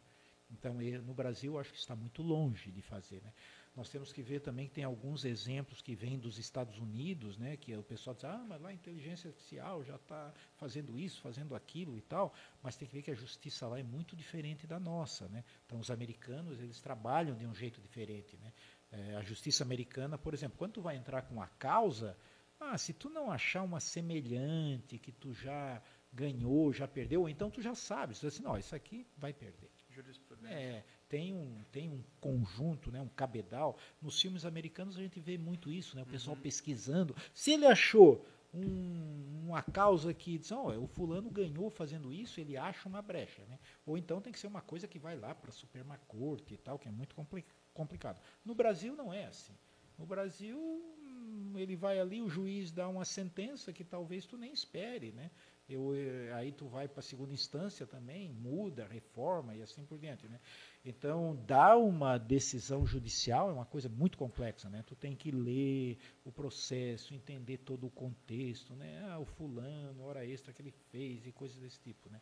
[0.51, 3.21] Então, no Brasil, acho que está muito longe de fazer.
[3.23, 3.33] Né?
[3.73, 7.55] Nós temos que ver também que tem alguns exemplos que vêm dos Estados Unidos, né,
[7.55, 11.55] que o pessoal diz, ah, mas lá a inteligência artificial já está fazendo isso, fazendo
[11.55, 14.77] aquilo e tal, mas tem que ver que a justiça lá é muito diferente da
[14.77, 15.29] nossa.
[15.29, 15.45] Né?
[15.65, 18.37] Então, os americanos, eles trabalham de um jeito diferente.
[18.37, 18.53] Né?
[18.91, 22.17] É, a justiça americana, por exemplo, quando tu vai entrar com a causa,
[22.59, 25.81] ah, se tu não achar uma semelhante que tu já
[26.11, 29.31] ganhou, já perdeu, ou então tu já sabe, tu diz assim, não, isso aqui vai
[29.33, 29.71] perder.
[29.89, 30.53] Jurisprudência.
[30.53, 33.77] É, tem um, tem um conjunto, né, um cabedal.
[34.01, 36.41] Nos filmes americanos a gente vê muito isso, né, o pessoal uhum.
[36.41, 37.13] pesquisando.
[37.33, 42.55] Se ele achou um, uma causa que diz, oh, o fulano ganhou fazendo isso, ele
[42.55, 43.43] acha uma brecha.
[43.49, 43.59] Né?
[43.85, 46.57] Ou então tem que ser uma coisa que vai lá para a Suprema Corte e
[46.57, 47.43] tal, que é muito compli
[47.73, 48.21] complicado.
[48.45, 49.53] No Brasil não é assim.
[49.97, 54.53] No Brasil, hum, ele vai ali, o juiz dá uma sentença que talvez tu nem
[54.53, 55.29] espere, né?
[55.73, 60.27] Eu, eh, aí tu vai para segunda instância também, muda, reforma e assim por diante.
[60.27, 60.39] Né?
[60.83, 64.69] Então, dar uma decisão judicial é uma coisa muito complexa.
[64.69, 64.83] Né?
[64.85, 69.07] Tu tem que ler o processo, entender todo o contexto, né?
[69.09, 72.09] ah, o fulano, hora extra que ele fez e coisas desse tipo.
[72.09, 72.21] Né?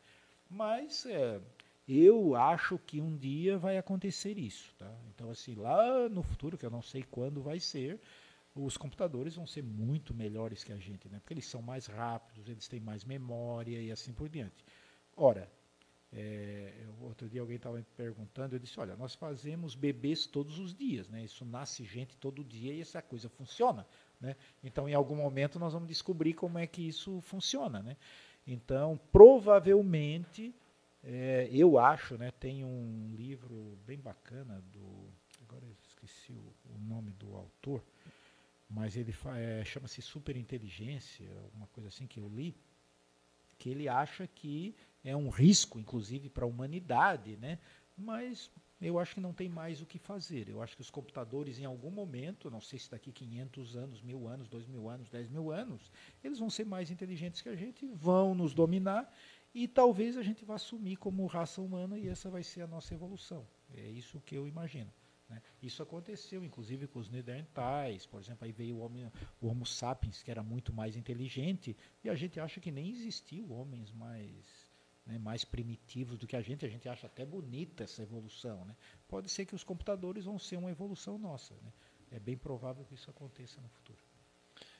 [0.49, 1.41] Mas é,
[1.87, 4.73] eu acho que um dia vai acontecer isso.
[4.77, 4.93] Tá?
[5.09, 7.99] Então, assim, lá no futuro, que eu não sei quando vai ser,
[8.65, 11.19] os computadores vão ser muito melhores que a gente, né?
[11.19, 14.63] porque eles são mais rápidos, eles têm mais memória e assim por diante.
[15.15, 15.49] Ora,
[16.11, 20.73] é, outro dia alguém estava me perguntando, eu disse, olha, nós fazemos bebês todos os
[20.73, 21.23] dias, né?
[21.23, 23.85] isso nasce gente todo dia e essa coisa funciona.
[24.19, 24.35] Né?
[24.63, 27.81] Então, em algum momento, nós vamos descobrir como é que isso funciona.
[27.83, 27.95] Né?
[28.45, 30.53] Então, provavelmente,
[31.03, 35.09] é, eu acho, né, tem um livro bem bacana do.
[35.41, 37.83] Agora eu esqueci o, o nome do autor
[38.69, 42.55] mas ele é, chama-se superinteligência, uma coisa assim que eu li,
[43.57, 47.59] que ele acha que é um risco, inclusive, para a humanidade, né?
[47.99, 48.49] mas
[48.81, 50.47] eu acho que não tem mais o que fazer.
[50.47, 54.27] Eu acho que os computadores, em algum momento, não sei se daqui 500 anos, mil
[54.27, 55.91] anos, dois mil anos, dez mil anos,
[56.23, 59.13] eles vão ser mais inteligentes que a gente, vão nos dominar
[59.53, 62.93] e talvez a gente vá assumir como raça humana e essa vai ser a nossa
[62.93, 63.45] evolução.
[63.73, 64.91] É isso que eu imagino.
[65.29, 65.41] Né?
[65.61, 70.23] Isso aconteceu, inclusive, com os neandertais, por exemplo, aí veio o, homem, o Homo sapiens,
[70.23, 74.71] que era muito mais inteligente, e a gente acha que nem existiu homens mais,
[75.05, 78.65] né, mais primitivos do que a gente, a gente acha até bonita essa evolução.
[78.65, 78.75] Né?
[79.07, 81.53] Pode ser que os computadores vão ser uma evolução nossa.
[81.61, 81.71] Né?
[82.11, 83.99] É bem provável que isso aconteça no futuro.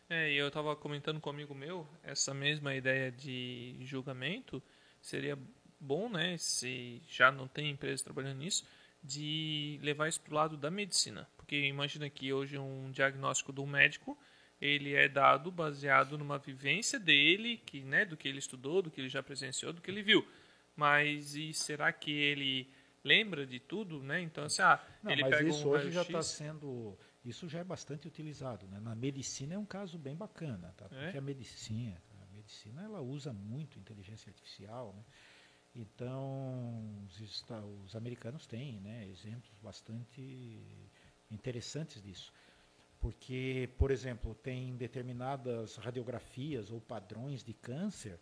[0.09, 4.61] É, e eu estava comentando com um amigo meu, essa mesma ideia de julgamento
[4.99, 5.37] seria
[5.79, 8.65] bom, né, se já não tem empresa trabalhando nisso,
[9.03, 11.27] de levar isso para o lado da medicina.
[11.37, 14.17] Porque imagina que hoje um diagnóstico do médico
[14.61, 18.99] ele é dado baseado numa vivência dele, que, né, do que ele estudou, do que
[18.99, 20.27] ele já presenciou, do que ele viu.
[20.75, 22.69] Mas e será que ele
[23.03, 24.21] lembra de tudo, né?
[24.21, 27.59] Então assim, ah, Não, ele mas pega isso um hoje já está sendo, isso já
[27.59, 28.79] é bastante utilizado, né?
[28.81, 30.89] Na medicina é um caso bem bacana, tá?
[30.89, 31.17] Porque É?
[31.17, 35.03] a medicina, a medicina ela usa muito inteligência artificial, né?
[35.79, 37.45] Então os,
[37.85, 39.07] os americanos têm, né?
[39.07, 40.59] Exemplos bastante
[41.31, 42.33] interessantes disso.
[42.99, 48.19] Porque, por exemplo, tem determinadas radiografias ou padrões de câncer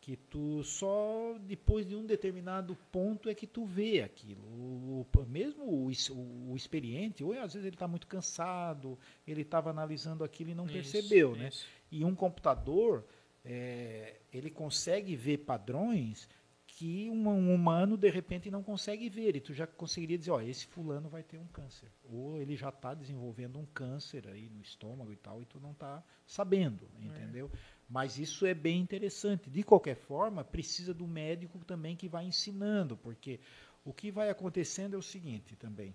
[0.00, 4.42] que tu só depois de um determinado ponto é que tu vê aquilo.
[4.42, 9.70] O, mesmo o, o- o experiente, ou às vezes ele está muito cansado, ele estava
[9.70, 11.48] analisando aquilo e não Isso, percebeu, né?
[11.48, 11.66] isso.
[11.90, 13.04] E um computador,
[13.44, 16.28] é, ele consegue ver padrões
[16.74, 19.36] que um, um humano de repente não consegue ver.
[19.36, 21.88] E tu já conseguiria dizer, ó, esse fulano vai ter um câncer.
[22.04, 25.72] Ou ele já está desenvolvendo um câncer aí no estômago e tal, e tu não
[25.72, 27.50] está sabendo, entendeu?
[27.88, 29.50] Mas isso é bem interessante.
[29.50, 33.38] De qualquer forma, precisa do médico também que vai ensinando, porque
[33.84, 35.94] o que vai acontecendo é o seguinte também.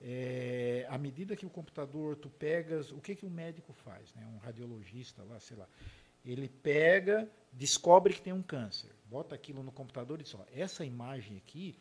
[0.00, 4.14] É, à medida que o computador, tu pegas, o que, que o médico faz?
[4.14, 4.26] Né?
[4.26, 5.68] Um radiologista lá, sei lá,
[6.32, 10.84] ele pega, descobre que tem um câncer, bota aquilo no computador e diz, ó, essa
[10.84, 11.76] imagem aqui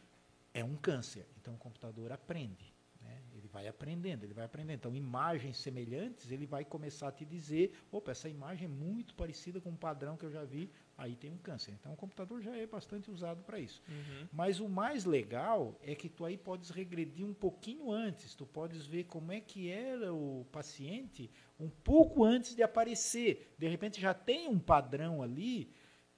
[0.54, 1.28] é um câncer.
[1.40, 2.74] Então o computador aprende.
[3.02, 3.22] Né?
[3.34, 4.78] Ele vai aprendendo, ele vai aprendendo.
[4.78, 9.60] Então, imagens semelhantes, ele vai começar a te dizer, opa, essa imagem é muito parecida
[9.60, 11.72] com um padrão que eu já vi, aí tem um câncer.
[11.80, 13.82] Então o computador já é bastante usado para isso.
[13.88, 14.28] Uhum.
[14.32, 18.86] Mas o mais legal é que tu aí podes regredir um pouquinho antes, tu podes
[18.86, 21.30] ver como é que era o paciente
[21.60, 23.54] um pouco antes de aparecer.
[23.58, 25.72] De repente já tem um padrão ali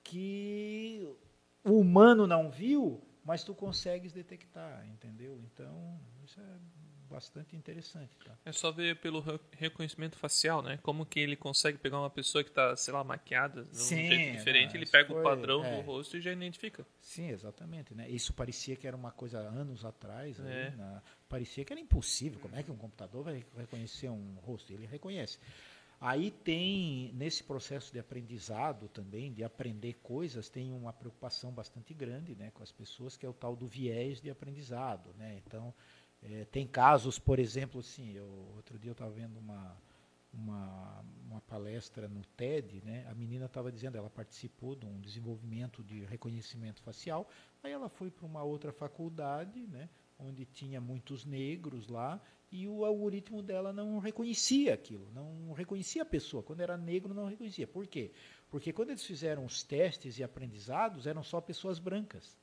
[0.03, 1.07] que
[1.63, 5.39] o humano não viu, mas tu consegues detectar, entendeu?
[5.43, 6.59] Então, isso é
[7.09, 8.37] bastante interessante, tá?
[8.45, 10.77] É só ver pelo re- reconhecimento facial, né?
[10.83, 14.37] Como que ele consegue pegar uma pessoa que está, sei lá, maquiada de um jeito
[14.37, 15.75] diferente, não, ele pega foi- o padrão é.
[15.75, 16.85] do rosto e já identifica.
[17.01, 18.09] Sim, exatamente, né?
[18.09, 20.69] Isso parecia que era uma coisa anos atrás, É.
[20.77, 22.39] na- parecia que era impossível.
[22.39, 24.71] Como é que um computador vai reconhecer um rosto?
[24.71, 25.37] Ele reconhece.
[26.01, 32.35] Aí tem, nesse processo de aprendizado também, de aprender coisas, tem uma preocupação bastante grande
[32.35, 35.13] né, com as pessoas, que é o tal do viés de aprendizado.
[35.17, 35.41] Né?
[35.45, 35.73] Então,
[36.23, 39.77] eh, tem casos, por exemplo, assim, eu, outro dia eu estava vendo uma,
[40.33, 43.05] uma, uma palestra no TED, né?
[43.09, 47.29] a menina estava dizendo, ela participou de um desenvolvimento de reconhecimento facial,
[47.63, 49.89] aí ela foi para uma outra faculdade, né?
[50.19, 52.21] onde tinha muitos negros lá,
[52.51, 56.41] e o algoritmo dela não reconhecia aquilo, não reconhecia a pessoa.
[56.41, 57.67] Quando era negro, não reconhecia.
[57.67, 58.11] Por quê?
[58.49, 62.35] Porque quando eles fizeram os testes e aprendizados, eram só pessoas brancas.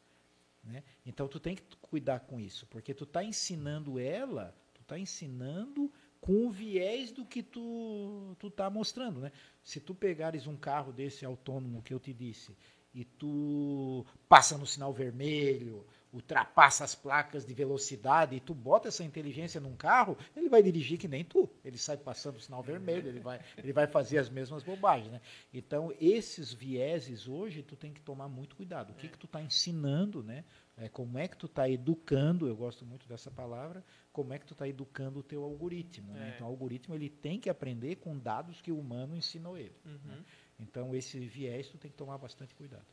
[0.66, 0.82] Né?
[1.04, 5.92] Então tu tem que cuidar com isso, porque tu está ensinando ela, tu está ensinando
[6.20, 9.30] com o viés do que tu tu está mostrando, né?
[9.62, 12.56] Se tu pegares um carro desse autônomo que eu te disse
[12.92, 15.86] e tu passa no sinal vermelho,
[16.16, 20.98] ultrapassa as placas de velocidade e tu bota essa inteligência num carro, ele vai dirigir
[20.98, 21.48] que nem tu.
[21.64, 25.20] Ele sai passando o sinal vermelho, ele vai, ele vai fazer as mesmas bobagens, né?
[25.52, 28.90] Então, esses vieses hoje tu tem que tomar muito cuidado.
[28.90, 30.44] O que que tu está ensinando, né?
[30.78, 34.46] É, como é que tu está educando, eu gosto muito dessa palavra, como é que
[34.46, 36.12] tu está educando o teu algoritmo.
[36.12, 36.30] Né?
[36.30, 36.34] É.
[36.34, 39.74] Então, o algoritmo ele tem que aprender com dados que o humano ensinou ele.
[39.84, 40.22] Uhum.
[40.58, 42.84] Então, esse viés tu tem que tomar bastante cuidado.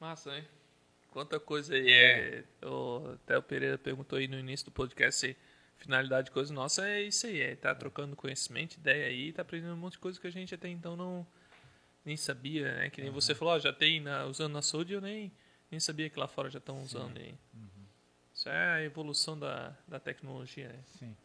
[0.00, 0.44] Massa, hein?
[1.14, 2.44] Quanta coisa aí é.
[2.66, 5.36] o- até o Pereira perguntou aí no início do podcast se
[5.76, 9.74] finalidade de coisa nossa é isso aí, é tá trocando conhecimento, ideia aí, tá aprendendo
[9.74, 11.26] um monte de coisa que a gente até então não
[12.04, 12.90] nem sabia, né?
[12.90, 15.32] Que nem você falou, ó, já tem na, usando na saúde, eu nem,
[15.70, 17.34] nem sabia que lá fora já estão usando aí.
[18.34, 20.80] Isso é a evolução da, da tecnologia, né?
[20.98, 21.16] Sim.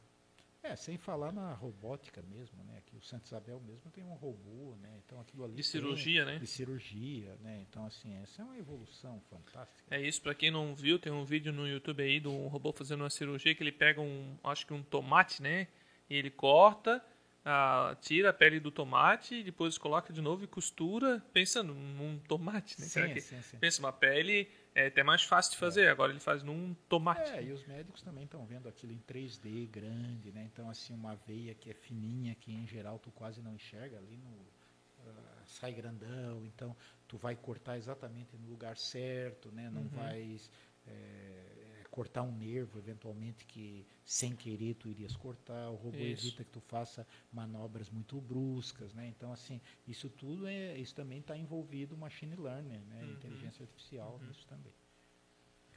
[0.70, 2.82] É, sem falar na robótica mesmo, né?
[2.86, 5.00] Que o Santa Isabel mesmo tem um robô, né?
[5.06, 6.38] Então aquilo ali De tem- cirurgia, né?
[6.38, 7.66] De cirurgia, né?
[7.68, 9.84] Então assim, essa é uma evolução fantástica.
[9.90, 12.72] É isso, pra quem não viu, tem um vídeo no YouTube aí de um robô
[12.72, 15.68] fazendo uma cirurgia que ele pega um, acho que um tomate, né?
[16.10, 17.04] E ele corta,
[17.44, 22.20] ah, tira a pele do tomate, e depois coloca de novo e costura, pensando num
[22.28, 22.86] tomate, né?
[22.88, 23.58] Sim, que- sim, sim.
[23.58, 24.48] Pensa, uma pele
[24.80, 25.84] é até mais fácil de fazer.
[25.84, 25.90] É.
[25.90, 27.32] Agora ele faz num tomate.
[27.32, 30.50] É, e os médicos também estão vendo aquilo em 3D grande, né?
[30.52, 34.18] Então, assim, uma veia que é fininha, que em geral tu quase não enxerga ali
[34.18, 34.30] no.
[34.30, 36.76] Uh, sai grandão, então
[37.08, 39.70] tu vai cortar exatamente no lugar certo, né?
[39.70, 39.88] Não uhum.
[39.90, 40.50] vais.
[40.88, 41.49] É,
[41.90, 45.70] cortar um nervo, eventualmente, que sem querer tu irias cortar.
[45.70, 46.28] O robô isso.
[46.28, 49.08] evita que tu faça manobras muito bruscas, né?
[49.08, 53.04] Então, assim, isso tudo é, isso também está envolvido machine learning, né?
[53.04, 53.12] Uhum.
[53.12, 54.28] Inteligência artificial uhum.
[54.28, 54.74] nisso também.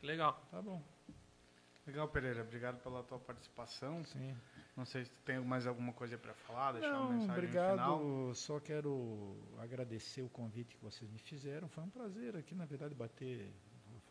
[0.02, 0.40] Legal.
[0.50, 0.82] Tá bom.
[1.86, 2.42] Legal, Pereira.
[2.42, 4.04] Obrigado pela tua participação.
[4.04, 4.36] Sim.
[4.76, 7.72] Não sei se tu tem mais alguma coisa para falar, deixar Não, uma mensagem obrigado.
[7.72, 8.34] final.
[8.34, 11.68] Só quero agradecer o convite que vocês me fizeram.
[11.68, 13.52] Foi um prazer aqui, na verdade, bater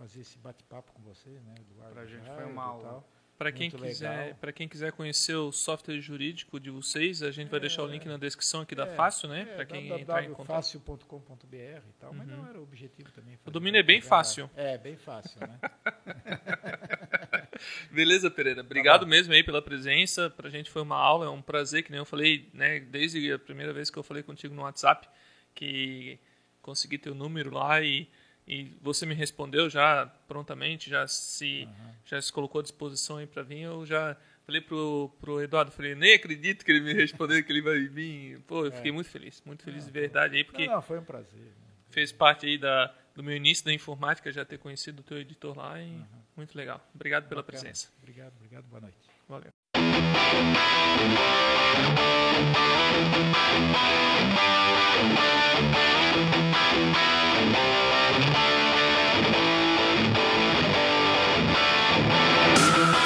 [0.01, 1.93] fazer esse bate-papo com você, né, Eduardo?
[1.93, 3.05] Pra gente foi uma aula.
[3.37, 7.57] Para quem quiser, para quem quiser conhecer o software jurídico de vocês, a gente vai
[7.57, 9.41] é, deixar o link na descrição aqui da é, Fácil, né?
[9.41, 10.47] É, para quem entrar em contato.
[10.47, 12.17] fácil.com.br e tal, uhum.
[12.17, 13.39] mas não era o objetivo também.
[13.45, 14.49] O domínio é bem fácil.
[14.55, 15.59] É, bem fácil, né?
[17.91, 18.61] Beleza, Pereira.
[18.61, 20.29] Obrigado tá mesmo aí pela presença.
[20.29, 23.33] Para a gente foi uma aula, é um prazer, que nem eu falei, né, desde
[23.33, 25.07] a primeira vez que eu falei contigo no WhatsApp,
[25.55, 26.19] que
[26.61, 28.07] consegui teu número lá e
[28.51, 31.93] e você me respondeu já prontamente, já se uhum.
[32.03, 35.95] já se colocou à disposição aí para vir, eu já falei pro pro Eduardo, falei,
[35.95, 38.41] nem acredito que ele me respondeu que ele vai vir.
[38.41, 38.75] Pô, eu é.
[38.75, 41.39] fiquei muito feliz, muito feliz de verdade aí, porque não, não, foi um prazer.
[41.39, 41.51] Né?
[41.91, 45.57] Fez parte aí da do meu início da informática, já ter conhecido o teu editor
[45.57, 46.05] lá e uhum.
[46.35, 46.85] muito legal.
[46.93, 47.61] Obrigado pela Bacana.
[47.61, 47.89] presença.
[47.99, 48.97] Obrigado, obrigado, boa noite.
[49.29, 49.60] Valeu.
[50.31, 50.57] Thank